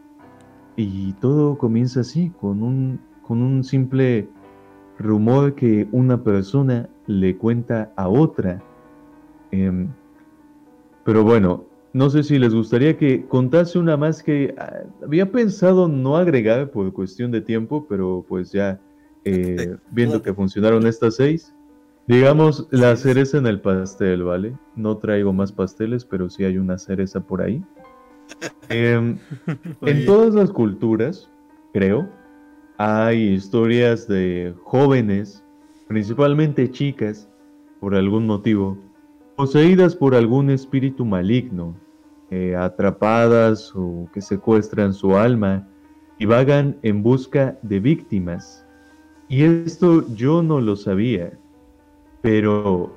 [0.76, 4.26] Y todo comienza así, con un, con un simple
[4.98, 8.62] rumor que una persona le cuenta a otra.
[9.50, 9.88] Em,
[11.04, 15.88] pero bueno, no sé si les gustaría que contase una más que ah, había pensado
[15.88, 18.80] no agregar por cuestión de tiempo, pero pues ya
[19.26, 21.54] eh, viendo que funcionaron estas seis,
[22.06, 24.56] digamos la cereza en el pastel, ¿vale?
[24.74, 27.62] No traigo más pasteles, pero sí hay una cereza por ahí.
[29.80, 31.30] Muy en todas las culturas,
[31.72, 32.08] creo,
[32.78, 35.44] hay historias de jóvenes,
[35.88, 37.28] principalmente chicas,
[37.80, 38.78] por algún motivo,
[39.34, 41.74] poseídas por algún espíritu maligno,
[42.30, 45.68] eh, atrapadas o que secuestran su alma
[46.18, 48.64] y vagan en busca de víctimas.
[49.28, 51.36] Y esto yo no lo sabía,
[52.22, 52.94] pero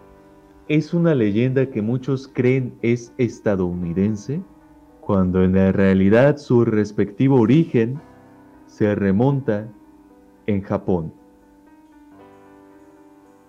[0.67, 4.41] es una leyenda que muchos creen es estadounidense,
[4.99, 7.99] cuando en la realidad su respectivo origen
[8.81, 9.67] se remonta
[10.47, 11.13] en Japón.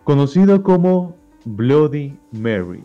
[0.05, 2.85] Conocida como Bloody Mary,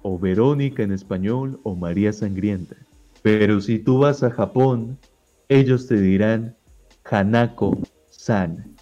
[0.00, 2.76] o Verónica en español, o María Sangrienta.
[3.20, 4.96] Pero si tú vas a Japón,
[5.50, 6.56] ellos te dirán
[7.04, 8.74] Hanako-san,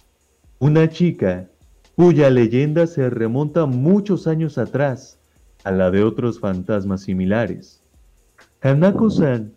[0.59, 1.49] una chica
[1.97, 5.19] cuya leyenda se remonta muchos años atrás
[5.65, 7.83] a la de otros fantasmas similares.
[8.61, 9.51] Hanako-san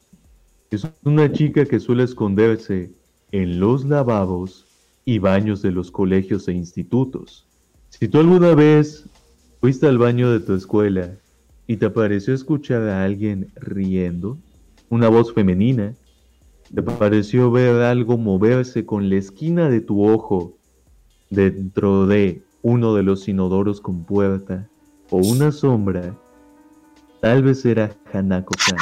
[0.72, 2.95] es una chica que suele esconderse
[3.32, 4.66] en los lavabos
[5.04, 7.46] y baños de los colegios e institutos.
[7.88, 9.08] Si tú alguna vez
[9.60, 11.12] fuiste al baño de tu escuela
[11.66, 14.36] y te pareció escuchar a alguien riendo,
[14.88, 15.94] una voz femenina,
[16.74, 20.56] te pareció ver algo moverse con la esquina de tu ojo
[21.30, 24.68] dentro de uno de los inodoros con puerta
[25.10, 26.14] o una sombra,
[27.20, 28.78] tal vez era Hanako-san.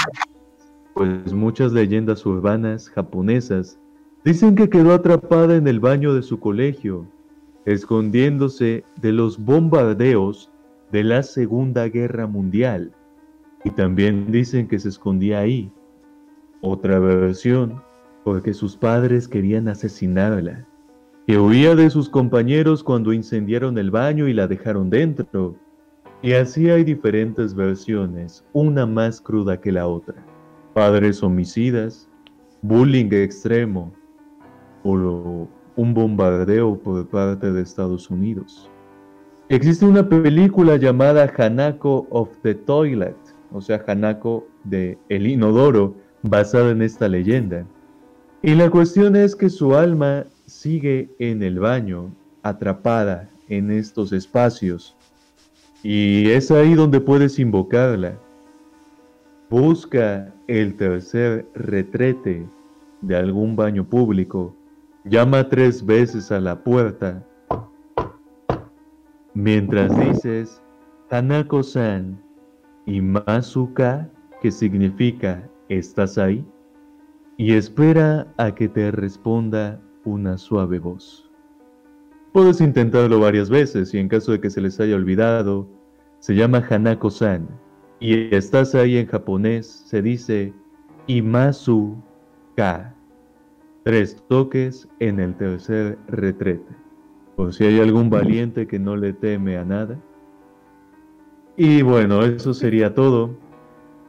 [0.94, 3.78] Pues muchas leyendas urbanas japonesas
[4.24, 7.06] dicen que quedó atrapada en el baño de su colegio,
[7.66, 10.50] escondiéndose de los bombardeos
[10.90, 12.92] de la Segunda Guerra Mundial.
[13.64, 15.70] Y también dicen que se escondía ahí.
[16.62, 17.82] Otra versión,
[18.24, 20.66] porque sus padres querían asesinarla.
[21.26, 25.56] Que huía de sus compañeros cuando incendiaron el baño y la dejaron dentro.
[26.22, 30.14] Y así hay diferentes versiones, una más cruda que la otra.
[30.72, 32.08] Padres homicidas,
[32.62, 33.92] bullying extremo
[34.84, 38.70] o un bombardeo por parte de Estados Unidos.
[39.48, 43.16] Existe una película llamada Hanako of the Toilet,
[43.52, 47.66] o sea, Hanako de El Inodoro, basada en esta leyenda.
[48.42, 54.96] Y la cuestión es que su alma sigue en el baño, atrapada en estos espacios.
[55.82, 58.18] Y es ahí donde puedes invocarla.
[59.50, 62.46] Busca el tercer retrete
[63.02, 64.54] de algún baño público.
[65.04, 67.22] Llama tres veces a la puerta.
[69.34, 70.62] Mientras dices
[71.10, 72.18] Hanako-san
[72.86, 74.08] y Masuka,
[74.40, 76.42] que significa ¿estás ahí?
[77.36, 81.30] Y espera a que te responda una suave voz.
[82.32, 85.68] Puedes intentarlo varias veces y en caso de que se les haya olvidado,
[86.18, 87.46] se llama Hanako-san
[88.00, 90.54] y estás ahí en japonés, se dice
[91.08, 92.93] Imasu-ka.
[93.84, 96.74] Tres toques en el tercer retrete.
[97.36, 100.00] Por si hay algún valiente que no le teme a nada.
[101.56, 103.36] Y bueno, eso sería todo.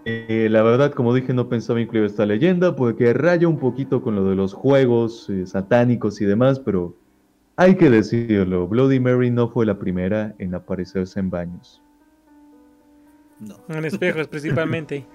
[0.06, 4.16] Eh, la verdad, como dije, no pensaba incluir esta leyenda porque raya un poquito con
[4.16, 6.96] lo de los juegos eh, satánicos y demás, pero
[7.58, 11.82] hay que decirlo, Bloody Mary no fue la primera en aparecerse en baños.
[13.40, 13.58] No.
[13.68, 15.06] En espejos, principalmente.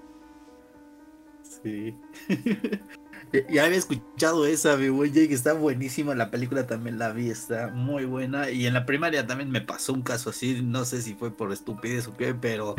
[1.43, 1.95] Sí.
[3.49, 6.15] ya había escuchado esa, mi buen Jake, está buenísima.
[6.15, 8.51] La película también la vi, está muy buena.
[8.51, 10.63] Y en la primaria también me pasó un caso así.
[10.63, 12.75] No sé si fue por estupidez o qué, pero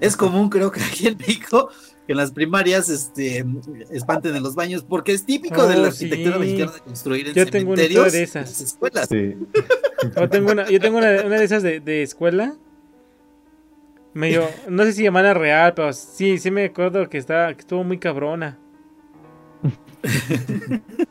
[0.00, 1.70] es común, creo que aquí en México,
[2.06, 3.44] que en las primarias este,
[3.90, 6.04] espanten en los baños, porque es típico de Oh, la sí.
[6.04, 8.48] arquitectura mexicana de construir en Yo cementerios historia de esas.
[8.50, 9.08] las escuelas.
[9.08, 9.34] Sí.
[10.16, 12.54] Yo tengo una, yo tengo una, una de esas de, de escuela.
[14.12, 17.84] Medio, no sé si llamarla real, pero sí, sí me acuerdo que, estaba, que estuvo
[17.84, 18.58] muy cabrona.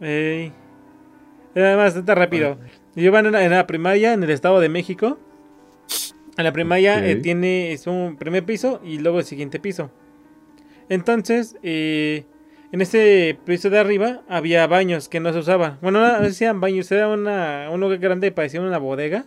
[0.00, 0.52] Ey.
[1.54, 2.58] Era bastante rápido.
[2.94, 5.18] Yo iba en, la primaria en el Estado de México.
[6.36, 7.22] En la primaria eh, Ok.
[7.22, 9.90] tiene es un primer piso y luego el siguiente piso.
[10.88, 12.26] Entonces, eh,
[12.70, 15.78] en ese piso de arriba había baños que no se usaban.
[15.82, 19.26] Bueno, no decían baños, era una, un lugar grande, parecía una bodega.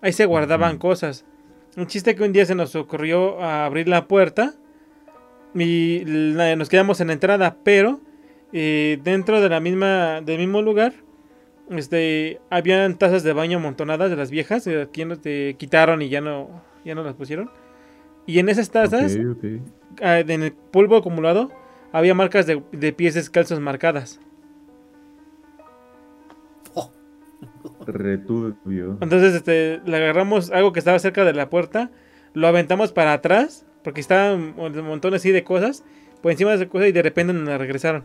[0.00, 1.26] Ahí se guardaban cosas.
[1.76, 4.54] Un chiste que un día se nos ocurrió abrir la puerta
[5.60, 8.00] y la- nos quedamos en la entrada, pero
[8.52, 10.92] eh, dentro de la misma, del mismo lugar,
[11.70, 16.20] este, habían tazas de baño amontonadas de las viejas, eh, nos te quitaron y ya
[16.20, 17.50] no, ya no las pusieron.
[18.26, 19.44] Y en esas tazas, Ok, ok.
[20.02, 21.50] ah, en el polvo acumulado,
[21.92, 24.20] había marcas de, de pies descalzos marcadas.
[27.86, 28.98] Returbio.
[29.00, 31.90] Entonces, este, le agarramos algo que estaba cerca de la puerta,
[32.34, 35.84] lo aventamos para atrás, porque estaban un montón así de cosas,
[36.22, 38.04] por encima de esas cosas, y de repente nos regresaron.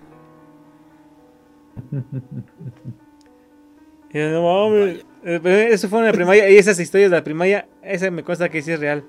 [4.13, 7.23] Y yo, no mames, eh, Eso fue en la primaria, y esas historias de la
[7.23, 9.03] primaria, esa me consta que sí es real.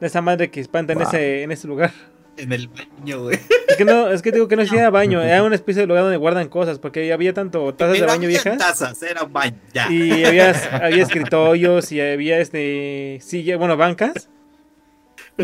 [0.00, 1.92] De esa madre que espanta en, ese, en ese lugar.
[2.36, 3.38] En el baño, güey.
[3.68, 6.02] Es que no, es que digo que no era baño, era una especie de lugar
[6.02, 8.58] donde guardan cosas, porque había tanto tazas de baño viejas.
[8.58, 9.90] tazas, era un baño, ya.
[9.92, 10.50] Y había,
[10.84, 14.28] había escritorios y había este silla, bueno, bancas.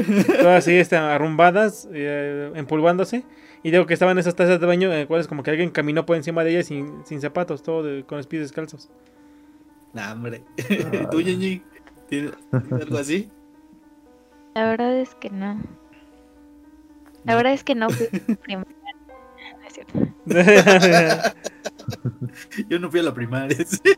[0.02, 3.24] Todas así este, arrumbadas, eh, empolvándose.
[3.62, 6.06] Y digo que estaban esas tazas de baño en las cuales como que alguien caminó
[6.06, 8.88] por encima de ellas sin, sin zapatos, todo de- con los pies descalzos.
[9.92, 10.42] Nah, hombre.
[11.10, 11.22] ¿Tú?
[11.22, 11.62] ¿Tienes
[12.08, 13.30] tienes algo así?
[14.54, 15.60] La verdad es que no.
[17.24, 18.06] La verdad es que no fui
[18.42, 18.76] primaria.
[19.58, 19.98] No es cierto.
[22.68, 23.56] Yo no fui a la primaria.
[23.64, 23.78] sí.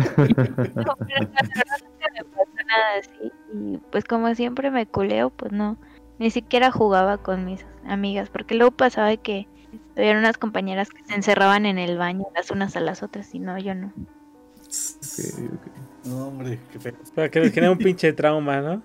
[0.00, 2.39] No, pero la verdad nunca me pasó
[2.70, 3.32] nada así.
[3.52, 5.76] Y pues como siempre me culeo, pues no.
[6.18, 8.28] Ni siquiera jugaba con mis amigas.
[8.30, 9.46] Porque luego pasaba que
[9.96, 13.34] había unas compañeras que se encerraban en el baño las unas a las otras.
[13.34, 13.92] Y no, yo no.
[13.96, 16.06] Ok, ok.
[16.06, 16.94] No, hombre, qué feo.
[17.14, 18.82] Para que les genere un pinche trauma, ¿no?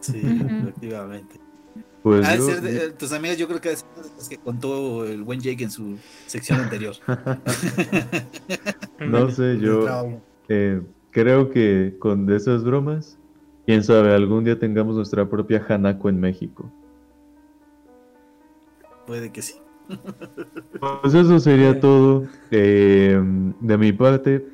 [0.00, 1.38] Sí, efectivamente.
[2.02, 3.88] Pues Ha de yo- ser de- eh, tus amigas, yo creo que ha de ser
[3.96, 6.94] de las que contó el buen Jake en su sección anterior.
[9.00, 10.18] no sé, yo Trauma.
[10.48, 10.80] eh,
[11.10, 13.18] creo que con esas bromas,
[13.66, 16.70] quién sabe, algún día tengamos nuestra propia Hanako en México.
[19.06, 19.54] Puede que sí.
[21.02, 22.24] Pues eso sería todo.
[22.50, 23.20] Eh,
[23.60, 24.46] de mi parte,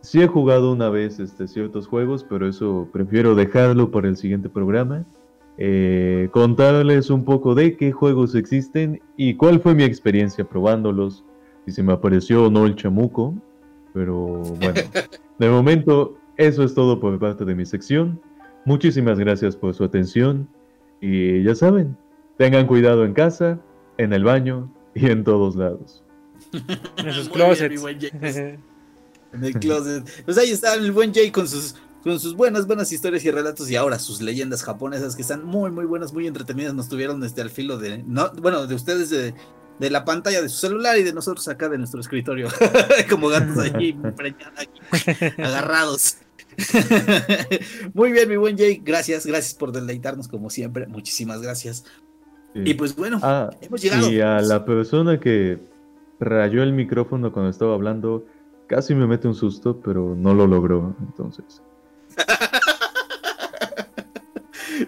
[0.00, 4.48] sí he jugado una vez este, ciertos juegos, pero eso prefiero dejarlo para el siguiente
[4.48, 5.04] programa.
[5.58, 11.24] Eh, contarles un poco de qué juegos existen y cuál fue mi experiencia probándolos,
[11.66, 13.34] si se me apareció o no el chamuco.
[13.92, 14.16] Pero
[14.60, 14.80] bueno,
[15.38, 18.20] de momento eso es todo por parte de mi sección.
[18.64, 20.48] Muchísimas gracias por su atención
[21.00, 21.96] y ya saben,
[22.38, 23.58] tengan cuidado en casa,
[23.98, 26.02] en el baño y en todos lados.
[26.98, 27.82] En sus bien, closets.
[27.98, 28.58] Jake.
[29.32, 30.04] En el closet.
[30.26, 33.70] Pues ahí está el buen Jay con sus, con sus buenas, buenas historias y relatos
[33.70, 36.74] y ahora sus leyendas japonesas que están muy, muy buenas, muy entretenidas.
[36.74, 39.32] Nos tuvieron este, al filo de, no, bueno, de ustedes de,
[39.82, 42.46] de la pantalla de su celular y de nosotros acá de nuestro escritorio.
[43.10, 44.80] Como gatos allí, preñados aquí,
[45.42, 46.18] agarrados.
[47.94, 48.80] muy bien, mi buen Jay.
[48.84, 50.86] Gracias, gracias por deleitarnos como siempre.
[50.86, 51.84] Muchísimas gracias.
[52.54, 52.60] Sí.
[52.64, 54.08] Y pues bueno, Ah, hemos llegado.
[54.12, 55.58] y a la persona que
[56.20, 58.24] rayó el micrófono cuando estaba hablando,
[58.68, 60.94] casi me mete un susto, pero no lo logró.
[61.00, 61.62] Entonces,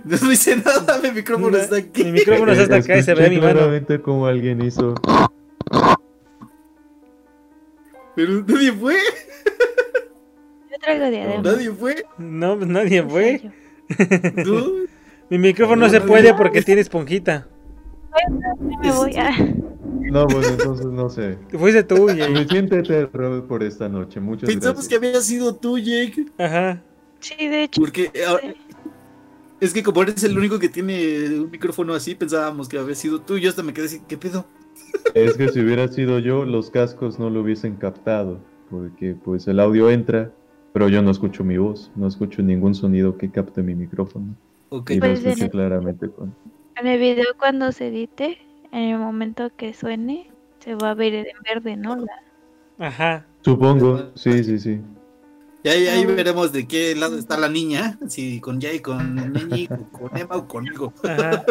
[0.05, 2.05] No dice nada, mi micrófono está aquí.
[2.05, 3.53] Mi micrófono está hasta acá y se ve mi mano.
[3.53, 4.95] claramente como alguien hizo.
[8.17, 8.95] Pero nadie fue,
[10.71, 11.43] Yo traigo diadema.
[11.43, 12.05] nadie fue.
[12.19, 13.51] No, pues nadie fue.
[14.47, 14.65] ¿No?
[15.31, 17.49] Mi micrófono no se puede porque tiene esponjita.
[18.31, 19.15] Ya me voy.
[19.17, 19.33] ah.
[20.13, 21.39] No, bueno, entonces no sé.
[21.59, 22.37] Fuiste tú, Jay.
[22.37, 24.21] Suficiente terror por esta noche.
[24.21, 25.15] Muchas Pensamos que gracias.
[25.17, 26.27] había sido tú, Jake.
[26.39, 26.81] Ajá.
[27.19, 27.81] Sí, de hecho.
[27.81, 28.55] Porque ahora-
[29.61, 33.21] es que como eres el único que tiene un micrófono así, pensábamos que había sido
[33.21, 33.39] tú.
[33.39, 34.45] Yo hasta me quedé así, ¿qué pedo?
[35.15, 38.41] Es que si hubiera sido yo, los cascos no lo hubiesen captado.
[38.71, 40.33] Porque pues el audio entra,
[40.73, 41.91] pero yo no escucho mi voz.
[41.95, 44.35] No escucho ningún sonido que capte mi micrófono.
[44.71, 46.35] Ok, Y lo Pues, en escucho el- claramente con...
[46.77, 48.39] En el video cuando se edite,
[48.73, 51.97] en el momento que suene, se va a ver en verde, ¿no?
[51.97, 53.27] La- Ajá.
[53.45, 54.81] Supongo, sí, sí, sí.
[55.65, 57.99] Y ahí, ahí veremos de qué lado está la niña.
[58.09, 60.93] Si con Jay, con Neñi, con- Emma o conmigo.
[61.03, 61.45] Ajá.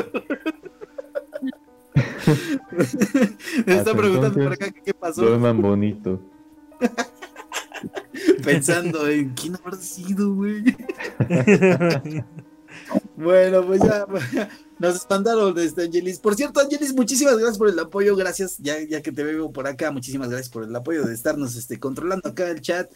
[3.65, 5.21] Me está preguntando por acá qué pasó.
[5.23, 6.21] Duerman bonito.
[8.43, 10.63] pensando en quién habrá sido, güey.
[13.15, 14.05] bueno, pues ya,
[14.79, 16.19] nos espantaron, este, Angelis.
[16.19, 19.67] Por cierto, Angelis, muchísimas gracias por el apoyo, gracias, ya, ya que te veo por
[19.67, 22.91] acá, muchísimas gracias por el apoyo de estarnos este, controlando acá el chat.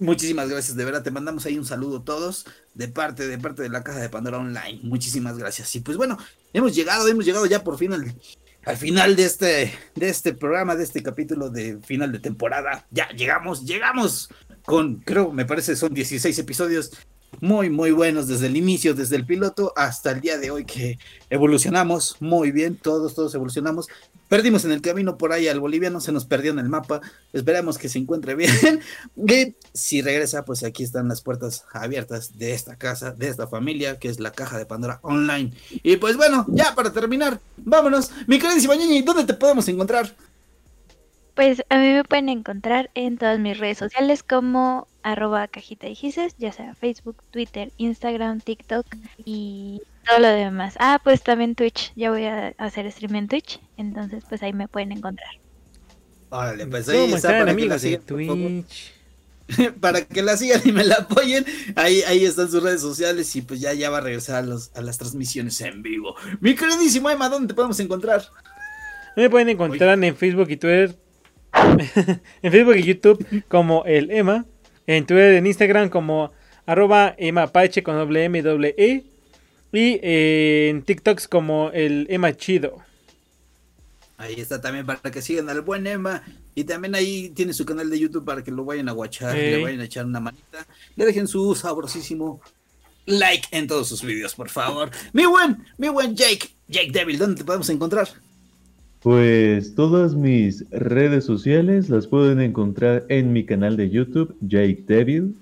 [0.00, 3.68] Muchísimas gracias, de verdad, te mandamos ahí un saludo todos de parte, de parte de
[3.68, 4.80] la Caja de Pandora Online.
[4.82, 5.74] Muchísimas gracias.
[5.76, 6.18] Y pues bueno,
[6.52, 8.14] hemos llegado, hemos llegado ya por fin al,
[8.64, 12.86] al final de este, de este programa, de este capítulo de final de temporada.
[12.90, 14.28] Ya llegamos, llegamos
[14.64, 16.92] con, creo, me parece son 16 episodios
[17.40, 20.98] muy, muy buenos desde el inicio, desde el piloto hasta el día de hoy que
[21.30, 23.88] evolucionamos muy bien, todos, todos evolucionamos.
[24.28, 27.00] Perdimos en el camino por ahí al boliviano, se nos perdió en el mapa.
[27.32, 28.80] Esperemos que se encuentre bien.
[29.16, 33.98] Y si regresa, pues aquí están las puertas abiertas de esta casa, de esta familia,
[33.98, 35.52] que es la caja de Pandora Online.
[35.82, 38.10] Y pues bueno, ya para terminar, vámonos.
[38.26, 40.14] Mi queridísima Ñeñi, ¿dónde te podemos encontrar?
[41.34, 45.94] Pues a mí me pueden encontrar en todas mis redes sociales como arroba cajita de
[45.94, 48.86] gises, ya sea Facebook, Twitter, Instagram, TikTok
[49.24, 50.74] y todo lo demás.
[50.80, 54.66] Ah, pues también Twitch, ya voy a hacer stream en Twitch, entonces pues ahí me
[54.66, 55.30] pueden encontrar.
[56.30, 58.00] Órale, pues ahí ¿Cómo está para que la amigos sigan.
[58.02, 58.92] Twitch?
[59.80, 61.44] para que la sigan y me la apoyen.
[61.76, 64.70] Ahí, ahí están sus redes sociales y pues ya, ya va a regresar a, los-
[64.74, 66.16] a las transmisiones en vivo.
[66.40, 68.22] Mi queridísimo Emma, ¿dónde te podemos encontrar?
[69.16, 70.96] Me pueden encontrar en Facebook y Twitter.
[72.42, 74.46] en Facebook y YouTube como el Emma.
[74.86, 76.32] En Twitter, en Instagram como
[76.66, 79.04] arroba Emma Pache con doble M y doble E.
[79.72, 82.82] Y eh, en TikToks como el Emma Chido.
[84.16, 86.22] Ahí está también para que sigan al buen Emma.
[86.54, 89.56] Y también ahí tiene su canal de YouTube para que lo vayan a watchar, Ey.
[89.56, 90.66] le vayan a echar una manita.
[90.94, 92.40] Le dejen su sabrosísimo
[93.06, 94.90] like en todos sus videos, por favor.
[95.12, 98.08] Mi buen, mi buen Jake, Jake Devil, ¿dónde te podemos encontrar?
[99.04, 105.34] Pues todas mis redes sociales las pueden encontrar en mi canal de YouTube, Jake Devil,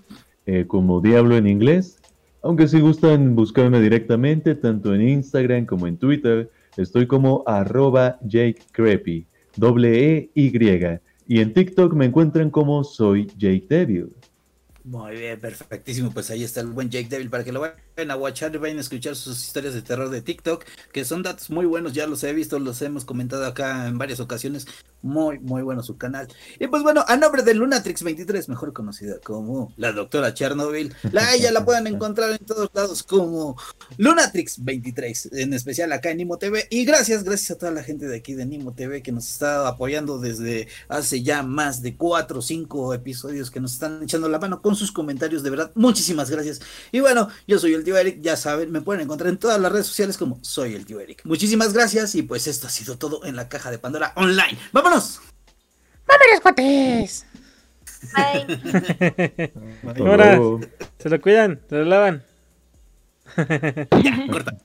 [0.47, 2.01] eh, como Diablo en inglés.
[2.43, 8.59] Aunque si gustan buscarme directamente, tanto en Instagram como en Twitter, estoy como arroba Jake
[8.73, 9.27] Creepy,
[9.57, 10.53] doble E Y.
[11.29, 14.09] Y en TikTok me encuentran como soy Jake Devil.
[14.85, 16.11] Muy bien, perfectísimo.
[16.11, 18.78] Pues ahí está el buen Jake Devil para que lo vayan a watchar y vayan
[18.78, 22.25] a escuchar sus historias de terror de TikTok, que son datos muy buenos, ya los
[22.25, 24.67] he visto, los hemos comentado acá en varias ocasiones.
[25.02, 26.28] Muy, muy bueno su canal.
[26.61, 31.51] Y pues bueno, a nombre de Lunatrix23, mejor conocida como la doctora Chernobyl, la ella
[31.51, 33.57] la pueden encontrar en todos lados como
[33.99, 36.69] Lunatrix23, en especial acá en Nimo TV.
[36.70, 39.67] Y gracias, gracias a toda la gente de aquí de Nimo TV que nos está
[39.67, 44.39] apoyando desde hace ya más de cuatro o cinco episodios que nos están echando la
[44.39, 46.60] mano sus comentarios, de verdad, muchísimas gracias.
[46.91, 49.73] Y bueno, yo soy el tío Eric, ya saben, me pueden encontrar en todas las
[49.73, 51.23] redes sociales como soy el tío Eric.
[51.25, 54.59] Muchísimas gracias y pues esto ha sido todo en la caja de Pandora Online.
[54.73, 55.20] ¡Vámonos!
[56.07, 57.26] ¡Vámonos, cuates!
[58.15, 59.52] Bye.
[59.97, 60.60] Luego.
[60.99, 62.23] se lo cuidan, se lo lavan.
[64.02, 64.57] Ya, corta.